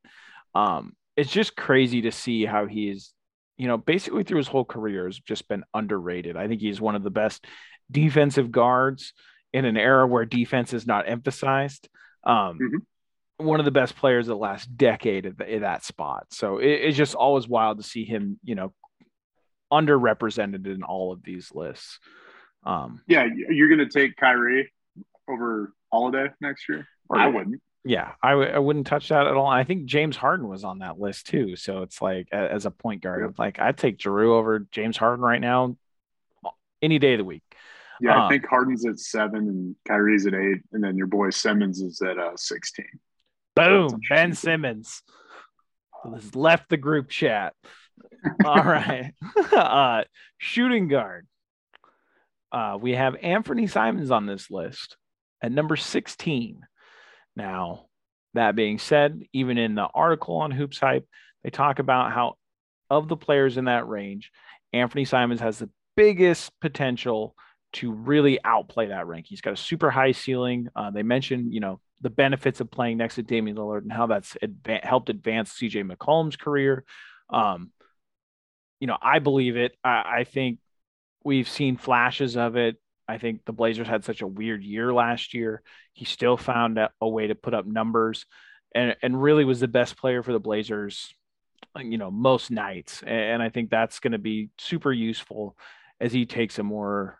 Um, 0.53 0.95
it's 1.17 1.31
just 1.31 1.55
crazy 1.55 2.03
to 2.03 2.11
see 2.11 2.45
how 2.45 2.65
he's, 2.65 3.13
you 3.57 3.67
know, 3.67 3.77
basically 3.77 4.23
through 4.23 4.37
his 4.37 4.47
whole 4.47 4.65
career 4.65 5.05
has 5.05 5.19
just 5.19 5.47
been 5.47 5.63
underrated. 5.73 6.37
I 6.37 6.47
think 6.47 6.61
he's 6.61 6.81
one 6.81 6.95
of 6.95 7.03
the 7.03 7.11
best 7.11 7.45
defensive 7.91 8.51
guards 8.51 9.13
in 9.53 9.65
an 9.65 9.77
era 9.77 10.07
where 10.07 10.25
defense 10.25 10.73
is 10.73 10.87
not 10.87 11.07
emphasized. 11.07 11.87
Um, 12.23 12.57
mm-hmm. 12.59 12.77
One 13.37 13.59
of 13.59 13.65
the 13.65 13.71
best 13.71 13.97
players 13.97 14.27
of 14.27 14.37
the 14.37 14.41
last 14.41 14.77
decade 14.77 15.25
at, 15.25 15.37
the, 15.37 15.55
at 15.55 15.61
that 15.61 15.83
spot. 15.83 16.27
So 16.31 16.57
it, 16.59 16.67
it's 16.67 16.97
just 16.97 17.15
always 17.15 17.47
wild 17.47 17.77
to 17.77 17.83
see 17.83 18.05
him, 18.05 18.39
you 18.43 18.55
know, 18.55 18.73
underrepresented 19.71 20.65
in 20.67 20.83
all 20.83 21.11
of 21.11 21.23
these 21.23 21.51
lists. 21.53 21.99
Um, 22.63 23.01
yeah, 23.07 23.25
you're 23.49 23.67
going 23.67 23.87
to 23.87 23.89
take 23.89 24.15
Kyrie 24.15 24.71
over 25.27 25.73
Holiday 25.91 26.29
next 26.39 26.69
year? 26.69 26.87
Or 27.09 27.19
I 27.19 27.27
wouldn't. 27.27 27.61
Yeah, 27.83 28.13
I 28.23 28.31
w- 28.31 28.49
I 28.49 28.57
wouldn't 28.57 28.87
touch 28.87 29.09
that 29.09 29.27
at 29.27 29.35
all. 29.35 29.45
I 29.45 29.63
think 29.63 29.85
James 29.85 30.17
Harden 30.17 30.47
was 30.47 30.63
on 30.63 30.79
that 30.79 30.99
list 30.99 31.27
too. 31.27 31.55
So 31.55 31.83
it's 31.83 32.01
like 32.01 32.27
as 32.31 32.65
a 32.65 32.71
point 32.71 33.03
guard, 33.03 33.21
yep. 33.21 33.37
like 33.37 33.59
I'd 33.59 33.77
take 33.77 33.99
Jrue 33.99 34.29
over 34.29 34.65
James 34.71 34.97
Harden 34.97 35.23
right 35.23 35.39
now, 35.39 35.77
any 36.81 36.97
day 36.97 37.13
of 37.13 37.19
the 37.19 37.25
week. 37.25 37.43
Yeah, 38.01 38.15
um, 38.15 38.21
I 38.23 38.29
think 38.29 38.47
Harden's 38.47 38.85
at 38.87 38.99
seven 38.99 39.47
and 39.47 39.75
Kyrie's 39.87 40.25
at 40.25 40.33
eight, 40.33 40.63
and 40.71 40.83
then 40.83 40.97
your 40.97 41.07
boy 41.07 41.29
Simmons 41.29 41.79
is 41.79 42.01
at 42.01 42.17
uh, 42.17 42.35
sixteen. 42.35 42.99
Boom, 43.55 43.99
Ben 44.09 44.33
Simmons 44.33 45.01
has 46.03 46.35
left 46.35 46.69
the 46.69 46.77
group 46.77 47.09
chat. 47.09 47.53
all 48.43 48.55
right, 48.63 49.13
uh, 49.53 50.03
shooting 50.37 50.87
guard. 50.87 51.27
Uh, 52.51 52.77
we 52.79 52.93
have 52.93 53.15
Anthony 53.21 53.67
Simons 53.67 54.11
on 54.11 54.25
this 54.25 54.49
list 54.51 54.97
at 55.41 55.51
number 55.51 55.75
sixteen. 55.75 56.61
Now, 57.35 57.87
that 58.33 58.55
being 58.55 58.79
said, 58.79 59.23
even 59.33 59.57
in 59.57 59.75
the 59.75 59.87
article 59.93 60.37
on 60.37 60.51
Hoops 60.51 60.79
Hype, 60.79 61.07
they 61.43 61.49
talk 61.49 61.79
about 61.79 62.11
how 62.11 62.35
of 62.89 63.07
the 63.07 63.17
players 63.17 63.57
in 63.57 63.65
that 63.65 63.87
range, 63.87 64.31
Anthony 64.73 65.05
Simons 65.05 65.39
has 65.41 65.59
the 65.59 65.69
biggest 65.95 66.51
potential 66.61 67.35
to 67.73 67.91
really 67.91 68.39
outplay 68.43 68.87
that 68.87 69.07
rank. 69.07 69.25
He's 69.27 69.41
got 69.41 69.53
a 69.53 69.57
super 69.57 69.89
high 69.89 70.11
ceiling. 70.11 70.67
Uh, 70.75 70.91
they 70.91 71.03
mentioned, 71.03 71.53
you 71.53 71.59
know, 71.59 71.79
the 72.01 72.09
benefits 72.09 72.59
of 72.59 72.71
playing 72.71 72.97
next 72.97 73.15
to 73.15 73.23
Damian 73.23 73.57
Lillard 73.57 73.83
and 73.83 73.91
how 73.91 74.07
that's 74.07 74.35
adva- 74.43 74.83
helped 74.83 75.09
advance 75.09 75.53
CJ 75.53 75.89
McCollum's 75.89 76.35
career. 76.35 76.83
Um, 77.29 77.71
you 78.79 78.87
know, 78.87 78.97
I 79.01 79.19
believe 79.19 79.57
it. 79.57 79.75
I, 79.83 80.19
I 80.19 80.23
think 80.25 80.59
we've 81.23 81.49
seen 81.49 81.77
flashes 81.77 82.37
of 82.37 82.55
it. 82.55 82.77
I 83.07 83.17
think 83.17 83.45
the 83.45 83.53
Blazers 83.53 83.87
had 83.87 84.03
such 84.03 84.21
a 84.21 84.27
weird 84.27 84.63
year 84.63 84.93
last 84.93 85.33
year. 85.33 85.61
He 85.93 86.05
still 86.05 86.37
found 86.37 86.77
a, 86.77 87.07
way 87.07 87.27
to 87.27 87.35
put 87.35 87.53
up 87.53 87.65
numbers 87.65 88.25
and, 88.73 88.95
and 89.01 89.21
really 89.21 89.45
was 89.45 89.59
the 89.59 89.67
best 89.67 89.97
player 89.97 90.23
for 90.23 90.33
the 90.33 90.39
Blazers, 90.39 91.13
you 91.77 91.97
know, 91.97 92.11
most 92.11 92.51
nights. 92.51 93.03
And 93.05 93.41
I 93.41 93.49
think 93.49 93.69
that's 93.69 93.99
going 93.99 94.13
to 94.13 94.17
be 94.17 94.49
super 94.57 94.91
useful 94.91 95.55
as 95.99 96.11
he 96.11 96.25
takes 96.25 96.59
a 96.59 96.63
more 96.63 97.19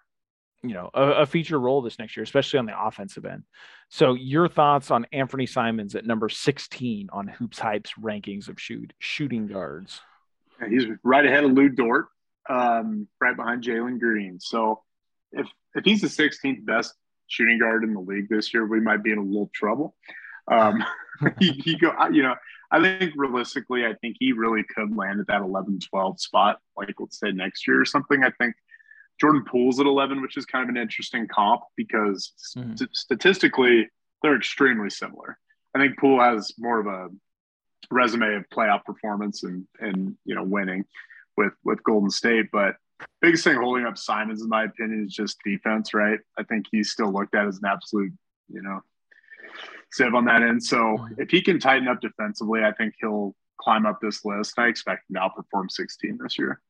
you 0.67 0.75
know 0.75 0.89
a, 0.93 1.03
a, 1.03 1.25
feature 1.25 1.59
role 1.59 1.81
this 1.81 1.99
next 1.99 2.15
year, 2.15 2.23
especially 2.23 2.59
on 2.59 2.65
the 2.65 2.79
offensive 2.79 3.25
end. 3.25 3.43
So, 3.89 4.13
your 4.13 4.47
thoughts 4.47 4.91
on 4.91 5.05
Anthony 5.11 5.45
Simons 5.45 5.95
at 5.95 6.05
number 6.05 6.29
16 6.29 7.09
on 7.11 7.27
Hoops 7.27 7.59
Hype's 7.59 7.93
rankings 7.93 8.47
of 8.47 8.59
shoot 8.59 8.93
shooting 8.99 9.47
guards? 9.47 10.01
he's 10.69 10.85
right 11.03 11.25
ahead 11.25 11.43
of 11.43 11.51
Lu 11.51 11.67
Dort, 11.69 12.07
um, 12.49 13.07
right 13.19 13.35
behind 13.35 13.63
Jalen 13.63 13.99
Green. 13.99 14.39
So, 14.39 14.83
if 15.31 15.47
if 15.75 15.83
he's 15.83 16.01
the 16.01 16.07
16th 16.07 16.65
best 16.65 16.93
shooting 17.27 17.59
guard 17.59 17.83
in 17.83 17.93
the 17.93 17.99
league 17.99 18.29
this 18.29 18.53
year, 18.53 18.65
we 18.65 18.79
might 18.79 19.03
be 19.03 19.11
in 19.11 19.17
a 19.17 19.23
little 19.23 19.51
trouble. 19.53 19.95
Um, 20.51 20.83
he, 21.39 21.51
he 21.51 21.77
go, 21.77 21.91
you 22.11 22.23
know, 22.23 22.35
I 22.71 22.81
think 22.81 23.13
realistically, 23.15 23.85
I 23.85 23.93
think 24.01 24.17
he 24.19 24.31
really 24.31 24.63
could 24.63 24.95
land 24.95 25.19
at 25.19 25.27
that 25.27 25.41
11, 25.41 25.79
12 25.79 26.19
spot, 26.19 26.59
like 26.77 26.95
let's 26.99 27.19
say 27.19 27.31
next 27.31 27.67
year 27.67 27.81
or 27.81 27.85
something. 27.85 28.23
I 28.23 28.31
think 28.31 28.55
Jordan 29.19 29.43
Poole's 29.45 29.79
at 29.79 29.85
11, 29.85 30.21
which 30.21 30.37
is 30.37 30.45
kind 30.45 30.63
of 30.63 30.69
an 30.69 30.81
interesting 30.81 31.27
comp 31.27 31.61
because 31.75 32.33
mm-hmm. 32.57 32.75
st- 32.75 32.95
statistically, 32.95 33.89
they're 34.21 34.35
extremely 34.35 34.89
similar. 34.89 35.37
I 35.73 35.79
think 35.79 35.97
Poole 35.99 36.21
has 36.21 36.53
more 36.57 36.79
of 36.79 36.87
a 36.87 37.09
resume 37.91 38.35
of 38.35 38.49
playoff 38.49 38.83
performance 38.83 39.43
and, 39.43 39.67
and 39.79 40.15
you 40.25 40.35
know, 40.35 40.43
winning 40.43 40.85
with, 41.37 41.53
with 41.63 41.83
Golden 41.83 42.09
State. 42.09 42.47
But 42.51 42.75
biggest 43.21 43.43
thing 43.43 43.55
holding 43.55 43.85
up 43.85 43.97
Simons, 43.97 44.41
in 44.41 44.49
my 44.49 44.63
opinion, 44.63 45.05
is 45.05 45.13
just 45.13 45.37
defense, 45.45 45.93
right? 45.93 46.19
I 46.37 46.43
think 46.43 46.65
he's 46.71 46.91
still 46.91 47.11
looked 47.11 47.35
at 47.35 47.47
as 47.47 47.57
an 47.57 47.65
absolute, 47.65 48.13
you 48.49 48.61
know, 48.61 48.81
sieve 49.91 50.13
on 50.13 50.25
that 50.25 50.41
end. 50.41 50.63
So 50.63 50.77
mm-hmm. 50.77 51.21
if 51.21 51.29
he 51.29 51.41
can 51.41 51.59
tighten 51.59 51.87
up 51.87 52.01
defensively, 52.01 52.63
I 52.63 52.71
think 52.73 52.95
he'll 52.99 53.35
climb 53.59 53.85
up 53.85 53.99
this 54.01 54.25
list. 54.25 54.57
I 54.57 54.67
expect 54.67 55.09
him 55.09 55.15
to 55.15 55.21
outperform 55.21 55.71
16 55.71 56.19
this 56.21 56.37
year. 56.37 56.61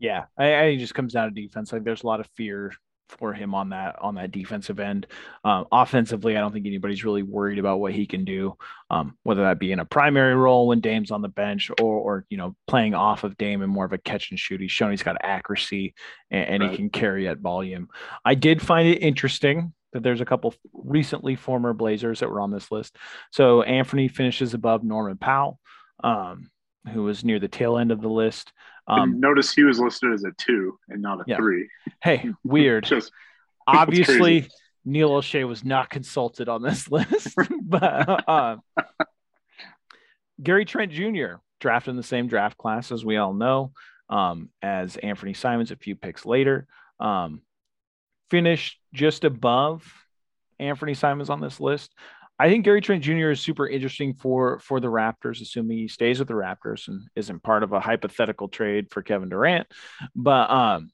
Yeah, 0.00 0.24
I, 0.36 0.52
I, 0.52 0.62
it 0.64 0.78
just 0.78 0.94
comes 0.94 1.12
down 1.12 1.32
to 1.32 1.40
defense. 1.40 1.72
Like 1.72 1.84
there's 1.84 2.02
a 2.02 2.06
lot 2.06 2.20
of 2.20 2.28
fear 2.34 2.72
for 3.10 3.32
him 3.32 3.54
on 3.54 3.70
that 3.70 3.96
on 4.00 4.14
that 4.14 4.30
defensive 4.30 4.80
end. 4.80 5.06
Um, 5.44 5.66
offensively, 5.70 6.36
I 6.36 6.40
don't 6.40 6.52
think 6.52 6.66
anybody's 6.66 7.04
really 7.04 7.22
worried 7.22 7.58
about 7.58 7.80
what 7.80 7.92
he 7.92 8.06
can 8.06 8.24
do, 8.24 8.56
um, 8.88 9.16
whether 9.22 9.42
that 9.42 9.58
be 9.58 9.72
in 9.72 9.80
a 9.80 9.84
primary 9.84 10.34
role 10.34 10.68
when 10.68 10.80
Dame's 10.80 11.10
on 11.10 11.22
the 11.22 11.28
bench 11.28 11.70
or 11.80 11.94
or 11.96 12.26
you 12.30 12.36
know 12.36 12.56
playing 12.66 12.94
off 12.94 13.24
of 13.24 13.36
Dame 13.36 13.62
and 13.62 13.72
more 13.72 13.84
of 13.84 13.92
a 13.92 13.98
catch 13.98 14.30
and 14.30 14.38
shoot. 14.38 14.60
He's 14.60 14.72
shown 14.72 14.90
he's 14.90 15.02
got 15.02 15.16
accuracy 15.22 15.94
and, 16.30 16.48
and 16.48 16.62
right. 16.62 16.70
he 16.70 16.76
can 16.76 16.90
carry 16.90 17.28
at 17.28 17.38
volume. 17.38 17.88
I 18.24 18.34
did 18.34 18.62
find 18.62 18.88
it 18.88 19.02
interesting 19.02 19.72
that 19.92 20.02
there's 20.02 20.20
a 20.20 20.26
couple 20.26 20.54
recently 20.72 21.36
former 21.36 21.72
Blazers 21.72 22.20
that 22.20 22.30
were 22.30 22.40
on 22.40 22.50
this 22.50 22.70
list. 22.70 22.96
So 23.32 23.62
Anthony 23.62 24.08
finishes 24.08 24.54
above 24.54 24.84
Norman 24.84 25.16
Powell, 25.16 25.58
um, 26.04 26.50
who 26.92 27.02
was 27.02 27.24
near 27.24 27.38
the 27.38 27.48
tail 27.48 27.76
end 27.76 27.90
of 27.90 28.00
the 28.00 28.08
list. 28.08 28.52
Um, 28.90 29.20
notice 29.20 29.54
he 29.54 29.62
was 29.62 29.78
listed 29.78 30.12
as 30.12 30.24
a 30.24 30.32
two 30.32 30.78
and 30.88 31.00
not 31.00 31.20
a 31.20 31.24
yeah. 31.26 31.36
three. 31.36 31.68
Hey, 32.02 32.28
weird. 32.44 32.84
Just 32.84 33.12
obviously 33.66 34.48
Neil 34.84 35.12
O'Shea 35.12 35.44
was 35.44 35.64
not 35.64 35.90
consulted 35.90 36.48
on 36.48 36.62
this 36.62 36.90
list, 36.90 37.36
but 37.62 38.28
uh, 38.28 38.56
Gary 40.42 40.64
Trent 40.64 40.90
Jr. 40.90 41.34
drafted 41.60 41.92
in 41.92 41.96
the 41.96 42.02
same 42.02 42.26
draft 42.26 42.58
class 42.58 42.90
as 42.90 43.04
we 43.04 43.16
all 43.16 43.32
know, 43.32 43.72
um, 44.08 44.48
as 44.60 44.96
Anthony 44.96 45.34
Simons 45.34 45.70
a 45.70 45.76
few 45.76 45.94
picks 45.94 46.26
later, 46.26 46.66
um, 46.98 47.42
finished 48.28 48.80
just 48.92 49.22
above 49.22 49.84
Anthony 50.58 50.94
Simons 50.94 51.30
on 51.30 51.40
this 51.40 51.60
list. 51.60 51.94
I 52.40 52.48
think 52.48 52.64
Gary 52.64 52.80
Trent 52.80 53.04
Jr. 53.04 53.30
is 53.30 53.40
super 53.42 53.68
interesting 53.68 54.14
for 54.14 54.60
for 54.60 54.80
the 54.80 54.88
Raptors, 54.88 55.42
assuming 55.42 55.76
he 55.76 55.88
stays 55.88 56.18
with 56.18 56.28
the 56.28 56.34
Raptors 56.34 56.88
and 56.88 57.02
isn't 57.14 57.42
part 57.42 57.62
of 57.62 57.72
a 57.72 57.80
hypothetical 57.80 58.48
trade 58.48 58.90
for 58.90 59.02
Kevin 59.02 59.28
Durant. 59.28 59.66
But 60.16 60.50
um, 60.50 60.90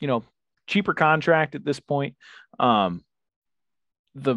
you 0.00 0.08
know, 0.08 0.24
cheaper 0.66 0.94
contract 0.94 1.54
at 1.54 1.66
this 1.66 1.80
point. 1.80 2.16
Um, 2.58 3.04
the 4.14 4.36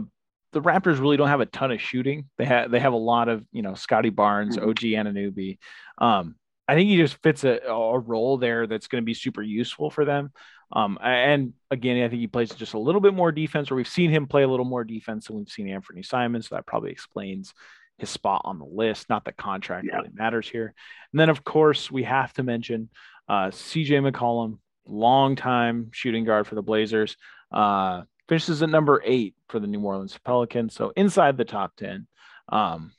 the 0.52 0.62
Raptors 0.62 1.00
really 1.00 1.16
don't 1.16 1.30
have 1.30 1.40
a 1.40 1.46
ton 1.46 1.72
of 1.72 1.82
shooting. 1.82 2.30
They 2.38 2.46
have 2.46 2.70
they 2.70 2.80
have 2.82 2.92
a 2.92 2.98
lot 2.98 3.30
of 3.30 3.46
you 3.54 3.62
know 3.62 3.76
Scottie 3.76 4.10
Barnes, 4.10 4.58
mm-hmm. 4.58 4.70
OG 4.70 4.80
Anunoby. 4.80 5.60
Um, 5.98 6.36
I 6.68 6.76
think 6.76 6.90
he 6.90 6.98
just 6.98 7.22
fits 7.24 7.46
a, 7.46 7.60
a 7.68 8.00
role 8.00 8.38
there 8.38 8.68
that's 8.68 8.88
going 8.88 9.02
to 9.02 9.06
be 9.06 9.14
super 9.14 9.42
useful 9.42 9.90
for 9.90 10.04
them. 10.04 10.34
Um, 10.76 10.98
and 11.02 11.54
again, 11.70 12.04
I 12.04 12.10
think 12.10 12.20
he 12.20 12.28
plays 12.28 12.50
just 12.50 12.74
a 12.74 12.80
little 12.80 13.00
bit 13.00 13.14
more 13.14 13.32
defense, 13.32 13.72
or 13.72 13.76
we've 13.76 13.88
seen 13.88 14.10
him 14.10 14.26
play 14.26 14.44
a 14.44 14.48
little 14.48 14.66
more 14.66 14.84
defense 14.84 15.28
than 15.28 15.38
we've 15.38 15.50
seen 15.50 15.70
Anthony 15.70 16.02
Simon. 16.02 16.42
So 16.42 16.56
that 16.56 16.66
probably 16.66 16.92
explains 16.92 17.54
his 18.00 18.10
spot 18.10 18.42
on 18.44 18.58
the 18.58 18.66
list. 18.66 19.08
Not 19.08 19.26
that 19.26 19.38
contract 19.38 19.86
yeah. 19.88 19.98
really 19.98 20.10
matters 20.14 20.50
here. 20.50 20.74
And 21.12 21.20
then, 21.20 21.30
of 21.30 21.44
course, 21.44 21.92
we 21.92 22.04
have 22.04 22.34
to 22.34 22.44
mention 22.44 22.90
uh, 23.30 23.48
CJ 23.48 24.12
McCollum, 24.12 24.58
long-time 24.88 25.90
shooting 25.94 26.26
guard 26.26 26.48
for 26.48 26.56
the 26.56 26.64
Blazers, 26.64 27.18
uh, 27.52 28.02
finishes 28.28 28.64
at 28.64 28.70
number 28.70 29.02
eight 29.06 29.36
for 29.50 29.60
the 29.60 29.68
New 29.68 29.80
Orleans 29.80 30.18
Pelicans. 30.26 30.74
So 30.74 30.92
inside 30.96 31.38
the 31.38 31.46
top 31.46 31.76
10. 31.78 32.08
Um, 32.50 32.92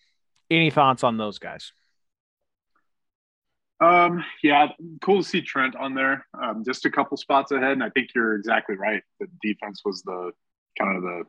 any 0.51 0.71
thoughts 0.71 1.03
on 1.03 1.17
those 1.17 1.39
guys? 1.39 1.73
Um, 3.81 4.25
yeah, 4.43 4.69
cool 5.03 5.23
to 5.23 5.29
see 5.29 5.43
Trent 5.43 5.77
on 5.77 5.95
there. 5.95 6.27
Um, 6.41 6.65
just 6.65 6.87
a 6.87 6.91
couple 6.91 7.17
spots 7.17 7.51
ahead, 7.51 7.73
and 7.73 7.83
I 7.83 7.91
think 7.91 8.11
you're 8.15 8.35
exactly 8.35 8.77
right. 8.77 9.03
The 9.21 9.27
defense 9.43 9.83
was 9.85 10.03
the 10.03 10.33
kind 10.79 10.97
of 10.97 11.03
the 11.03 11.25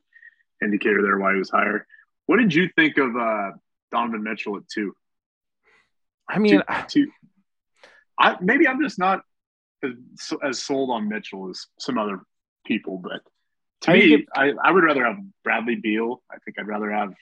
indicator 0.63 1.01
there 1.01 1.17
why 1.17 1.33
he 1.33 1.39
was 1.39 1.49
higher. 1.49 1.85
What 2.27 2.37
did 2.37 2.53
you 2.53 2.69
think 2.75 2.97
of 2.97 3.15
uh, 3.15 3.51
Donovan 3.91 4.23
Mitchell 4.23 4.57
at 4.57 4.67
two? 4.67 4.95
I 6.29 6.39
mean, 6.39 6.61
two, 6.61 7.05
two. 7.05 7.11
I 8.19 8.37
maybe 8.41 8.67
I'm 8.67 8.81
just 8.81 8.99
not 8.99 9.21
as, 9.83 10.33
as 10.43 10.59
sold 10.61 10.89
on 10.91 11.09
Mitchell 11.09 11.49
as 11.49 11.65
some 11.79 11.97
other 11.97 12.21
people, 12.65 12.99
but 12.99 13.21
to 13.81 13.91
I 13.91 13.93
me, 13.95 14.27
I, 14.35 14.53
I 14.63 14.71
would 14.71 14.83
rather 14.83 15.05
have 15.05 15.17
Bradley 15.43 15.75
Beal. 15.75 16.21
I 16.31 16.37
think 16.45 16.59
I'd 16.59 16.67
rather 16.67 16.91
have 16.91 17.13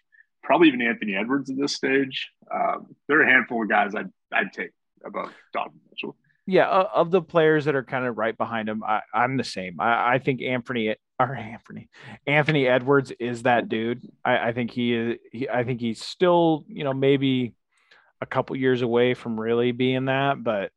probably 0.43 0.67
even 0.67 0.82
Anthony 0.82 1.15
Edwards 1.15 1.49
at 1.49 1.57
this 1.57 1.74
stage. 1.74 2.30
Um, 2.53 2.95
there 3.07 3.19
are 3.19 3.24
a 3.24 3.32
handful 3.32 3.63
of 3.63 3.69
guys 3.69 3.95
I'd 3.95 4.09
I'd 4.32 4.53
take 4.53 4.71
above 5.06 5.32
Donovan 5.54 5.80
Mitchell. 5.89 6.16
Yeah, 6.45 6.68
of 6.68 7.10
the 7.10 7.22
players 7.22 7.66
that 7.66 7.76
are 7.76 7.84
kind 7.84 8.06
of 8.06 8.18
right 8.18 8.38
behind 8.38 8.68
him, 8.68 8.84
I, 8.84 9.01
am 9.14 9.38
the 9.38 9.45
same. 9.45 9.80
I, 9.80 10.16
I, 10.16 10.20
think 10.20 10.41
Anthony 10.41 10.93
or 11.18 11.36
Anthony 11.36 11.88
Anthony 12.28 12.68
Edwards 12.68 13.14
is 13.18 13.43
that 13.43 13.70
dude. 13.70 14.01
I, 14.26 14.49
I 14.49 14.54
think 14.54 14.72
he 14.72 14.93
is. 14.93 15.18
He, 15.32 15.47
I 15.47 15.64
think 15.64 15.80
he's 15.80 16.01
still, 16.01 16.66
you 16.68 16.84
know, 16.84 16.93
maybe 16.93 17.56
a 18.20 18.26
couple 18.26 18.58
years 18.58 18.82
away 18.82 19.14
from 19.14 19.39
really 19.39 19.72
being 19.72 20.06
that. 20.06 20.43
But 20.43 20.72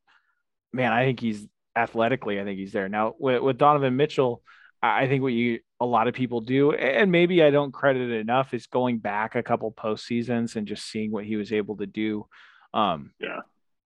man, 0.73 0.93
I 0.93 1.05
think 1.05 1.19
he's 1.19 1.45
athletically. 1.75 2.41
I 2.41 2.45
think 2.45 2.61
he's 2.61 2.73
there 2.73 2.89
now. 2.89 3.17
With, 3.19 3.43
with 3.43 3.59
Donovan 3.59 3.97
Mitchell, 3.97 4.43
I 4.81 5.09
think 5.09 5.23
what 5.23 5.33
you 5.33 5.59
a 5.81 5.87
lot 5.87 6.07
of 6.07 6.15
people 6.15 6.43
do, 6.43 6.73
and 6.73 7.11
maybe 7.11 7.43
I 7.43 7.51
don't 7.51 7.73
credit 7.73 8.09
it 8.11 8.21
enough, 8.21 8.55
is 8.55 8.69
going 8.69 8.99
back 8.99 9.35
a 9.35 9.43
couple 9.43 9.73
post 9.73 10.07
seasons 10.07 10.55
and 10.55 10.69
just 10.69 10.89
seeing 10.89 11.11
what 11.11 11.25
he 11.25 11.35
was 11.35 11.53
able 11.53 11.77
to 11.79 11.87
do. 11.87 12.27
Um, 12.73 13.11
yeah 13.19 13.41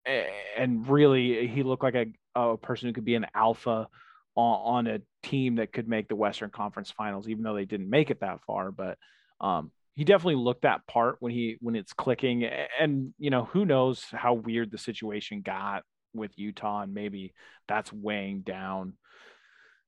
and 0.06 0.88
really 0.88 1.48
he 1.48 1.64
looked 1.64 1.84
like 1.84 1.96
a, 1.96 2.08
a 2.36 2.58
person 2.58 2.88
who 2.88 2.94
could 2.94 3.06
be 3.06 3.16
an 3.16 3.28
alpha 3.34 3.88
on, 4.36 4.86
on, 4.86 4.88
a 4.88 5.02
team 5.24 5.56
that 5.56 5.74
could 5.74 5.88
make 5.88 6.08
the 6.08 6.16
Western 6.16 6.50
Conference 6.50 6.92
Finals, 6.92 7.28
even 7.28 7.44
though 7.44 7.56
they 7.56 7.66
didn't 7.66 7.90
make 7.90 8.10
it 8.10 8.22
that 8.22 8.40
far. 8.46 8.72
But 8.72 8.98
um, 9.42 9.72
he 10.00 10.06
definitely 10.06 10.36
looked 10.36 10.62
that 10.62 10.88
part 10.88 11.18
when 11.20 11.34
he 11.34 11.58
when 11.60 11.76
it's 11.76 11.92
clicking 11.92 12.46
and 12.80 13.14
you 13.18 13.30
know 13.30 13.44
who 13.44 13.66
knows 13.66 14.06
how 14.14 14.34
weird 14.34 14.72
the 14.72 14.78
situation 14.78 15.42
got 15.42 15.84
with 16.14 16.32
Utah 16.38 16.84
and 16.84 16.94
maybe 16.94 17.34
that's 17.68 17.92
weighing 17.92 18.40
down 18.40 18.94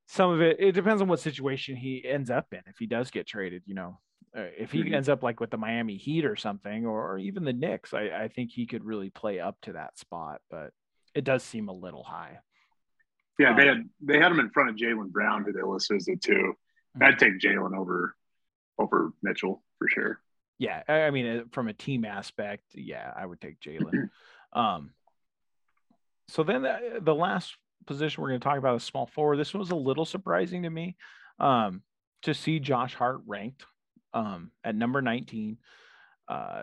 some 0.08 0.30
of 0.32 0.42
it 0.42 0.58
it 0.60 0.74
depends 0.74 1.02
on 1.02 1.08
what 1.08 1.22
situation 1.22 1.78
he 1.78 2.04
ends 2.06 2.30
up 2.30 2.48
in 2.52 2.60
if 2.68 2.78
he 2.78 2.88
does 2.88 3.10
get 3.10 3.26
traded 3.26 3.64
you 3.66 3.74
know 3.74 4.00
if 4.34 4.72
he 4.72 4.84
mm-hmm. 4.84 4.94
ends 4.94 5.10
up 5.10 5.24
like 5.24 5.40
with 5.40 5.52
the 5.52 5.58
Miami 5.58 5.98
Heat 5.98 6.26
or 6.26 6.36
something 6.36 6.86
or, 6.86 7.18
even 7.18 7.44
the 7.44 7.54
Knicks 7.54 7.94
I, 7.94 8.10
I 8.10 8.28
think 8.28 8.52
he 8.52 8.66
could 8.66 8.84
really 8.84 9.10
play 9.10 9.40
up 9.40 9.58
to 9.64 9.74
that 9.74 9.98
spot 9.98 10.42
but 10.50 10.72
it 11.14 11.24
does 11.24 11.44
seem 11.44 11.68
a 11.68 11.74
little 11.74 12.04
high 12.04 12.40
yeah 13.38 13.56
they 13.56 13.70
um, 13.70 13.78
had 13.78 13.90
they 14.02 14.20
had 14.20 14.32
him 14.32 14.40
in 14.40 14.50
front 14.50 14.70
of 14.70 14.76
Jaylen 14.76 15.10
Brown 15.10 15.44
who 15.44 15.52
they 15.52 15.62
listed 15.62 15.98
as 15.98 16.06
the 16.06 16.16
2 16.16 16.32
mm-hmm. 16.34 17.04
I'd 17.04 17.20
take 17.20 17.40
Jaylen 17.40 17.78
over 17.78 18.16
over 18.82 19.14
Mitchell 19.22 19.64
for 19.78 19.88
sure. 19.88 20.20
Yeah, 20.58 20.84
I 20.88 21.10
mean, 21.10 21.26
uh, 21.26 21.44
from 21.52 21.70
a 21.70 21.74
team 21.74 22.06
aspect, 22.06 22.64
yeah, 22.76 23.12
I 23.16 23.26
would 23.26 23.42
take 23.42 23.60
Jaylen. 23.60 24.10
um, 24.54 24.92
so 26.28 26.44
then 26.44 26.62
the, 26.62 27.00
the, 27.02 27.16
last 27.16 27.56
position 27.88 28.22
we're 28.22 28.30
going 28.30 28.40
to 28.40 28.44
talk 28.44 28.60
about 28.60 28.76
is 28.76 28.84
small 28.84 29.08
forward. 29.08 29.38
This 29.38 29.54
one 29.54 29.60
was 29.60 29.72
a 29.72 29.76
little 29.76 30.06
surprising 30.06 30.64
to 30.64 30.70
me 30.70 30.98
um, 31.40 31.82
to 32.22 32.36
see 32.36 32.60
Josh 32.60 32.94
Hart 32.94 33.22
ranked 33.26 33.66
um, 34.14 34.52
at 34.64 34.76
number 34.76 35.02
19. 35.02 35.58
Uh, 36.28 36.62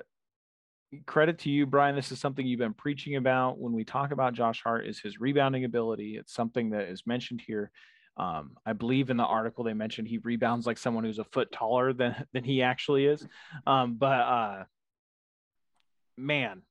credit 1.07 1.41
to 1.41 1.51
you, 1.51 1.67
Brian. 1.67 1.97
This 1.97 2.13
is 2.13 2.19
something 2.19 2.47
you've 2.47 2.59
been 2.59 2.75
preaching 2.75 3.17
about 3.17 3.59
when 3.59 3.73
we 3.73 3.85
talk 3.85 4.13
about 4.13 4.35
Josh 4.35 4.63
Hart 4.63 4.87
is 4.87 5.01
his 5.01 5.21
rebounding 5.21 5.65
ability. 5.65 6.17
It's 6.17 6.33
something 6.33 6.71
that 6.71 6.89
is 6.89 7.07
mentioned 7.07 7.43
here 7.47 7.71
um, 8.19 8.57
I 8.67 8.73
believe 8.73 9.11
in 9.11 9.17
the 9.17 9.25
article 9.25 9.63
they 9.63 9.75
mentioned 9.75 10.09
he 10.09 10.19
rebounds 10.19 10.67
like 10.67 10.77
someone 10.77 11.05
who's 11.05 11.21
a 11.21 11.25
foot 11.25 11.53
taller 11.53 11.93
than 11.93 12.17
than 12.33 12.45
he 12.45 12.63
actually 12.63 13.07
is. 13.07 13.27
Um, 13.67 13.95
but 13.95 14.07
uh, 14.07 14.65
man, 16.17 16.63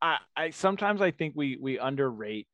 I, 0.00 0.18
I 0.36 0.50
sometimes 0.50 1.00
I 1.00 1.12
think 1.12 1.34
we 1.36 1.56
we 1.60 1.78
underrate 1.78 2.48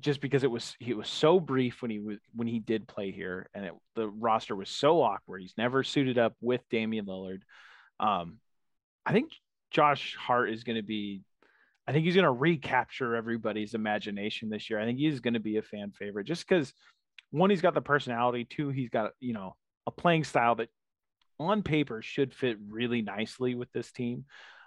just 0.00 0.20
because 0.20 0.44
it 0.44 0.50
was 0.50 0.76
he 0.78 0.94
was 0.94 1.08
so 1.08 1.40
brief 1.40 1.82
when 1.82 1.90
he 1.90 1.98
was 1.98 2.18
when 2.34 2.48
he 2.48 2.58
did 2.58 2.86
play 2.86 3.10
here, 3.10 3.48
and 3.54 3.64
it, 3.64 3.72
the 3.94 4.08
roster 4.08 4.54
was 4.54 4.68
so 4.68 5.02
awkward. 5.02 5.40
He's 5.40 5.54
never 5.56 5.82
suited 5.82 6.18
up 6.18 6.34
with 6.40 6.60
Damian 6.70 7.06
Lillard. 7.06 7.40
Um, 7.98 8.38
I 9.04 9.12
think 9.12 9.30
Josh 9.70 10.16
Hart 10.16 10.50
is 10.50 10.64
going 10.64 10.76
to 10.76 10.82
be 10.82 11.22
I 11.86 11.92
think 11.92 12.04
he's 12.04 12.14
going 12.14 12.24
to 12.24 12.32
recapture 12.32 13.14
everybody's 13.14 13.74
imagination 13.74 14.50
this 14.50 14.68
year. 14.68 14.80
I 14.80 14.84
think 14.84 14.98
he's 14.98 15.20
going 15.20 15.34
to 15.34 15.40
be 15.40 15.56
a 15.56 15.62
fan 15.62 15.92
favorite 15.92 16.26
just 16.26 16.46
because 16.46 16.72
one, 17.30 17.50
he's 17.50 17.62
got 17.62 17.74
the 17.74 17.80
personality. 17.80 18.44
Two, 18.44 18.70
he's 18.70 18.88
got 18.88 19.12
you 19.20 19.32
know 19.32 19.54
a 19.86 19.90
playing 19.90 20.24
style 20.24 20.56
that 20.56 20.68
on 21.38 21.62
paper 21.62 22.02
should 22.02 22.34
fit 22.34 22.56
really 22.68 23.02
nicely 23.02 23.54
with 23.54 23.70
this 23.72 23.92
team. 23.92 24.24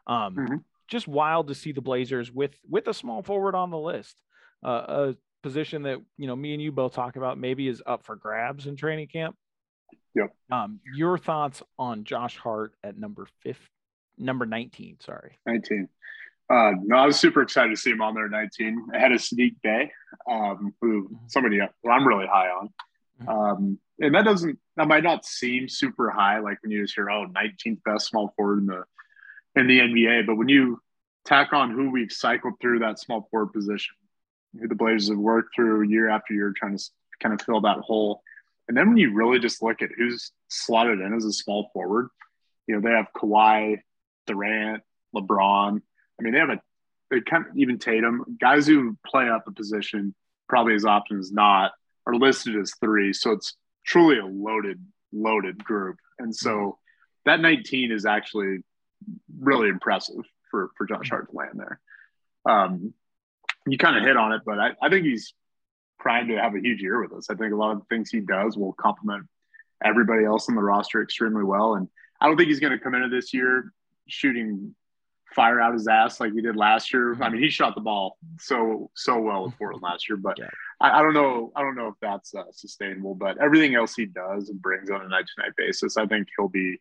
Um, 0.08 0.36
mm-hmm. 0.36 0.56
Just 0.88 1.08
wild 1.08 1.48
to 1.50 1.56
see 1.56 1.72
the 1.72 1.82
Blazers 1.82 2.32
with 2.32 2.56
with 2.70 2.88
a 2.88 2.94
small 2.94 3.22
forward 3.22 3.56
on 3.56 3.70
the 3.70 3.78
list, 3.78 4.16
uh, 4.64 4.86
a 4.88 5.16
position 5.42 5.84
that 5.84 6.00
you 6.18 6.28
know 6.28 6.36
me 6.36 6.54
and 6.54 6.62
you 6.62 6.72
both 6.72 6.94
talk 6.94 7.16
about 7.16 7.38
maybe 7.38 7.68
is 7.68 7.82
up 7.86 8.04
for 8.04 8.16
grabs 8.16 8.68
in 8.68 8.76
training 8.76 9.08
camp. 9.08 9.36
Yep. 10.16 10.34
Um, 10.52 10.80
your 10.96 11.18
thoughts 11.18 11.62
on 11.78 12.04
Josh 12.04 12.38
Hart 12.38 12.74
at 12.84 12.98
number 12.98 13.28
fifth, 13.42 13.70
number 14.18 14.46
nineteen? 14.46 14.98
Sorry, 15.00 15.38
nineteen. 15.46 15.90
Uh, 16.50 16.72
no, 16.82 16.96
I 16.98 17.06
was 17.06 17.20
super 17.20 17.42
excited 17.44 17.70
to 17.70 17.78
see 17.78 17.92
him 17.92 18.02
on 18.02 18.16
there 18.16 18.28
19 18.28 18.88
ahead 18.96 19.12
of 19.12 19.20
Saddiq 19.20 19.56
Bey, 19.62 19.92
um, 20.30 20.74
who 20.82 21.04
mm-hmm. 21.04 21.16
somebody 21.28 21.60
who 21.60 21.90
I'm 21.90 22.08
really 22.08 22.26
high 22.26 22.50
on. 22.50 22.70
Mm-hmm. 23.22 23.30
Um, 23.30 23.80
and 24.00 24.16
that 24.16 24.26
doesn't, 24.26 24.58
that 24.76 24.88
might 24.88 25.04
not 25.04 25.26
seem 25.26 25.70
super 25.70 26.10
high, 26.10 26.40
like 26.40 26.58
when 26.64 26.72
you 26.72 26.82
just 26.82 26.96
hear, 26.96 27.10
oh, 27.12 27.28
19th 27.28 27.84
best 27.86 28.08
small 28.08 28.34
forward 28.36 28.62
in 28.62 28.66
the, 28.66 28.84
in 29.58 29.68
the 29.68 29.80
NBA. 29.80 30.26
But 30.26 30.38
when 30.38 30.50
you 30.50 30.82
tack 31.24 31.54
on 31.54 31.70
who 31.70 31.92
we've 31.92 32.12
cycled 32.12 32.56
through 32.60 32.80
that 32.80 32.98
small 32.98 33.28
forward 33.30 33.54
position, 33.54 33.94
who 34.60 34.68
the 34.68 34.76
Blazers 34.76 35.10
have 35.10 35.18
worked 35.18 35.56
through 35.56 35.84
year 35.84 36.10
after 36.10 36.34
year, 36.34 36.54
trying 36.56 36.78
to 36.78 36.84
kind 37.20 37.34
of 37.34 37.42
fill 37.42 37.62
that 37.62 37.80
hole. 37.80 38.22
And 38.68 38.78
then 38.78 38.88
when 38.90 38.98
you 38.98 39.14
really 39.14 39.40
just 39.40 39.62
look 39.62 39.82
at 39.82 39.90
who's 39.98 40.32
slotted 40.48 41.00
in 41.00 41.14
as 41.14 41.26
a 41.26 41.34
small 41.34 41.70
forward, 41.74 42.10
you 42.68 42.76
know, 42.76 42.82
they 42.82 42.96
have 42.96 43.08
Kawhi, 43.16 43.80
Durant, 44.28 44.84
LeBron, 45.16 45.82
I 46.20 46.24
mean, 46.24 46.34
they 46.34 46.40
have 46.40 46.50
a 46.50 46.62
they 47.10 47.22
kind 47.22 47.46
of 47.48 47.58
even 47.58 47.80
Tatum 47.80 48.38
guys 48.40 48.68
who 48.68 48.98
play 49.06 49.28
up 49.28 49.48
a 49.48 49.52
position 49.52 50.14
probably 50.48 50.76
as 50.76 50.86
often 50.86 51.20
as 51.20 51.32
not 51.32 51.72
are 52.06 52.16
listed 52.16 52.56
as 52.56 52.74
three. 52.80 53.14
So 53.14 53.32
it's 53.32 53.56
truly 53.86 54.20
a 54.20 54.26
loaded 54.26 54.84
loaded 55.12 55.64
group, 55.64 55.98
and 56.20 56.36
so 56.36 56.50
mm-hmm. 56.50 56.72
that 57.26 57.42
19 57.42 57.92
is 57.92 58.06
actually 58.06 58.60
really 59.40 59.70
impressive 59.70 60.24
for 60.52 60.70
for 60.78 60.86
Josh 60.86 61.10
Hart 61.10 61.32
to 61.32 61.36
land 61.36 61.60
there. 61.60 61.80
Um, 62.46 62.94
you 63.72 63.78
kind 63.78 63.98
of 63.98 64.04
hit 64.04 64.18
on 64.18 64.32
it, 64.32 64.42
but 64.46 64.60
I, 64.60 64.72
I 64.82 64.90
think 64.90 65.06
he's 65.06 65.34
primed 66.00 66.30
to 66.30 66.38
have 66.38 66.56
a 66.56 66.60
huge 66.60 66.82
year 66.82 67.02
with 67.02 67.14
us. 67.14 67.30
I 67.30 67.36
think 67.36 67.54
a 67.54 67.56
lot 67.56 67.72
of 67.72 67.80
the 67.80 67.86
things 67.86 68.10
he 68.10 68.22
does 68.22 68.58
will 68.58 68.74
complement 68.74 69.28
everybody 69.84 70.26
else 70.26 70.50
on 70.50 70.56
the 70.56 70.62
roster 70.62 71.02
extremely 71.02 71.44
well. 71.44 71.76
And 71.76 71.88
I 72.20 72.28
don't 72.28 72.38
think 72.38 72.50
he's 72.50 72.60
going 72.60 72.74
to 72.74 72.80
come 72.80 72.96
into 72.96 73.10
this 73.10 73.34
year 73.34 73.72
shooting 74.08 74.76
fire 75.36 75.62
out 75.62 75.74
his 75.74 75.88
ass 75.88 76.20
like 76.20 76.34
he 76.34 76.42
did 76.42 76.56
last 76.56 76.92
year. 76.92 77.14
Mm-hmm. 77.14 77.24
I 77.24 77.30
mean, 77.30 77.42
he 77.42 77.50
shot 77.50 77.76
the 77.76 77.82
ball 77.82 78.18
so 78.40 78.90
so 78.96 79.20
well 79.20 79.46
with 79.46 79.58
Portland 79.58 79.84
last 79.84 80.10
year, 80.10 80.18
but 80.18 80.40
yeah. 80.40 80.50
I, 80.82 81.00
I, 81.00 81.02
don't 81.02 81.14
know. 81.14 81.52
I 81.56 81.62
don't 81.62 81.76
know 81.76 81.88
if 81.88 81.96
that's 82.02 82.34
uh, 82.34 82.44
sustainable. 82.52 83.16
But 83.16 83.38
everything 83.38 83.76
else 83.76 83.96
he 83.96 84.06
does 84.06 84.50
and 84.50 84.62
brings 84.62 84.90
on 84.90 85.02
a 85.02 85.08
night 85.08 85.26
to 85.26 85.44
night 85.44 85.54
basis, 85.58 85.98
I 85.98 86.08
think 86.08 86.28
he'll 86.38 86.50
be 86.50 86.78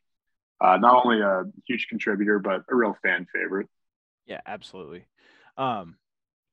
uh, 0.60 0.76
not 0.78 1.04
only 1.04 1.20
a 1.20 1.44
huge 1.66 1.86
contributor 1.88 2.38
but 2.38 2.62
a 2.70 2.74
real 2.74 2.96
fan 3.02 3.26
favorite. 3.32 3.68
Yeah, 4.26 4.40
absolutely. 4.46 5.06
Um, 5.56 5.96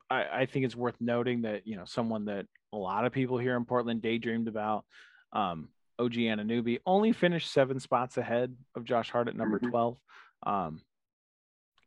I, 0.09 0.25
I 0.41 0.45
think 0.45 0.65
it's 0.65 0.75
worth 0.75 0.95
noting 0.99 1.43
that 1.43 1.65
you 1.65 1.75
know 1.75 1.85
someone 1.85 2.25
that 2.25 2.45
a 2.73 2.77
lot 2.77 3.05
of 3.05 3.13
people 3.13 3.37
here 3.37 3.55
in 3.55 3.65
Portland 3.65 4.01
daydreamed 4.01 4.47
about. 4.47 4.85
Um, 5.33 5.69
OG 5.97 6.13
Anunoby 6.13 6.79
only 6.85 7.13
finished 7.13 7.51
seven 7.51 7.79
spots 7.79 8.17
ahead 8.17 8.55
of 8.75 8.83
Josh 8.83 9.09
Hart 9.09 9.27
at 9.27 9.35
number 9.35 9.59
mm-hmm. 9.59 9.69
12. 9.69 9.97
Um, 10.45 10.81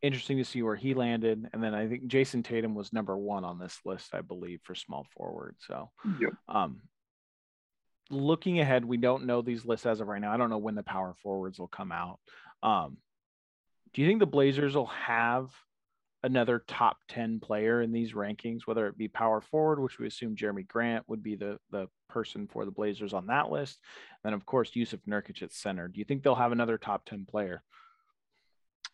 interesting 0.03 0.39
to 0.39 0.45
see 0.45 0.62
where 0.62 0.77
he 0.77 0.95
landed. 0.95 1.49
And 1.53 1.62
then 1.62 1.75
I 1.75 1.89
think 1.89 2.07
Jayson 2.07 2.43
Tatum 2.43 2.75
was 2.75 2.93
number 2.93 3.16
one 3.16 3.45
on 3.45 3.59
this 3.59 3.79
list, 3.85 4.14
I 4.14 4.21
believe, 4.21 4.61
for 4.62 4.75
small 4.75 5.07
forward. 5.16 5.57
So, 5.59 5.91
yep. 6.21 6.33
um, 6.49 6.81
looking 8.11 8.61
ahead, 8.61 8.85
we 8.85 8.97
don't 8.97 9.27
know 9.27 9.43
these 9.43 9.66
lists 9.66 9.87
as 9.87 10.01
of 10.01 10.09
right 10.09 10.21
now. 10.21 10.33
I 10.33 10.37
don't 10.37 10.51
know 10.51 10.59
when 10.59 10.75
the 10.75 10.83
power 10.83 11.14
forwards 11.23 11.59
will 11.59 11.69
come 11.69 11.93
out. 11.93 12.19
Um, 12.62 12.99
do 13.93 14.03
you 14.03 14.09
think 14.09 14.21
the 14.21 14.27
Blazers 14.27 14.75
will 14.75 14.87
have 14.87 15.51
another 16.23 16.64
top 16.66 16.99
10 17.09 17.41
player 17.41 17.81
in 17.81 17.93
these 17.93 18.12
rankings, 18.12 18.66
whether 18.66 18.87
it 18.87 18.99
be 18.99 19.09
power 19.09 19.41
forward, 19.41 19.81
which 19.81 19.99
we 19.99 20.07
assume 20.07 20.37
Jerami 20.37 20.66
Grant 20.66 21.09
would 21.09 21.23
be 21.23 21.37
the, 21.37 21.59
the 21.71 21.89
person 22.09 22.49
for 22.49 22.64
the 22.64 22.71
Blazers 22.71 23.14
on 23.14 23.27
that 23.27 23.51
list. 23.51 23.79
And 24.25 24.31
then, 24.31 24.35
of 24.35 24.45
course, 24.45 24.71
Jusuf 24.71 25.01
Nurkic 25.09 25.43
at 25.43 25.53
center. 25.53 25.89
Do 25.89 25.99
you 25.99 26.05
think 26.05 26.23
they'll 26.23 26.35
have 26.35 26.53
another 26.53 26.79
top 26.79 27.05
10 27.07 27.25
player? 27.25 27.62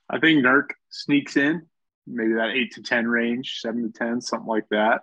I 0.08 0.18
think 0.18 0.44
Nurk 0.44 0.70
sneaks 0.90 1.36
in, 1.36 1.66
maybe 2.06 2.34
that 2.34 2.50
eight 2.50 2.72
to 2.74 2.82
ten 2.82 3.06
range, 3.06 3.60
seven 3.60 3.82
to 3.82 3.98
ten, 3.98 4.20
something 4.20 4.48
like 4.48 4.68
that. 4.70 5.02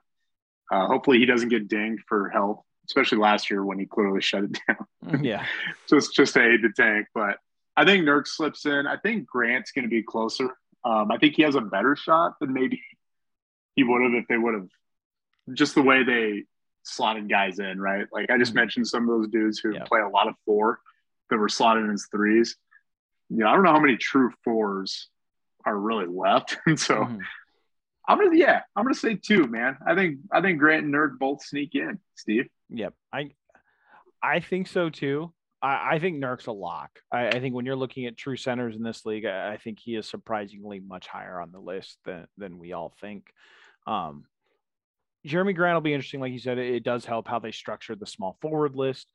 Uh, 0.72 0.88
hopefully, 0.88 1.20
he 1.20 1.26
doesn't 1.26 1.50
get 1.50 1.68
dinged 1.68 2.04
for 2.08 2.30
health, 2.30 2.62
especially 2.88 3.18
last 3.18 3.50
year 3.50 3.66
when 3.66 3.80
he 3.80 3.86
clearly 3.86 4.22
shut 4.22 4.44
it 4.44 4.60
down. 4.68 4.86
Mm, 5.06 5.26
yeah, 5.26 5.46
just 5.90 6.14
just 6.14 6.34
to 6.36 6.44
aid 6.44 6.62
the 6.62 6.72
tank. 6.76 7.08
But 7.14 7.38
I 7.76 7.86
think 7.86 8.06
Nurk 8.06 8.28
slips 8.28 8.66
in. 8.66 8.86
I 8.88 8.98
think 8.98 9.26
Grant's 9.26 9.72
going 9.72 9.84
to 9.84 9.90
be 9.90 10.04
closer. 10.04 10.50
Um, 10.84 11.12
I 11.12 11.18
think 11.18 11.36
he 11.36 11.44
has 11.44 11.56
a 11.56 11.62
better 11.62 11.96
shot 11.96 12.40
than 12.40 12.54
maybe 12.54 12.82
he 13.76 13.84
would 13.84 14.02
have 14.02 14.14
if 14.14 14.28
they 14.28 14.38
would 14.38 14.54
have 14.54 14.68
just 15.54 15.76
the 15.76 15.82
way 15.82 16.04
they 16.04 16.44
slotted 16.84 17.30
guys 17.30 17.60
in, 17.60 17.80
right? 17.80 18.08
Like 18.12 18.30
I 18.30 18.38
just 18.38 18.52
mm-hmm. 18.52 18.60
mentioned 18.60 18.88
some 18.88 19.04
of 19.04 19.10
those 19.10 19.28
dudes 19.30 19.60
who 19.60 19.74
yeah. 19.74 19.84
play 19.84 20.02
a 20.02 20.10
lot 20.10 20.28
of 20.28 20.36
four 20.46 20.80
that 21.30 21.38
were 21.38 21.50
slotted 21.50 21.86
in 21.86 21.92
as 21.92 22.08
threes 22.12 22.58
you 23.32 23.38
know, 23.38 23.48
I 23.48 23.54
don't 23.54 23.64
know 23.64 23.72
how 23.72 23.80
many 23.80 23.96
true 23.96 24.32
fours 24.44 25.08
are 25.66 25.78
really 25.78 26.06
left. 26.06 26.58
And 26.66 26.80
so 26.80 26.96
mm-hmm. 26.96 27.20
I'm 28.08 28.18
gonna 28.18 28.36
yeah, 28.36 28.62
I'm 28.76 28.84
gonna 28.84 28.94
say 28.94 29.16
two, 29.16 29.48
man. 29.48 29.78
I 29.88 29.96
think 29.96 30.20
I 30.32 30.42
think 30.42 30.60
Grant 30.60 30.86
and 30.86 30.94
Nurk 30.94 31.18
both 31.18 31.44
sneak 31.44 31.76
in, 31.76 32.00
Steve. 32.16 32.48
Yep. 32.70 32.94
I 33.14 33.30
I 34.22 34.42
think 34.42 34.68
so 34.68 34.90
too. 34.90 35.32
I, 35.62 35.96
I 35.96 36.00
think 36.00 36.18
Nurk's 36.18 36.48
a 36.48 36.52
lock. 36.52 36.92
I, 37.12 37.28
I, 37.28 37.40
think 37.40 37.54
when 37.54 37.66
you're 37.66 37.76
looking 37.76 38.06
at 38.06 38.18
true 38.18 38.38
centers 38.38 38.76
in 38.76 38.84
this 38.84 39.06
league, 39.06 39.26
I, 39.26 39.54
I, 39.54 39.58
think 39.58 39.80
he 39.80 39.96
is 39.96 40.10
surprisingly 40.10 40.80
much 40.80 41.08
higher 41.08 41.40
on 41.40 41.52
the 41.52 41.60
list 41.60 41.98
than 42.06 42.28
than 42.38 42.58
we 42.58 42.74
all 42.74 42.94
think. 43.00 43.26
Um, 43.86 44.26
Jerami 45.28 45.56
Grant 45.56 45.76
will 45.76 45.82
be 45.82 45.94
interesting, 45.94 46.20
like 46.20 46.32
you 46.32 46.40
said. 46.40 46.58
It, 46.58 46.76
it 46.76 46.84
does 46.84 47.06
help 47.06 47.28
how 47.28 47.40
they 47.40 47.52
structured 47.52 48.00
the 48.00 48.08
small 48.08 48.38
forward 48.42 48.76
list. 48.76 49.08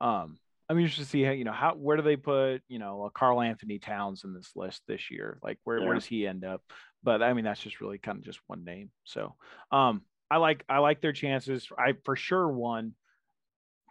Um, 0.00 0.38
I'm 0.68 0.78
interested 0.78 1.04
to 1.04 1.10
see 1.10 1.22
how 1.22 1.32
you 1.32 1.44
know 1.44 1.52
how 1.52 1.74
where 1.74 1.96
do 1.96 2.02
they 2.02 2.16
put 2.16 2.62
you 2.68 2.78
know 2.78 3.10
Karl-Anthony 3.14 3.78
Towns 3.78 4.24
in 4.24 4.34
this 4.34 4.52
list 4.56 4.82
this 4.86 5.10
year? 5.10 5.38
Like 5.42 5.58
where, 5.64 5.78
yeah. 5.78 5.86
where 5.86 5.94
does 5.94 6.06
he 6.06 6.26
end 6.26 6.44
up? 6.44 6.62
But 7.02 7.22
I 7.22 7.32
mean 7.34 7.44
that's 7.44 7.60
just 7.60 7.80
really 7.80 7.98
kind 7.98 8.18
of 8.18 8.24
just 8.24 8.40
one 8.46 8.64
name. 8.64 8.90
So 9.04 9.34
um 9.70 10.02
I 10.30 10.38
like 10.38 10.64
I 10.68 10.78
like 10.78 11.00
their 11.00 11.12
chances. 11.12 11.68
I 11.78 11.94
for 12.04 12.16
sure 12.16 12.48
one, 12.48 12.94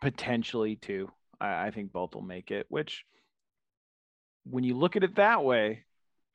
potentially 0.01 0.75
two. 0.75 1.11
I, 1.43 1.67
I 1.67 1.71
think 1.71 1.91
both 1.91 2.15
will 2.15 2.21
make 2.21 2.49
it, 2.49 2.65
which 2.69 3.05
when 4.45 4.63
you 4.63 4.75
look 4.75 4.95
at 4.95 5.03
it 5.03 5.15
that 5.15 5.43
way, 5.43 5.83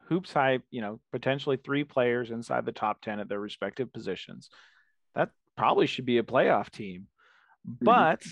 hoops 0.08 0.32
hype, 0.32 0.62
you 0.70 0.80
know, 0.80 1.00
potentially 1.12 1.56
three 1.56 1.84
players 1.84 2.30
inside 2.30 2.64
the 2.64 2.72
top 2.72 3.00
10 3.02 3.20
at 3.20 3.28
their 3.28 3.40
respective 3.40 3.92
positions. 3.92 4.48
That 5.14 5.30
probably 5.56 5.86
should 5.86 6.06
be 6.06 6.18
a 6.18 6.22
playoff 6.22 6.70
team. 6.70 7.06
Mm-hmm. 7.68 7.84
But 7.84 8.22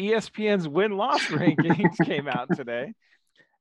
ESPN's 0.00 0.66
win 0.66 0.96
loss 0.96 1.20
rankings 1.26 1.96
came 2.04 2.26
out 2.26 2.48
today, 2.54 2.94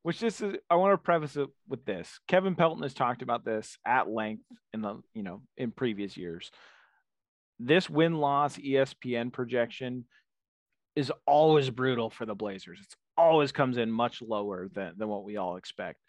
which 0.01 0.20
this 0.20 0.41
is, 0.41 0.55
I 0.70 0.76
want 0.76 0.93
to 0.93 0.97
preface 0.97 1.38
it 1.38 1.49
with 1.68 1.86
this. 1.86 2.20
Kevin 2.28 2.55
Pelton 2.55 2.84
has 2.84 2.93
talked 2.93 3.22
about 3.22 3.45
this 3.45 3.78
at 3.86 4.09
length 4.09 4.43
in 4.74 4.82
the, 4.82 5.01
you 5.14 5.24
know, 5.24 5.41
in 5.57 5.72
previous 5.72 6.18
years. 6.18 6.51
This 7.59 7.88
win 7.88 8.16
loss 8.16 8.57
ESPN 8.57 9.32
projection 9.32 10.05
is 10.96 11.12
always 11.26 11.70
brutal 11.70 12.10
for 12.10 12.26
the 12.26 12.36
Blazers. 12.36 12.80
It's 12.84 12.96
always 13.18 13.52
comes 13.52 13.78
in 13.78 13.92
much 13.92 14.22
lower 14.22 14.68
than, 14.74 14.94
than 14.98 15.08
what 15.08 15.24
we 15.24 15.38
all 15.38 15.56
expect. 15.58 16.00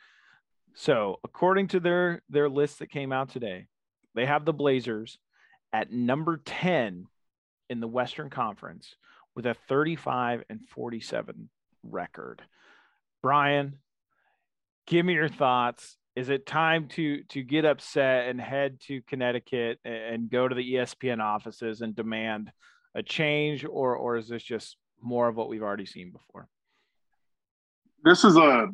So, 0.75 1.21
according 1.23 1.69
to 1.69 1.81
their 1.81 2.23
their 2.31 2.49
list 2.49 2.79
that 2.79 2.91
came 2.91 3.13
out 3.13 3.29
today, 3.29 3.67
they 4.15 4.27
have 4.27 4.45
the 4.45 4.55
Blazers 4.55 5.19
at 5.73 5.93
number 5.93 6.41
10 6.45 7.07
in 7.69 7.81
the 7.81 7.89
Western 7.89 8.31
Conference 8.31 8.97
with 9.35 9.47
a 9.47 9.55
35 9.69 10.45
and 10.49 10.61
47 10.69 11.49
record. 11.83 12.43
Brian, 13.23 13.79
give 14.87 15.05
me 15.05 15.15
your 15.15 15.29
thoughts. 15.29 15.97
Is 16.17 16.29
it 16.29 16.47
time 16.47 16.89
to 16.89 17.23
to 17.25 17.43
get 17.43 17.65
upset 17.65 18.29
and 18.29 18.41
head 18.41 18.81
to 18.87 19.03
Connecticut 19.03 19.79
and 19.85 20.31
go 20.31 20.49
to 20.49 20.55
the 20.55 20.75
ESPN 20.75 21.21
offices 21.23 21.81
and 21.81 21.95
demand 21.95 22.51
a 22.95 23.03
change 23.03 23.65
or 23.65 23.97
or 23.97 24.17
is 24.17 24.29
this 24.29 24.43
just 24.43 24.77
more 25.01 25.29
of 25.29 25.37
what 25.37 25.49
we've 25.49 25.63
already 25.63 25.87
seen 25.87 26.11
before? 26.11 26.49
This 28.05 28.25
is 28.25 28.37
a 28.37 28.69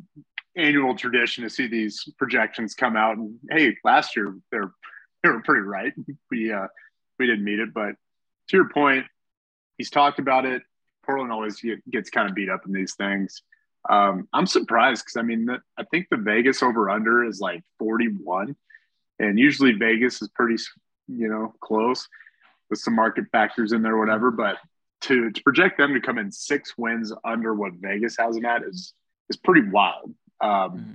annual 0.57 0.95
tradition 0.95 1.43
to 1.43 1.49
see 1.49 1.67
these 1.67 2.11
projections 2.17 2.73
come 2.73 2.95
out 2.95 3.17
and 3.17 3.39
hey, 3.49 3.75
last 3.83 4.15
year 4.15 4.35
they're 4.51 4.71
they 5.23 5.29
were 5.29 5.41
pretty 5.41 5.61
right. 5.61 5.93
We 6.31 6.51
uh 6.51 6.67
we 7.17 7.27
didn't 7.27 7.43
meet 7.43 7.59
it, 7.59 7.73
but 7.73 7.95
to 8.49 8.57
your 8.57 8.69
point, 8.69 9.05
he's 9.77 9.89
talked 9.89 10.19
about 10.19 10.45
it. 10.45 10.63
Portland 11.05 11.31
always 11.31 11.59
get, 11.59 11.89
gets 11.89 12.09
kind 12.09 12.29
of 12.29 12.35
beat 12.35 12.49
up 12.49 12.61
in 12.65 12.71
these 12.71 12.95
things. 12.95 13.41
Um, 13.89 14.27
I'm 14.33 14.45
surprised 14.45 15.03
because 15.03 15.17
I 15.17 15.21
mean, 15.21 15.45
the, 15.45 15.59
I 15.77 15.83
think 15.83 16.07
the 16.09 16.17
Vegas 16.17 16.63
over 16.63 16.89
under 16.89 17.23
is 17.23 17.39
like 17.39 17.63
41, 17.79 18.55
and 19.19 19.39
usually 19.39 19.73
Vegas 19.73 20.21
is 20.21 20.29
pretty, 20.29 20.61
you 21.07 21.27
know, 21.27 21.53
close 21.59 22.07
with 22.69 22.79
some 22.79 22.95
market 22.95 23.25
factors 23.31 23.71
in 23.71 23.81
there, 23.81 23.97
whatever. 23.97 24.31
But 24.31 24.57
to, 25.01 25.31
to 25.31 25.43
project 25.43 25.77
them 25.77 25.93
to 25.93 26.01
come 26.01 26.17
in 26.17 26.31
six 26.31 26.77
wins 26.77 27.13
under 27.23 27.53
what 27.53 27.73
Vegas 27.73 28.17
has 28.17 28.35
them 28.35 28.45
at 28.45 28.63
is 28.63 28.93
is 29.29 29.37
pretty 29.37 29.67
wild, 29.69 30.13
um, 30.41 30.49
mm-hmm. 30.49 30.91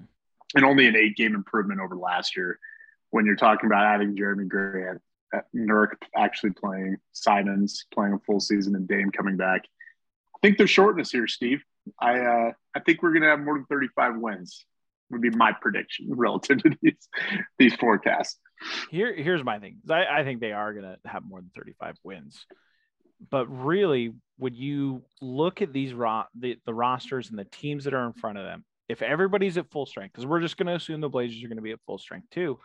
and 0.56 0.64
only 0.64 0.86
an 0.86 0.96
eight 0.96 1.16
game 1.16 1.34
improvement 1.34 1.80
over 1.80 1.96
last 1.96 2.36
year. 2.36 2.58
When 3.10 3.26
you're 3.26 3.36
talking 3.36 3.66
about 3.66 3.84
adding 3.84 4.16
Jerami 4.16 4.48
Grant, 4.48 5.00
Nurk 5.54 5.94
actually 6.16 6.50
playing, 6.50 6.96
Simons 7.12 7.86
playing 7.92 8.14
a 8.14 8.18
full 8.20 8.40
season, 8.40 8.74
and 8.74 8.88
Dame 8.88 9.10
coming 9.10 9.36
back. 9.36 9.62
I 10.34 10.38
think 10.42 10.58
there's 10.58 10.70
shortness 10.70 11.10
here, 11.10 11.28
Steve. 11.28 11.62
I 12.00 12.20
uh, 12.20 12.52
I 12.74 12.80
think 12.80 13.02
we're 13.02 13.12
gonna 13.12 13.30
have 13.30 13.40
more 13.40 13.54
than 13.54 13.66
35 13.66 14.16
wins. 14.16 14.64
Would 15.10 15.20
be 15.20 15.30
my 15.30 15.52
prediction 15.52 16.06
relative 16.10 16.62
to 16.62 16.70
these 16.82 17.08
these 17.58 17.74
forecasts. 17.74 18.38
Here, 18.90 19.14
here's 19.14 19.44
my 19.44 19.58
thing. 19.58 19.78
I, 19.90 20.06
I 20.06 20.24
think 20.24 20.40
they 20.40 20.52
are 20.52 20.72
gonna 20.72 20.96
have 21.04 21.24
more 21.24 21.40
than 21.40 21.50
35 21.54 21.96
wins. 22.02 22.46
But 23.30 23.46
really, 23.46 24.12
when 24.38 24.54
you 24.54 25.02
look 25.20 25.62
at 25.62 25.72
these 25.72 25.94
ro- 25.94 26.24
the, 26.34 26.58
the 26.66 26.74
rosters 26.74 27.30
and 27.30 27.38
the 27.38 27.44
teams 27.44 27.84
that 27.84 27.94
are 27.94 28.06
in 28.06 28.12
front 28.12 28.38
of 28.38 28.44
them, 28.44 28.64
if 28.88 29.02
everybody's 29.02 29.56
at 29.56 29.70
full 29.70 29.86
strength, 29.86 30.12
because 30.12 30.26
we're 30.26 30.40
just 30.40 30.56
going 30.56 30.66
to 30.66 30.74
assume 30.74 31.00
the 31.00 31.08
Blazers 31.08 31.42
are 31.42 31.48
going 31.48 31.56
to 31.56 31.62
be 31.62 31.72
at 31.72 31.80
full 31.86 31.98
strength 31.98 32.28
too, 32.30 32.58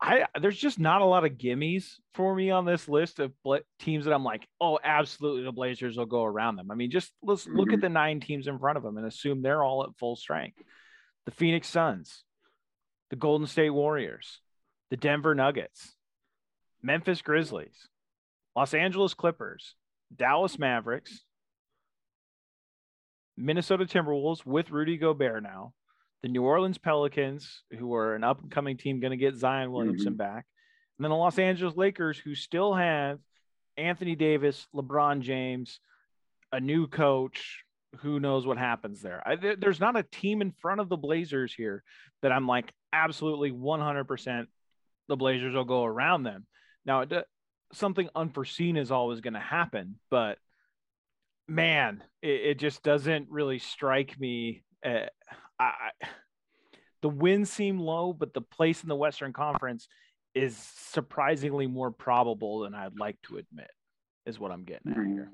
I 0.00 0.26
there's 0.40 0.58
just 0.58 0.78
not 0.78 1.00
a 1.00 1.06
lot 1.06 1.24
of 1.24 1.32
gimmies 1.32 1.94
for 2.14 2.34
me 2.34 2.50
on 2.50 2.66
this 2.66 2.86
list 2.86 3.18
of 3.18 3.32
teams 3.78 4.04
that 4.04 4.12
I'm 4.12 4.24
like, 4.24 4.46
oh, 4.60 4.78
absolutely, 4.82 5.44
the 5.44 5.52
Blazers 5.52 5.96
will 5.96 6.06
go 6.06 6.24
around 6.24 6.56
them. 6.56 6.70
I 6.70 6.74
mean, 6.74 6.90
just 6.90 7.12
let's 7.22 7.44
mm-hmm. 7.44 7.56
look 7.56 7.68
at 7.68 7.76
mm-hmm. 7.76 7.80
the 7.82 7.88
nine 7.88 8.20
teams 8.20 8.46
in 8.46 8.58
front 8.58 8.76
of 8.76 8.82
them 8.82 8.98
and 8.98 9.06
assume 9.06 9.40
they're 9.40 9.64
all 9.64 9.84
at 9.84 9.96
full 9.98 10.16
strength. 10.16 10.58
The 11.26 11.32
Phoenix 11.32 11.68
Suns, 11.68 12.24
the 13.10 13.16
Golden 13.16 13.46
State 13.46 13.70
Warriors, 13.70 14.40
the 14.90 14.96
Denver 14.96 15.34
Nuggets, 15.34 15.96
Memphis 16.82 17.20
Grizzlies, 17.20 17.88
Los 18.54 18.74
Angeles 18.74 19.14
Clippers, 19.14 19.74
Dallas 20.14 20.58
Mavericks, 20.58 21.24
Minnesota 23.36 23.84
Timberwolves 23.84 24.46
with 24.46 24.70
Rudy 24.70 24.96
Gobert 24.96 25.42
now, 25.42 25.74
the 26.22 26.28
New 26.28 26.42
Orleans 26.42 26.78
Pelicans, 26.78 27.62
who 27.78 27.94
are 27.94 28.14
an 28.14 28.24
up 28.24 28.40
and 28.40 28.50
coming 28.50 28.76
team, 28.76 29.00
going 29.00 29.10
to 29.10 29.16
get 29.16 29.36
Zion 29.36 29.72
Williamson 29.72 30.12
mm-hmm. 30.12 30.16
back, 30.16 30.46
and 30.98 31.04
then 31.04 31.10
the 31.10 31.16
Los 31.16 31.38
Angeles 31.38 31.76
Lakers, 31.76 32.18
who 32.18 32.34
still 32.34 32.74
have 32.74 33.18
Anthony 33.76 34.14
Davis, 34.14 34.66
LeBron 34.74 35.20
James, 35.20 35.80
a 36.52 36.60
new 36.60 36.86
coach. 36.86 37.64
Who 38.02 38.20
knows 38.20 38.46
what 38.46 38.58
happens 38.58 39.00
there? 39.00 39.22
I, 39.26 39.36
there's 39.58 39.80
not 39.80 39.96
a 39.96 40.02
team 40.02 40.40
in 40.40 40.52
front 40.52 40.80
of 40.80 40.88
the 40.88 40.96
Blazers 40.96 41.52
here 41.54 41.82
that 42.22 42.32
I'm 42.32 42.46
like 42.46 42.72
absolutely 42.92 43.52
100% 43.52 44.46
the 45.08 45.16
Blazers 45.16 45.54
will 45.54 45.64
go 45.64 45.84
around 45.84 46.24
them. 46.24 46.46
Now, 46.84 47.02
it, 47.02 47.26
something 47.72 48.08
unforeseen 48.14 48.76
is 48.76 48.90
always 48.90 49.20
going 49.20 49.34
to 49.34 49.40
happen, 49.40 49.96
but 50.10 50.38
man, 51.48 52.02
it, 52.22 52.40
it, 52.42 52.58
just 52.58 52.82
doesn't 52.82 53.28
really 53.30 53.58
strike 53.58 54.18
me. 54.18 54.62
Uh, 54.84 55.06
I, 55.58 55.90
the 57.02 57.08
wins 57.08 57.50
seem 57.50 57.78
low, 57.78 58.12
but 58.12 58.34
the 58.34 58.40
place 58.40 58.82
in 58.82 58.88
the 58.88 58.96
Western 58.96 59.32
Conference 59.32 59.88
is 60.34 60.56
surprisingly 60.56 61.66
more 61.66 61.90
probable 61.90 62.60
than 62.60 62.74
I'd 62.74 62.98
like 62.98 63.16
to 63.22 63.38
admit, 63.38 63.70
is 64.26 64.38
what 64.38 64.50
I'm 64.50 64.64
getting 64.64 64.92
at 64.92 64.96
here. 64.96 65.30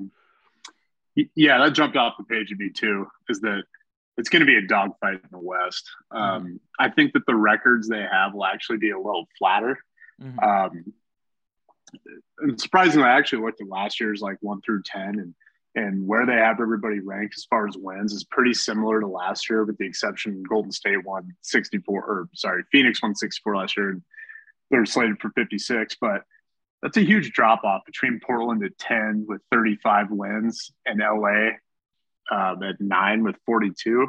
Yeah, 1.15 1.59
that 1.59 1.73
jumped 1.73 1.97
off 1.97 2.15
the 2.19 2.25
page 2.25 2.53
of 2.53 2.59
me 2.59 2.71
too, 2.71 3.07
is 3.29 3.41
that 3.41 3.65
it's 4.17 4.29
going 4.29 4.41
to 4.41 4.47
be 4.47 4.57
a 4.57 4.67
dogfight 4.67 5.15
in 5.15 5.29
the 5.31 5.39
West. 5.39 5.89
Mm-hmm. 6.13 6.23
Um, 6.23 6.61
I 6.79 6.91
think 6.91 7.13
that 7.13 7.27
the 7.27 7.35
records 7.35 7.89
they 7.89 8.03
have 8.03 8.35
will 8.35 8.45
actually 8.45 8.79
be 8.79 8.91
a 8.91 8.99
little 8.99 9.27
flatter. 9.39 9.79
Mm-hmm. 10.21 10.39
Um, 10.39 10.93
and 12.39 12.61
surprisingly, 12.61 13.07
I 13.07 13.19
actually 13.19 13.45
looked 13.45 13.61
at 13.61 13.69
last 13.69 14.01
year's 14.01 14.21
like 14.21 14.39
one 14.41 14.61
through 14.63 14.83
10 14.85 15.19
and 15.19 15.35
and 15.75 16.07
where 16.07 16.27
they 16.27 16.35
have 16.35 16.61
everybody 16.61 17.01
ranked 17.01 17.35
as 17.37 17.47
far 17.47 17.67
as 17.67 17.77
wins 17.79 18.13
is 18.13 18.25
pretty 18.25 18.53
similar 18.53 19.01
to 19.01 19.07
last 19.07 19.49
year, 19.49 19.65
with 19.65 19.79
the 19.79 19.87
exception 19.87 20.43
Golden 20.43 20.71
State 20.71 21.03
won 21.05 21.35
64, 21.41 22.05
or 22.05 22.29
sorry, 22.35 22.63
Phoenix 22.71 23.03
won 23.03 23.15
64 23.15 23.57
last 23.57 23.77
year, 23.77 23.91
and 23.91 24.03
they're 24.71 24.85
slated 24.85 25.19
for 25.19 25.31
56. 25.31 25.97
But 26.01 26.25
that's 26.83 26.97
a 26.97 27.03
huge 27.03 27.33
drop 27.33 27.65
off 27.65 27.83
between 27.87 28.21
Portland 28.25 28.65
at 28.65 28.77
10 28.79 29.27
with 29.29 29.41
35 29.53 30.11
wins 30.11 30.73
and 30.85 31.01
LA 31.01 31.51
um, 32.31 32.63
at 32.63 32.81
nine 32.81 33.23
with 33.23 33.37
42. 33.47 34.09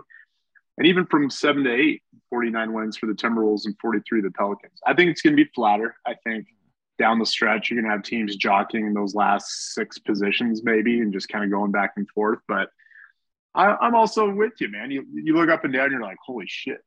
And 0.77 0.87
even 0.87 1.05
from 1.05 1.29
seven 1.29 1.63
to 1.65 1.73
eight, 1.73 2.01
49 2.31 2.73
wins 2.73 2.97
for 2.97 3.05
the 3.05 3.13
Timberwolves 3.13 3.65
and 3.65 3.75
43 3.79 4.21
the 4.21 4.31
Pelicans. 4.31 4.79
I 4.85 4.93
think 4.95 5.11
it's 5.11 5.21
going 5.21 5.37
to 5.37 5.43
be 5.43 5.49
flatter. 5.53 5.95
I 6.05 6.15
think 6.23 6.47
down 6.97 7.19
the 7.19 7.25
stretch, 7.25 7.69
you're 7.69 7.79
going 7.79 7.89
to 7.89 7.95
have 7.95 8.03
teams 8.03 8.35
jockeying 8.35 8.87
in 8.87 8.93
those 8.93 9.13
last 9.13 9.73
six 9.73 9.99
positions, 9.99 10.63
maybe, 10.63 10.99
and 10.99 11.13
just 11.13 11.29
kind 11.29 11.43
of 11.43 11.51
going 11.51 11.71
back 11.71 11.93
and 11.95 12.09
forth. 12.09 12.39
But 12.47 12.69
I, 13.53 13.85
am 13.85 13.93
also 13.93 14.31
with 14.31 14.53
you, 14.59 14.69
man. 14.69 14.89
You, 14.89 15.05
you 15.13 15.35
look 15.35 15.49
up 15.49 15.63
and 15.63 15.73
down, 15.73 15.85
and 15.85 15.91
you're 15.91 16.01
like, 16.01 16.17
holy 16.25 16.45
shit, 16.47 16.79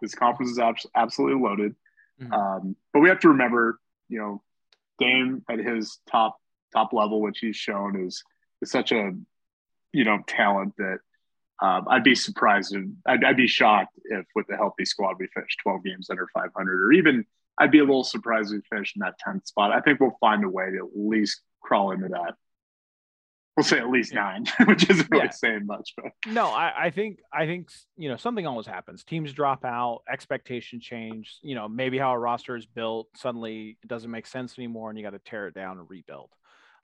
this 0.00 0.14
conference 0.14 0.52
is 0.52 0.60
absolutely 0.94 1.42
loaded. 1.42 1.74
Mm-hmm. 2.20 2.32
Um, 2.32 2.76
but 2.92 3.00
we 3.00 3.08
have 3.08 3.20
to 3.20 3.28
remember, 3.30 3.80
you 4.08 4.20
know, 4.20 4.42
Dame 4.98 5.44
at 5.50 5.58
his 5.58 5.98
top 6.10 6.36
top 6.72 6.92
level, 6.92 7.20
which 7.20 7.38
he's 7.38 7.56
shown 7.56 8.04
is 8.04 8.22
is 8.60 8.70
such 8.70 8.92
a 8.92 9.12
you 9.92 10.04
know 10.04 10.18
talent 10.26 10.74
that 10.78 10.98
um, 11.60 11.86
I'd 11.88 12.04
be 12.04 12.14
surprised 12.14 12.76
I'd, 13.06 13.24
I'd, 13.24 13.36
be 13.36 13.46
shocked 13.46 13.96
if 14.04 14.26
with 14.34 14.46
a 14.50 14.56
healthy 14.56 14.84
squad 14.84 15.16
we 15.20 15.28
finish 15.28 15.56
12 15.62 15.84
games 15.84 16.10
under 16.10 16.26
500 16.34 16.82
or 16.82 16.92
even 16.92 17.24
I'd 17.58 17.70
be 17.70 17.78
a 17.78 17.84
little 17.84 18.04
surprised 18.04 18.52
we 18.52 18.60
finish 18.68 18.94
in 18.96 19.00
that 19.00 19.14
10th 19.26 19.46
spot. 19.46 19.72
I 19.72 19.80
think 19.80 20.00
we'll 20.00 20.16
find 20.20 20.42
a 20.44 20.48
way 20.48 20.70
to 20.70 20.78
at 20.78 20.90
least 20.96 21.42
crawl 21.60 21.92
into 21.92 22.08
that. 22.08 22.34
We'll 23.56 23.64
say 23.64 23.78
at 23.78 23.90
least 23.90 24.14
nine, 24.14 24.46
which 24.66 24.88
isn't 24.88 25.08
really 25.10 25.24
yeah. 25.26 25.30
saying 25.30 25.66
much, 25.66 25.92
but 25.96 26.06
no, 26.26 26.46
I, 26.46 26.86
I 26.86 26.90
think 26.90 27.18
I 27.32 27.44
think 27.44 27.68
you 27.98 28.08
know 28.08 28.16
something 28.16 28.46
always 28.46 28.66
happens. 28.66 29.04
Teams 29.04 29.32
drop 29.32 29.64
out, 29.64 30.02
expectation 30.10 30.80
change. 30.80 31.36
You 31.42 31.54
know, 31.54 31.68
maybe 31.68 31.98
how 31.98 32.12
a 32.12 32.18
roster 32.18 32.56
is 32.56 32.64
built 32.64 33.08
suddenly 33.14 33.76
it 33.82 33.88
doesn't 33.88 34.10
make 34.10 34.26
sense 34.26 34.58
anymore, 34.58 34.88
and 34.88 34.98
you 34.98 35.04
got 35.04 35.10
to 35.10 35.18
tear 35.18 35.48
it 35.48 35.54
down 35.54 35.78
and 35.78 35.88
rebuild. 35.88 36.30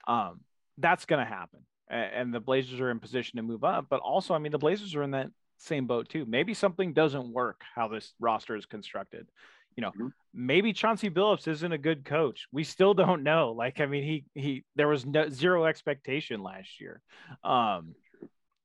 Um, 0.07 0.41
that's 0.77 1.05
going 1.05 1.25
to 1.25 1.31
happen, 1.31 1.61
and 1.89 2.31
the 2.31 2.39
Blazers 2.39 2.79
are 2.79 2.91
in 2.91 2.99
position 2.99 3.37
to 3.37 3.43
move 3.43 3.63
up. 3.63 3.87
But 3.89 4.01
also, 4.01 4.35
I 4.35 4.37
mean, 4.37 4.51
the 4.51 4.59
Blazers 4.59 4.93
are 4.93 5.03
in 5.03 5.11
that 5.11 5.31
same 5.57 5.87
boat 5.87 6.07
too. 6.09 6.25
Maybe 6.25 6.53
something 6.53 6.93
doesn't 6.93 7.33
work 7.33 7.61
how 7.75 7.87
this 7.87 8.13
roster 8.19 8.55
is 8.55 8.67
constructed 8.67 9.27
you 9.75 9.81
know, 9.81 9.91
mm-hmm. 9.91 10.07
maybe 10.33 10.73
Chauncey 10.73 11.09
Billups 11.09 11.47
isn't 11.47 11.71
a 11.71 11.77
good 11.77 12.03
coach. 12.05 12.47
We 12.51 12.63
still 12.63 12.93
don't 12.93 13.23
know. 13.23 13.53
Like, 13.57 13.79
I 13.79 13.85
mean, 13.85 14.03
he 14.03 14.25
he 14.39 14.63
there 14.75 14.87
was 14.87 15.05
no, 15.05 15.29
zero 15.29 15.65
expectation 15.65 16.43
last 16.43 16.81
year. 16.81 17.01
Um, 17.43 17.95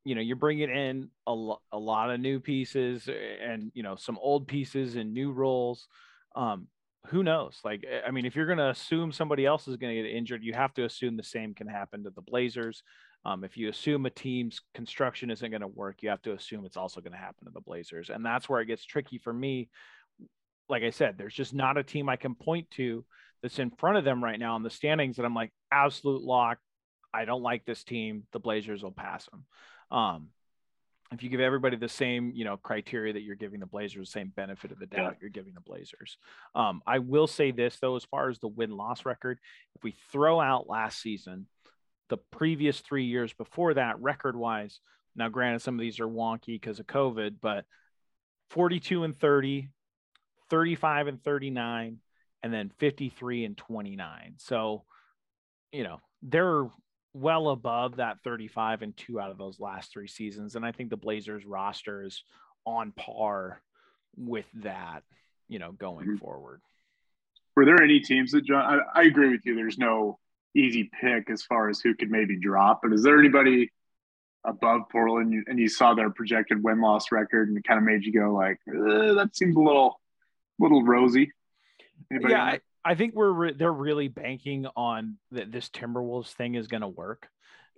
you 0.04 0.14
know, 0.14 0.20
you're 0.20 0.36
bringing 0.36 0.70
in 0.70 1.08
a, 1.26 1.32
lo- 1.32 1.62
a 1.72 1.78
lot 1.78 2.10
of 2.10 2.20
new 2.20 2.38
pieces 2.38 3.08
and, 3.08 3.72
you 3.74 3.82
know, 3.82 3.96
some 3.96 4.18
old 4.20 4.46
pieces 4.46 4.96
and 4.96 5.14
new 5.14 5.32
roles. 5.32 5.88
Um, 6.36 6.68
who 7.06 7.22
knows? 7.22 7.58
Like, 7.64 7.84
I 8.06 8.10
mean, 8.10 8.26
if 8.26 8.36
you're 8.36 8.46
going 8.46 8.58
to 8.58 8.70
assume 8.70 9.12
somebody 9.12 9.46
else 9.46 9.68
is 9.68 9.76
going 9.76 9.94
to 9.96 10.02
get 10.02 10.10
injured, 10.10 10.42
you 10.42 10.52
have 10.52 10.74
to 10.74 10.84
assume 10.84 11.16
the 11.16 11.22
same 11.22 11.54
can 11.54 11.66
happen 11.66 12.04
to 12.04 12.10
the 12.10 12.22
Blazers. 12.22 12.82
Um, 13.24 13.44
if 13.44 13.56
you 13.56 13.70
assume 13.70 14.04
a 14.04 14.10
team's 14.10 14.60
construction 14.74 15.30
isn't 15.30 15.50
going 15.50 15.62
to 15.62 15.68
work, 15.68 16.02
you 16.02 16.10
have 16.10 16.22
to 16.22 16.32
assume 16.32 16.66
it's 16.66 16.76
also 16.76 17.00
going 17.00 17.12
to 17.12 17.18
happen 17.18 17.46
to 17.46 17.52
the 17.52 17.60
Blazers. 17.60 18.10
And 18.10 18.24
that's 18.24 18.48
where 18.48 18.60
it 18.60 18.66
gets 18.66 18.84
tricky 18.84 19.18
for 19.18 19.32
me. 19.32 19.70
Like 20.68 20.82
I 20.82 20.90
said, 20.90 21.16
there's 21.18 21.34
just 21.34 21.54
not 21.54 21.78
a 21.78 21.82
team 21.82 22.08
I 22.08 22.16
can 22.16 22.34
point 22.34 22.70
to 22.72 23.04
that's 23.42 23.58
in 23.58 23.70
front 23.70 23.98
of 23.98 24.04
them 24.04 24.24
right 24.24 24.38
now 24.38 24.56
in 24.56 24.62
the 24.62 24.70
standings 24.70 25.16
that 25.16 25.24
I'm 25.24 25.34
like, 25.34 25.52
absolute 25.70 26.22
lock. 26.22 26.58
I 27.12 27.24
don't 27.26 27.42
like 27.42 27.64
this 27.64 27.84
team. 27.84 28.24
The 28.32 28.40
Blazers 28.40 28.82
will 28.82 28.92
pass 28.92 29.26
them. 29.26 29.44
Um, 29.90 30.28
if 31.12 31.22
you 31.22 31.28
give 31.28 31.40
everybody 31.40 31.76
the 31.76 31.88
same, 31.88 32.32
you 32.34 32.44
know, 32.44 32.56
criteria 32.56 33.12
that 33.12 33.22
you're 33.22 33.36
giving 33.36 33.60
the 33.60 33.66
Blazers, 33.66 34.08
the 34.08 34.12
same 34.12 34.32
benefit 34.34 34.72
of 34.72 34.78
the 34.78 34.86
doubt 34.86 35.12
yeah. 35.12 35.18
you're 35.20 35.30
giving 35.30 35.54
the 35.54 35.60
Blazers. 35.60 36.16
Um, 36.54 36.82
I 36.86 36.98
will 36.98 37.26
say 37.26 37.50
this 37.50 37.78
though, 37.80 37.96
as 37.96 38.04
far 38.04 38.30
as 38.30 38.38
the 38.38 38.48
win 38.48 38.70
loss 38.70 39.04
record, 39.04 39.38
if 39.76 39.84
we 39.84 39.94
throw 40.10 40.40
out 40.40 40.68
last 40.68 41.00
season, 41.00 41.46
the 42.08 42.16
previous 42.16 42.80
three 42.80 43.04
years 43.04 43.32
before 43.32 43.74
that, 43.74 44.00
record 44.00 44.36
wise, 44.36 44.80
now 45.16 45.28
granted 45.28 45.60
some 45.60 45.74
of 45.74 45.80
these 45.80 46.00
are 46.00 46.08
wonky 46.08 46.46
because 46.46 46.80
of 46.80 46.86
COVID, 46.86 47.36
but 47.40 47.64
42 48.50 49.04
and 49.04 49.18
30, 49.18 49.68
35 50.50 51.06
and 51.06 51.22
39, 51.22 51.98
and 52.42 52.52
then 52.52 52.70
53 52.78 53.44
and 53.44 53.56
29. 53.56 54.34
So, 54.38 54.84
you 55.72 55.84
know, 55.84 56.00
they're 56.22 56.68
well 57.14 57.48
above 57.48 57.96
that 57.96 58.18
35 58.24 58.82
and 58.82 58.96
two 58.96 59.20
out 59.20 59.30
of 59.30 59.38
those 59.38 59.60
last 59.60 59.92
three 59.92 60.08
seasons. 60.08 60.56
And 60.56 60.66
I 60.66 60.72
think 60.72 60.90
the 60.90 60.96
Blazers 60.96 61.46
roster 61.46 62.02
is 62.02 62.22
on 62.66 62.92
par 62.92 63.62
with 64.16 64.46
that, 64.54 65.02
you 65.48 65.58
know, 65.58 65.72
going 65.72 66.06
mm-hmm. 66.06 66.16
forward. 66.16 66.60
Were 67.56 67.64
there 67.64 67.82
any 67.82 68.00
teams 68.00 68.32
that 68.32 68.44
John? 68.44 68.80
I, 68.94 69.00
I, 69.00 69.04
agree 69.04 69.30
with 69.30 69.46
you. 69.46 69.54
There's 69.54 69.78
no 69.78 70.18
easy 70.56 70.90
pick 71.00 71.30
as 71.30 71.42
far 71.44 71.68
as 71.68 71.80
who 71.80 71.94
could 71.94 72.10
maybe 72.10 72.36
drop, 72.38 72.80
but 72.82 72.92
is 72.92 73.02
there 73.02 73.18
anybody 73.18 73.70
above 74.44 74.82
Portland 74.90 75.44
and 75.46 75.58
you 75.58 75.68
saw 75.68 75.94
their 75.94 76.10
projected 76.10 76.62
win 76.62 76.80
loss 76.80 77.12
record 77.12 77.48
and 77.48 77.56
it 77.56 77.64
kind 77.64 77.78
of 77.78 77.84
made 77.84 78.04
you 78.04 78.12
go 78.12 78.32
like, 78.32 78.58
that 78.66 79.30
seems 79.32 79.56
a 79.56 79.60
little, 79.60 80.00
little 80.58 80.82
rosy? 80.82 81.32
Anybody 82.10 82.34
yeah, 82.34 82.58
I 82.84 82.94
think 82.94 83.14
we're 83.14 83.30
re- 83.30 83.54
they're 83.54 83.72
really 83.72 84.08
banking 84.08 84.66
on 84.76 85.16
that 85.32 85.50
this 85.50 85.68
Timberwolves 85.70 86.32
thing 86.32 86.54
is 86.54 86.66
going 86.66 86.82
to 86.82 86.88
work, 86.88 87.28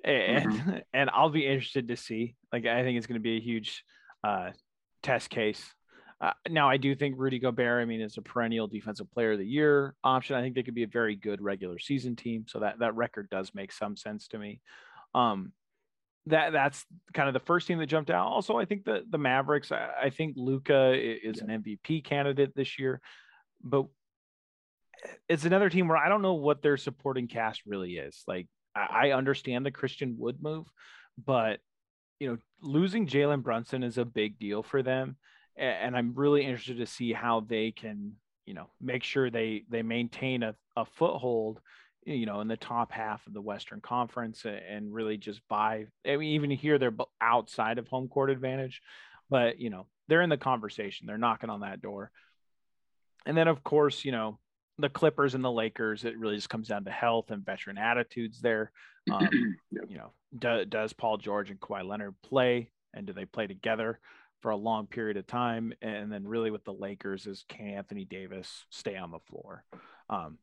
and 0.04 0.52
mm-hmm. 0.52 0.76
and 0.92 1.10
I'll 1.10 1.30
be 1.30 1.46
interested 1.46 1.88
to 1.88 1.96
see. 1.96 2.34
Like 2.52 2.66
I 2.66 2.82
think 2.82 2.98
it's 2.98 3.06
going 3.06 3.20
to 3.20 3.22
be 3.22 3.36
a 3.36 3.40
huge 3.40 3.84
uh, 4.24 4.50
test 5.02 5.30
case. 5.30 5.62
Uh, 6.18 6.32
now 6.48 6.68
I 6.68 6.78
do 6.78 6.94
think 6.94 7.16
Rudy 7.18 7.38
Gobert. 7.38 7.82
I 7.82 7.84
mean, 7.84 8.00
is 8.00 8.16
a 8.16 8.22
perennial 8.22 8.66
defensive 8.66 9.10
player 9.12 9.32
of 9.32 9.38
the 9.38 9.46
year 9.46 9.94
option. 10.02 10.34
I 10.34 10.42
think 10.42 10.54
they 10.54 10.62
could 10.62 10.74
be 10.74 10.82
a 10.82 10.88
very 10.88 11.14
good 11.14 11.42
regular 11.42 11.78
season 11.78 12.16
team. 12.16 12.46
So 12.48 12.60
that 12.60 12.78
that 12.80 12.96
record 12.96 13.28
does 13.30 13.52
make 13.54 13.70
some 13.70 13.96
sense 13.96 14.28
to 14.28 14.38
me. 14.38 14.60
Um, 15.14 15.52
that 16.26 16.52
that's 16.52 16.84
kind 17.14 17.28
of 17.28 17.34
the 17.34 17.40
first 17.40 17.66
team 17.66 17.78
that 17.78 17.86
jumped 17.86 18.10
out. 18.10 18.26
Also, 18.26 18.58
I 18.58 18.64
think 18.64 18.84
the 18.84 19.04
the 19.08 19.18
Mavericks. 19.18 19.72
I, 19.72 19.88
I 20.04 20.10
think 20.10 20.34
Luka 20.36 20.92
is 20.94 21.38
yeah. 21.38 21.54
an 21.54 21.62
MVP 21.62 22.04
candidate 22.04 22.54
this 22.54 22.78
year, 22.78 23.00
but 23.62 23.86
it's 25.28 25.44
another 25.44 25.70
team 25.70 25.88
where 25.88 25.96
I 25.96 26.08
don't 26.08 26.22
know 26.22 26.34
what 26.34 26.62
their 26.62 26.76
supporting 26.76 27.28
cast 27.28 27.62
really 27.66 27.96
is. 27.96 28.22
Like 28.26 28.48
I, 28.74 29.08
I 29.08 29.12
understand 29.12 29.64
the 29.64 29.70
Christian 29.70 30.16
Wood 30.18 30.38
move, 30.40 30.66
but 31.24 31.60
you 32.18 32.28
know, 32.28 32.38
losing 32.62 33.06
Jalen 33.06 33.42
Brunson 33.42 33.82
is 33.82 33.98
a 33.98 34.04
big 34.04 34.38
deal 34.38 34.62
for 34.62 34.82
them. 34.82 35.16
And, 35.56 35.76
and 35.86 35.96
I'm 35.96 36.14
really 36.14 36.44
interested 36.44 36.78
to 36.78 36.86
see 36.86 37.12
how 37.12 37.40
they 37.40 37.72
can, 37.72 38.12
you 38.46 38.54
know, 38.54 38.68
make 38.80 39.04
sure 39.04 39.30
they 39.30 39.64
they 39.68 39.82
maintain 39.82 40.42
a, 40.42 40.54
a 40.76 40.84
foothold 40.84 41.60
you 42.06 42.24
know, 42.24 42.40
in 42.40 42.48
the 42.48 42.56
top 42.56 42.92
half 42.92 43.26
of 43.26 43.34
the 43.34 43.40
Western 43.40 43.80
Conference 43.80 44.44
and 44.44 44.94
really 44.94 45.16
just 45.16 45.40
buy. 45.48 45.86
I 46.06 46.16
mean, 46.16 46.34
even 46.34 46.50
here 46.50 46.78
they're 46.78 46.94
outside 47.20 47.78
of 47.78 47.88
home 47.88 48.08
court 48.08 48.30
advantage, 48.30 48.80
but 49.28 49.58
you 49.58 49.70
know, 49.70 49.86
they're 50.08 50.22
in 50.22 50.30
the 50.30 50.36
conversation. 50.36 51.06
They're 51.06 51.18
knocking 51.18 51.50
on 51.50 51.60
that 51.60 51.82
door. 51.82 52.12
And 53.26 53.36
then, 53.36 53.48
of 53.48 53.64
course, 53.64 54.04
you 54.04 54.12
know, 54.12 54.38
the 54.78 54.88
Clippers 54.88 55.34
and 55.34 55.44
the 55.44 55.50
Lakers, 55.50 56.04
it 56.04 56.16
really 56.16 56.36
just 56.36 56.48
comes 56.48 56.68
down 56.68 56.84
to 56.84 56.92
health 56.92 57.32
and 57.32 57.44
veteran 57.44 57.76
attitudes 57.76 58.40
there. 58.40 58.70
Um. 59.10 59.28
You 59.88 59.98
know, 59.98 60.12
do, 60.36 60.64
does 60.64 60.92
Paul 60.92 61.16
George 61.16 61.50
and 61.50 61.60
Kawhi 61.60 61.86
Leonard 61.86 62.14
play, 62.22 62.70
and 62.92 63.06
do 63.06 63.12
they 63.12 63.24
play 63.24 63.46
together 63.46 64.00
for 64.40 64.50
a 64.50 64.56
long 64.56 64.88
period 64.88 65.16
of 65.16 65.26
time? 65.26 65.72
And 65.80 66.10
then, 66.10 66.26
really, 66.26 66.50
with 66.50 66.64
the 66.64 66.72
Lakers, 66.72 67.26
is 67.26 67.44
can 67.48 67.68
Anthony 67.68 68.04
Davis 68.04 68.64
stay 68.70 68.96
on 68.96 69.12
the 69.12 69.20
floor? 69.30 69.64
Um, 70.10 70.38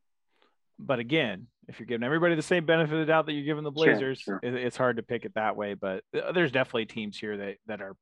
but 0.78 0.98
again, 0.98 1.46
if 1.68 1.78
you're 1.78 1.86
giving 1.86 2.04
everybody 2.04 2.34
the 2.34 2.42
same 2.42 2.66
benefit 2.66 2.92
of 2.92 3.00
the 3.00 3.06
doubt 3.06 3.26
that 3.26 3.32
you're 3.32 3.44
giving 3.44 3.64
the 3.64 3.70
Blazers, 3.70 4.18
sure, 4.18 4.40
sure. 4.42 4.56
It's 4.56 4.76
hard 4.76 4.96
to 4.96 5.02
pick 5.02 5.24
it 5.24 5.34
that 5.34 5.56
way. 5.56 5.74
But 5.74 6.04
there's 6.12 6.52
definitely 6.52 6.86
teams 6.86 7.18
here 7.18 7.36
that 7.36 7.56
that 7.66 7.80
are 7.80 7.96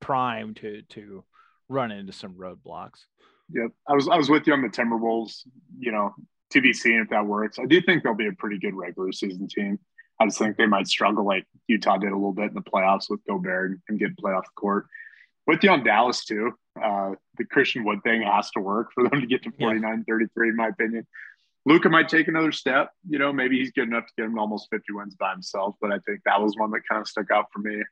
primed 0.00 0.56
to 0.56 0.82
to 0.90 1.24
run 1.68 1.90
into 1.90 2.12
some 2.12 2.34
roadblocks. 2.34 3.04
Yep. 3.50 3.72
I 3.88 3.94
was 3.94 4.08
I 4.08 4.16
was 4.16 4.30
with 4.30 4.46
you 4.46 4.52
on 4.52 4.62
the 4.62 4.68
Timberwolves, 4.68 5.46
you 5.78 5.92
know, 5.92 6.14
to 6.50 6.60
be 6.60 6.72
seen 6.72 7.00
if 7.00 7.10
that 7.10 7.26
works. 7.26 7.58
I 7.58 7.66
do 7.66 7.80
think 7.80 8.02
they'll 8.02 8.14
be 8.14 8.28
a 8.28 8.32
pretty 8.32 8.58
good 8.58 8.74
regular 8.74 9.12
season 9.12 9.48
team. 9.48 9.78
I 10.20 10.26
just 10.26 10.38
think 10.38 10.56
they 10.56 10.66
might 10.66 10.86
struggle 10.86 11.24
like 11.24 11.44
Utah 11.66 11.98
did 11.98 12.12
a 12.12 12.16
little 12.16 12.32
bit 12.32 12.48
in 12.48 12.54
the 12.54 12.62
playoffs 12.62 13.10
with 13.10 13.20
Gobert 13.28 13.80
and 13.88 13.98
get 13.98 14.16
playoff 14.16 14.44
court. 14.54 14.86
With 15.46 15.62
you 15.62 15.70
on 15.70 15.84
Dallas 15.84 16.24
too. 16.24 16.52
Uh, 16.80 17.12
the 17.36 17.44
Christian 17.44 17.84
Wood 17.84 18.00
thing 18.02 18.22
has 18.22 18.50
to 18.52 18.60
work 18.60 18.92
for 18.94 19.08
them 19.08 19.20
to 19.20 19.26
get 19.26 19.42
to 19.42 19.50
49 19.50 19.82
yeah. 19.82 20.12
33, 20.12 20.48
in 20.48 20.56
my 20.56 20.68
opinion. 20.68 21.06
Luka 21.66 21.88
might 21.88 22.08
take 22.08 22.28
another 22.28 22.52
step. 22.52 22.90
You 23.08 23.18
know, 23.18 23.32
maybe 23.32 23.58
he's 23.58 23.72
good 23.72 23.88
enough 23.88 24.06
to 24.06 24.12
get 24.16 24.26
him 24.26 24.38
almost 24.38 24.68
50 24.70 24.92
wins 24.92 25.14
by 25.16 25.32
himself, 25.32 25.76
but 25.80 25.90
I 25.90 25.98
think 26.00 26.20
that 26.24 26.40
was 26.40 26.56
one 26.56 26.70
that 26.72 26.82
kind 26.88 27.00
of 27.00 27.08
stuck 27.08 27.30
out 27.30 27.46
for 27.52 27.60
me. 27.60 27.82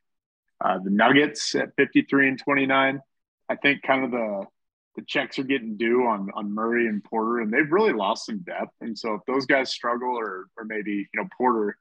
Uh, 0.62 0.78
the 0.78 0.90
Nuggets 0.90 1.54
at 1.54 1.74
53 1.76 2.28
and 2.28 2.38
29. 2.38 3.00
I 3.48 3.56
think 3.56 3.82
kind 3.82 4.04
of 4.04 4.10
the 4.10 4.46
the 4.94 5.02
checks 5.02 5.38
are 5.38 5.44
getting 5.44 5.76
due 5.76 6.06
on 6.06 6.30
on 6.34 6.52
Murray 6.52 6.86
and 6.86 7.02
Porter, 7.02 7.40
and 7.40 7.52
they've 7.52 7.70
really 7.70 7.92
lost 7.92 8.26
some 8.26 8.38
depth. 8.40 8.74
And 8.80 8.96
so 8.96 9.14
if 9.14 9.22
those 9.26 9.46
guys 9.46 9.70
struggle, 9.70 10.16
or 10.18 10.46
or 10.56 10.64
maybe 10.64 11.08
you 11.12 11.20
know 11.20 11.28
Porter 11.36 11.76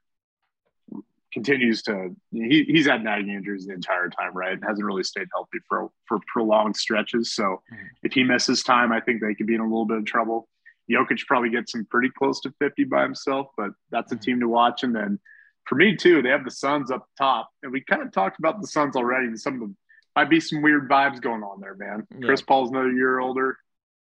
continues 1.31 1.81
to 1.83 2.15
he, 2.31 2.63
he's 2.67 2.87
had 2.87 3.03
nagging 3.03 3.33
injuries 3.33 3.65
the 3.65 3.73
entire 3.73 4.09
time, 4.09 4.33
right? 4.33 4.53
And 4.53 4.63
hasn't 4.63 4.85
really 4.85 5.03
stayed 5.03 5.27
healthy 5.33 5.59
for 5.67 5.89
for 6.05 6.19
prolonged 6.27 6.75
stretches. 6.75 7.33
So 7.33 7.43
mm-hmm. 7.43 7.85
if 8.03 8.13
he 8.13 8.23
misses 8.23 8.63
time, 8.63 8.91
I 8.91 9.01
think 9.01 9.21
they 9.21 9.35
could 9.35 9.47
be 9.47 9.55
in 9.55 9.61
a 9.61 9.65
little 9.65 9.85
bit 9.85 9.97
of 9.97 10.05
trouble. 10.05 10.47
Jokic 10.89 11.25
probably 11.27 11.49
gets 11.49 11.73
him 11.73 11.86
pretty 11.89 12.09
close 12.09 12.41
to 12.41 12.53
50 12.59 12.86
by 12.86 13.03
himself, 13.03 13.47
but 13.57 13.71
that's 13.91 14.11
a 14.11 14.15
mm-hmm. 14.15 14.23
team 14.23 14.39
to 14.41 14.47
watch. 14.47 14.84
And 14.84 14.95
then 14.95 15.19
for 15.65 15.75
me 15.75 15.95
too, 15.95 16.21
they 16.21 16.29
have 16.29 16.43
the 16.43 16.51
Suns 16.51 16.91
up 16.91 17.07
top, 17.17 17.49
and 17.63 17.71
we 17.71 17.82
kind 17.82 18.01
of 18.01 18.11
talked 18.11 18.39
about 18.39 18.61
the 18.61 18.67
Suns 18.67 18.95
already 18.95 19.27
and 19.27 19.39
some 19.39 19.55
of 19.55 19.59
them 19.61 19.77
might 20.15 20.29
be 20.29 20.39
some 20.39 20.61
weird 20.61 20.89
vibes 20.89 21.21
going 21.21 21.43
on 21.43 21.61
there, 21.61 21.75
man. 21.75 22.05
Yeah. 22.11 22.25
Chris 22.25 22.41
Paul's 22.41 22.71
another 22.71 22.91
year 22.91 23.19
older. 23.19 23.57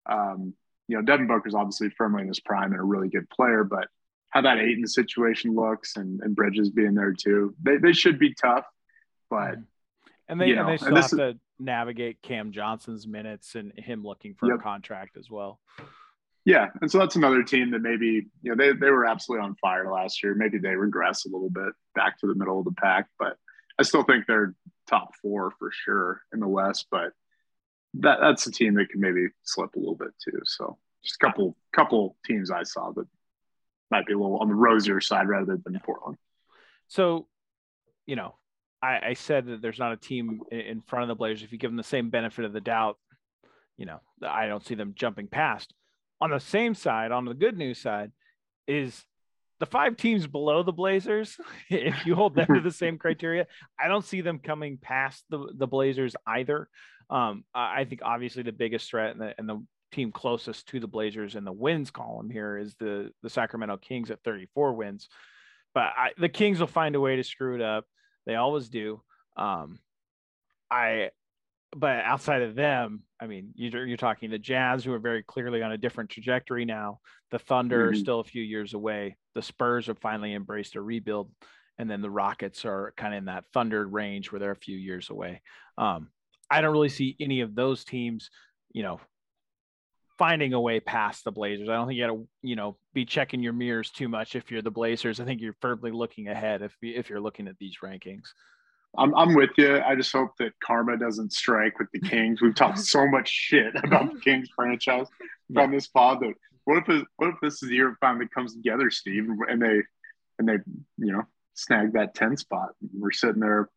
Um, 0.06 0.54
you 0.88 0.96
know, 0.96 1.02
Devin 1.04 1.28
Booker's 1.28 1.56
obviously 1.56 1.90
firmly 1.90 2.22
in 2.22 2.28
his 2.30 2.40
prime 2.40 2.72
and 2.72 2.80
a 2.80 2.84
really 2.84 3.10
good 3.10 3.30
player, 3.30 3.64
but 3.64 3.88
how 4.30 4.42
that 4.42 4.58
Ayton 4.58 4.88
situation 4.88 5.54
looks 5.54 5.98
and, 5.98 6.22
and 6.22 6.36
Bridges 6.36 6.70
being 6.70 6.94
there 6.94 7.14
too, 7.14 7.56
they, 7.62 7.78
they 7.78 7.94
should 7.94 8.20
be 8.20 8.34
tough, 8.34 8.66
but 9.30 9.54
mm-hmm. 9.54 9.62
and 10.30 10.40
they, 10.40 10.52
and 10.52 10.56
know, 10.56 10.68
they 10.68 10.78
still 10.78 10.88
and 10.90 10.98
have 10.98 11.10
to 11.12 11.40
navigate 11.60 12.22
Cam 12.22 12.52
Johnson's 12.52 13.08
minutes 13.08 13.56
and 13.56 13.74
him 13.78 14.04
looking 14.04 14.34
for 14.36 14.48
yep. 14.48 14.60
a 14.60 14.64
contract 14.64 15.18
as 15.18 15.30
well. 15.30 15.60
Yeah, 16.48 16.68
and 16.82 16.90
so 16.90 16.98
that's 16.98 17.18
another 17.18 17.44
team 17.44 17.72
that 17.72 17.82
maybe 17.82 18.26
you 18.42 18.50
know 18.50 18.56
they 18.56 18.72
they 18.72 18.90
were 18.90 19.06
absolutely 19.06 19.44
on 19.44 19.56
fire 19.56 19.92
last 19.92 20.24
year. 20.24 20.34
Maybe 20.34 20.58
they 20.58 20.78
regress 20.78 21.26
a 21.26 21.30
little 21.30 21.50
bit 21.50 21.74
back 21.94 22.18
to 22.20 22.28
the 22.28 22.36
middle 22.36 22.58
of 22.58 22.64
the 22.64 22.72
pack, 22.72 23.10
but 23.20 23.36
I 23.78 23.84
still 23.84 24.04
think 24.04 24.26
they're 24.26 24.56
top 24.90 25.10
four 25.22 25.52
for 25.60 25.72
sure 25.74 26.22
in 26.34 26.40
the 26.40 26.48
West, 26.48 26.88
but 26.90 27.12
that 27.96 28.20
that's 28.22 28.48
a 28.48 28.52
team 28.52 28.76
that 28.76 28.88
can 28.88 29.02
maybe 29.02 29.28
slip 29.44 29.76
a 29.76 29.80
little 29.80 29.98
bit 29.98 30.12
too. 30.24 30.40
So 30.46 30.78
just 31.04 31.18
a 31.22 31.26
couple 31.26 31.58
couple 31.76 32.16
teams 32.26 32.50
I 32.50 32.64
saw 32.64 32.94
that 32.94 33.08
might 33.92 34.06
be 34.06 34.14
a 34.14 34.18
little 34.18 34.38
on 34.38 34.48
the 34.48 34.56
rosier 34.56 35.02
side 35.02 35.28
rather 35.28 35.58
than 35.58 35.78
Portland. 35.84 36.18
So, 36.88 37.28
you 38.06 38.16
know, 38.16 38.36
I, 38.82 39.00
I 39.08 39.14
said 39.16 39.48
that 39.48 39.62
there's 39.62 39.80
not 39.80 39.92
a 39.92 39.98
team 39.98 40.40
in 40.50 40.80
front 40.80 41.04
of 41.04 41.10
the 41.10 41.16
Blazers. 41.16 41.44
If 41.44 41.52
you 41.52 41.58
give 41.58 41.72
them 41.72 41.78
the 41.78 41.84
same 41.84 42.10
benefit 42.10 42.46
of 42.46 42.54
the 42.54 42.62
doubt, 42.62 42.98
you 43.76 43.86
know, 43.86 44.00
I 44.26 44.48
don't 44.48 44.66
see 44.66 44.76
them 44.76 44.94
jumping 44.96 45.28
past. 45.28 45.74
On 46.20 46.32
the 46.32 46.40
same 46.40 46.74
side, 46.74 47.12
on 47.12 47.26
the 47.26 47.34
good 47.34 47.58
news 47.58 47.80
side, 47.80 48.12
is 48.68 49.04
the 49.60 49.66
five 49.66 49.98
teams 49.98 50.28
below 50.28 50.64
the 50.64 50.72
Blazers, 50.72 51.38
if 51.70 52.06
you 52.06 52.16
hold 52.16 52.36
them 52.36 52.48
to 52.54 52.62
the 52.62 52.72
same 52.72 52.98
criteria, 53.00 53.48
I 53.80 53.88
don't 53.88 54.06
see 54.06 54.22
them 54.22 54.40
coming 54.40 54.78
past 54.78 55.24
the, 55.30 55.48
the 55.56 55.68
Blazers 55.68 56.16
either. 56.26 56.70
Um, 57.10 57.46
I 57.54 57.86
think 57.86 58.02
obviously 58.04 58.44
the 58.44 58.52
biggest 58.52 58.90
threat 58.90 59.12
and 59.12 59.22
the, 59.22 59.34
and 59.38 59.48
the 59.48 59.64
team 59.92 60.12
closest 60.12 60.68
to 60.68 60.80
the 60.80 60.88
Blazers 60.88 61.36
in 61.36 61.46
the 61.46 61.52
wins 61.52 61.92
column 61.92 62.30
here 62.30 62.58
is 62.58 62.76
the 62.76 63.12
the 63.24 63.30
Sacramento 63.30 63.78
Kings 63.78 64.12
at 64.12 64.22
34 64.24 64.74
wins. 64.74 65.08
But 65.74 65.94
I, 65.96 66.12
the 66.18 66.30
Kings 66.30 66.60
will 66.60 66.68
find 66.68 66.96
a 66.96 67.00
way 67.00 67.16
to 67.16 67.24
screw 67.24 67.56
it 67.56 67.62
up. 67.62 67.86
They 68.26 68.36
always 68.36 68.68
do. 68.68 69.02
Um, 69.38 69.80
I, 70.70 71.12
but 71.76 72.04
outside 72.04 72.42
of 72.42 72.56
them, 72.56 73.04
I 73.20 73.28
mean, 73.28 73.52
you're, 73.56 73.86
you're 73.86 73.98
talking 73.98 74.30
the 74.30 74.40
Jazz, 74.40 74.84
who 74.84 74.94
are 74.94 75.00
very 75.00 75.24
clearly 75.24 75.62
on 75.62 75.72
a 75.72 75.78
different 75.78 76.10
trajectory 76.10 76.66
now. 76.66 77.00
The 77.32 77.40
Thunder 77.40 77.84
mm-hmm. 77.84 77.94
are 77.94 77.96
still 77.96 78.20
a 78.20 78.26
few 78.26 78.42
years 78.42 78.74
away. 78.74 79.18
The 79.36 79.42
Spurs 79.42 79.88
have 79.88 80.00
finally 80.00 80.34
embraced 80.34 80.76
a 80.76 80.82
rebuild, 80.82 81.32
and 81.78 81.90
then 81.90 82.02
the 82.02 82.10
Rockets 82.10 82.66
are 82.66 82.94
kind 82.96 83.14
of 83.14 83.20
in 83.20 83.26
that 83.26 83.46
Thunder 83.54 83.86
range 83.86 84.32
where 84.32 84.40
they're 84.40 84.52
a 84.52 84.56
few 84.56 84.78
years 84.78 85.10
away. 85.10 85.42
Um, 85.78 86.10
I 86.50 86.62
don't 86.62 86.72
really 86.72 86.90
see 86.90 87.16
any 87.20 87.42
of 87.42 87.56
those 87.56 87.84
teams, 87.84 88.30
you 88.72 88.84
know, 88.84 89.02
finding 90.18 90.54
a 90.54 90.62
way 90.62 90.80
past 90.80 91.24
the 91.24 91.32
Blazers. 91.32 91.70
I 91.70 91.74
don't 91.74 91.88
think 91.88 91.98
you 91.98 92.08
got 92.08 92.14
to, 92.14 92.28
you 92.42 92.56
know, 92.56 92.78
be 92.94 93.06
checking 93.06 93.44
your 93.44 93.54
mirrors 93.54 93.92
too 93.92 94.08
much 94.08 94.36
if 94.36 94.50
you're 94.50 94.62
the 94.62 94.72
Blazers. 94.72 95.20
I 95.20 95.26
think 95.26 95.42
you're 95.42 95.56
firmly 95.62 95.92
looking 95.92 96.30
ahead 96.30 96.62
if 96.62 96.76
if 96.82 97.10
you're 97.10 97.22
looking 97.22 97.48
at 97.48 97.58
these 97.60 97.78
rankings. 97.84 98.24
I'm 98.98 99.14
I'm 99.16 99.34
with 99.34 99.52
you. 99.58 99.80
I 99.80 99.96
just 99.96 100.12
hope 100.12 100.32
that 100.40 100.54
karma 100.64 100.98
doesn't 100.98 101.34
strike 101.34 101.80
with 101.80 101.90
the 101.92 102.00
Kings. 102.10 102.42
We've 102.42 102.56
talked 102.56 102.80
so 102.80 103.08
much 103.08 103.30
shit 103.30 103.74
about 103.84 104.14
the 104.14 104.20
Kings 104.20 104.50
franchise 104.56 105.08
yeah. 105.50 105.62
on 105.62 105.72
this 105.72 105.88
pod. 105.88 106.20
That 106.22 106.34
what 106.66 106.78
if 106.78 106.90
it, 106.90 107.06
what 107.18 107.30
if 107.30 107.36
this 107.42 107.62
is 107.64 107.70
the 107.70 107.76
year 107.76 107.90
it 107.90 107.98
finally 108.00 108.28
comes 108.28 108.54
together, 108.54 108.90
Steve, 108.90 109.28
and 109.48 109.62
they 109.62 109.82
and 110.40 110.48
they 110.48 110.58
you 110.98 111.14
know 111.14 111.24
snag 111.54 111.94
that 111.94 112.16
ten 112.16 112.38
spot? 112.38 112.70
We're 112.94 113.12
sitting 113.12 113.40
there 113.40 113.70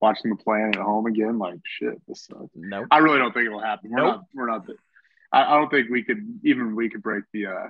watching 0.00 0.30
the 0.30 0.36
plan 0.36 0.72
at 0.74 0.82
home 0.82 1.06
again. 1.06 1.38
Like 1.38 1.60
shit, 1.64 2.00
this 2.06 2.26
sucks. 2.26 2.50
Nope. 2.54 2.88
I 2.90 2.98
really 2.98 3.18
don't 3.18 3.32
think 3.32 3.46
it'll 3.46 3.60
happen. 3.60 3.90
We're 3.90 3.98
nope. 3.98 4.16
not. 4.16 4.24
We're 4.34 4.50
not. 4.50 4.66
The, 4.66 4.74
I, 5.32 5.44
I 5.44 5.58
don't 5.58 5.70
think 5.70 5.90
we 5.90 6.02
could 6.02 6.40
even 6.44 6.74
we 6.74 6.88
could 6.88 7.02
break 7.02 7.24
the 7.32 7.46
uh, 7.46 7.68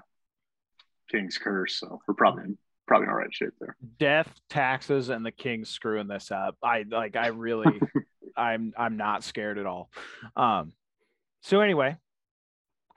King's 1.10 1.38
curse. 1.38 1.78
So 1.78 2.00
we're 2.06 2.14
probably 2.14 2.56
probably 2.86 3.08
in 3.08 3.14
right 3.14 3.32
shape 3.32 3.54
there. 3.60 3.76
Death, 3.98 4.32
taxes, 4.48 5.08
and 5.08 5.24
the 5.24 5.30
Kings 5.30 5.70
screwing 5.70 6.08
this 6.08 6.30
up. 6.30 6.56
I 6.62 6.84
like. 6.88 7.16
I 7.16 7.28
really. 7.28 7.80
I'm. 8.36 8.72
I'm 8.76 8.96
not 8.96 9.24
scared 9.24 9.58
at 9.58 9.66
all. 9.66 9.90
Um. 10.36 10.72
So 11.42 11.60
anyway, 11.60 11.96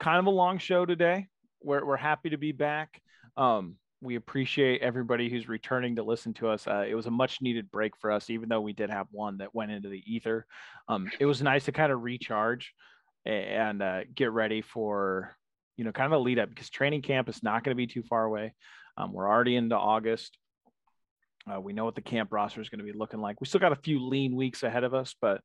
kind 0.00 0.18
of 0.18 0.26
a 0.26 0.30
long 0.30 0.58
show 0.58 0.86
today. 0.86 1.26
We're 1.62 1.84
we're 1.84 1.96
happy 1.96 2.30
to 2.30 2.38
be 2.38 2.52
back. 2.52 3.00
Um. 3.36 3.76
We 4.02 4.16
appreciate 4.16 4.82
everybody 4.82 5.30
who's 5.30 5.48
returning 5.48 5.96
to 5.96 6.02
listen 6.02 6.34
to 6.34 6.48
us. 6.48 6.66
Uh, 6.66 6.84
it 6.86 6.94
was 6.94 7.06
a 7.06 7.10
much 7.10 7.40
needed 7.40 7.70
break 7.70 7.96
for 7.96 8.12
us, 8.12 8.28
even 8.28 8.50
though 8.50 8.60
we 8.60 8.74
did 8.74 8.90
have 8.90 9.06
one 9.10 9.38
that 9.38 9.54
went 9.54 9.72
into 9.72 9.88
the 9.88 10.02
ether. 10.06 10.46
Um, 10.86 11.10
it 11.18 11.24
was 11.24 11.40
nice 11.40 11.64
to 11.64 11.72
kind 11.72 11.90
of 11.90 12.02
recharge 12.02 12.74
and 13.24 13.82
uh, 13.82 14.00
get 14.14 14.32
ready 14.32 14.62
for 14.62 15.34
you 15.76 15.84
know 15.84 15.92
kind 15.92 16.12
of 16.12 16.18
a 16.18 16.22
lead 16.22 16.38
up 16.38 16.48
because 16.48 16.70
training 16.70 17.02
camp 17.02 17.28
is 17.28 17.42
not 17.42 17.64
going 17.64 17.74
to 17.74 17.76
be 17.76 17.86
too 17.86 18.02
far 18.02 18.24
away. 18.24 18.54
Um, 18.96 19.12
we're 19.12 19.28
already 19.28 19.56
into 19.56 19.76
August. 19.76 20.36
Uh, 21.50 21.60
we 21.60 21.72
know 21.72 21.84
what 21.84 21.94
the 21.94 22.00
camp 22.00 22.32
roster 22.32 22.60
is 22.60 22.68
going 22.68 22.84
to 22.84 22.84
be 22.84 22.96
looking 22.96 23.20
like. 23.20 23.40
We 23.40 23.46
still 23.46 23.60
got 23.60 23.72
a 23.72 23.76
few 23.76 24.04
lean 24.04 24.34
weeks 24.34 24.62
ahead 24.62 24.84
of 24.84 24.94
us, 24.94 25.14
but 25.20 25.40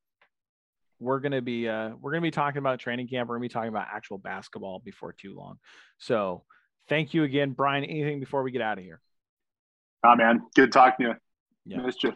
we're 1.00 1.20
going 1.20 1.32
to 1.34 1.42
be 1.42 1.68
uh, 1.68 1.90
we're 2.00 2.12
going 2.12 2.22
to 2.22 2.28
be 2.28 2.32
talking 2.32 2.60
about 2.60 2.80
training 2.80 3.08
camp. 3.08 3.30
We're 3.30 3.38
going 3.38 3.50
to 3.50 3.54
be 3.54 3.54
talking 3.54 3.70
about 3.70 3.88
actual 3.94 4.18
basketball 4.18 4.82
before 4.84 5.14
too 5.14 5.36
long. 5.36 5.58
So 5.98 6.44
thank 6.90 7.14
you 7.14 7.24
again, 7.24 7.52
Brian. 7.52 7.84
Anything 7.84 8.20
before 8.20 8.44
we 8.44 8.52
get 8.52 8.62
out 8.62 8.78
of 8.78 8.84
here? 8.84 9.02
Oh 10.04 10.16
man, 10.16 10.42
good 10.56 10.72
talking 10.72 11.06
to 11.06 11.12
you. 11.12 11.18
Yeah. 11.66 11.84
Missed 11.84 12.04
you. 12.04 12.14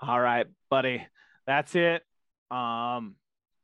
All 0.00 0.20
right, 0.20 0.46
buddy. 0.70 1.06
That's 1.46 1.74
it. 1.74 2.02
Um, 2.50 3.16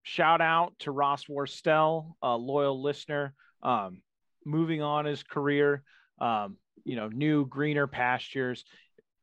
shout 0.03 0.41
out 0.41 0.75
to 0.81 0.91
Ross 0.91 1.25
Worstel, 1.27 2.15
a 2.23 2.37
loyal 2.37 2.83
listener, 2.83 3.35
um, 3.63 4.03
moving 4.45 4.83
on 4.83 5.05
his 5.05 5.23
career, 5.23 5.83
um, 6.21 6.57
you 6.85 6.97
know, 6.97 7.09
new 7.09 7.47
greener 7.47 7.87
pastures. 7.87 8.65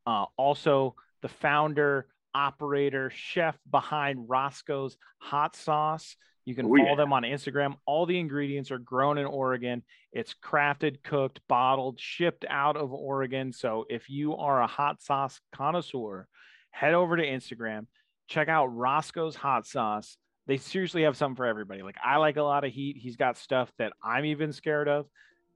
Uh, 0.06 0.26
also, 0.38 0.96
the 1.22 1.28
founder, 1.28 2.08
operator, 2.34 3.12
chef 3.14 3.58
behind 3.70 4.30
Roscoe's 4.30 4.98
Hot 5.20 5.56
Sauce. 5.56 6.16
You 6.46 6.56
can 6.56 6.66
oh, 6.66 6.70
follow 6.70 6.90
yeah. 6.90 6.96
them 6.96 7.14
on 7.14 7.24
Instagram. 7.24 7.76
All 7.86 8.06
the 8.06 8.20
ingredients 8.20 8.72
are 8.72 8.80
grown 8.80 9.18
in 9.18 9.26
Oregon. 9.26 9.84
It's 10.12 10.36
crafted, 10.44 11.04
cooked, 11.04 11.40
bottled, 11.48 12.00
shipped 12.00 12.46
out 12.50 12.78
of 12.78 12.92
Oregon. 12.92 13.54
So 13.54 13.86
if 13.90 14.10
you 14.10 14.36
are 14.36 14.62
a 14.62 14.68
hot 14.68 15.04
sauce 15.04 15.40
connoisseur, 15.54 16.28
head 16.72 16.94
over 16.94 17.16
to 17.16 17.24
Instagram, 17.24 17.86
check 18.28 18.48
out 18.48 18.68
Roscoe's 18.68 19.36
Hot 19.36 19.68
Sauce 19.68 20.18
they 20.48 20.58
seriously 20.58 21.04
have 21.04 21.18
something 21.18 21.36
for 21.36 21.46
everybody. 21.46 21.82
Like 21.82 21.98
I 22.04 22.18
like 22.18 22.38
a 22.38 22.44
lot 22.44 22.64
of 22.64 22.74
heat. 22.74 22.98
He's 22.98 23.16
got 23.16 23.38
stuff 23.38 23.72
that 23.78 23.94
I'm 24.04 24.26
even 24.26 24.52
scared 24.52 24.88
of, 24.88 25.06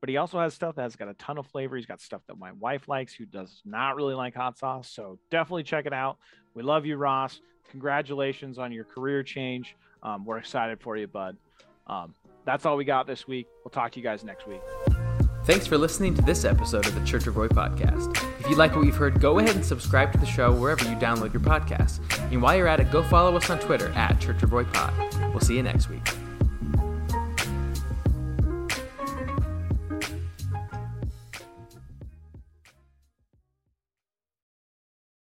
but 0.01 0.09
he 0.09 0.17
also 0.17 0.39
has 0.39 0.53
stuff 0.53 0.75
that's 0.75 0.95
got 0.95 1.07
a 1.07 1.13
ton 1.15 1.37
of 1.37 1.47
flavor. 1.47 1.75
He's 1.75 1.85
got 1.85 2.01
stuff 2.01 2.21
that 2.27 2.37
my 2.37 2.51
wife 2.53 2.87
likes, 2.87 3.13
who 3.13 3.25
does 3.25 3.61
not 3.65 3.95
really 3.95 4.13
like 4.13 4.35
hot 4.35 4.57
sauce. 4.57 4.89
So 4.89 5.17
definitely 5.31 5.63
check 5.63 5.85
it 5.85 5.93
out. 5.93 6.17
We 6.53 6.63
love 6.63 6.85
you, 6.85 6.97
Ross. 6.97 7.39
Congratulations 7.71 8.59
on 8.59 8.71
your 8.71 8.85
career 8.85 9.23
change. 9.23 9.75
Um, 10.03 10.25
we're 10.25 10.37
excited 10.37 10.79
for 10.81 10.95
you, 10.95 11.07
bud. 11.07 11.37
Um, 11.87 12.13
that's 12.45 12.65
all 12.65 12.77
we 12.77 12.85
got 12.85 13.07
this 13.07 13.27
week. 13.27 13.47
We'll 13.63 13.71
talk 13.71 13.91
to 13.93 13.99
you 13.99 14.03
guys 14.03 14.23
next 14.23 14.47
week. 14.47 14.61
Thanks 15.45 15.67
for 15.67 15.77
listening 15.77 16.15
to 16.15 16.23
this 16.23 16.43
episode 16.43 16.87
of 16.87 16.95
the 16.95 17.05
Church 17.05 17.27
of 17.27 17.37
Roy 17.37 17.47
podcast. 17.47 18.17
If 18.39 18.49
you 18.49 18.55
like 18.55 18.75
what 18.75 18.85
you've 18.85 18.95
heard, 18.95 19.21
go 19.21 19.37
ahead 19.37 19.55
and 19.55 19.63
subscribe 19.63 20.11
to 20.13 20.17
the 20.17 20.25
show 20.25 20.51
wherever 20.51 20.83
you 20.85 20.95
download 20.95 21.33
your 21.33 21.41
podcasts. 21.41 21.99
And 22.31 22.41
while 22.41 22.55
you're 22.55 22.67
at 22.67 22.79
it, 22.79 22.91
go 22.91 23.03
follow 23.03 23.35
us 23.37 23.49
on 23.49 23.59
Twitter 23.59 23.89
at 23.89 24.19
Church 24.19 24.41
of 24.41 24.53
Roy 24.53 24.63
Pod. 24.63 24.93
We'll 25.29 25.41
see 25.41 25.55
you 25.55 25.63
next 25.63 25.87
week. 25.87 26.01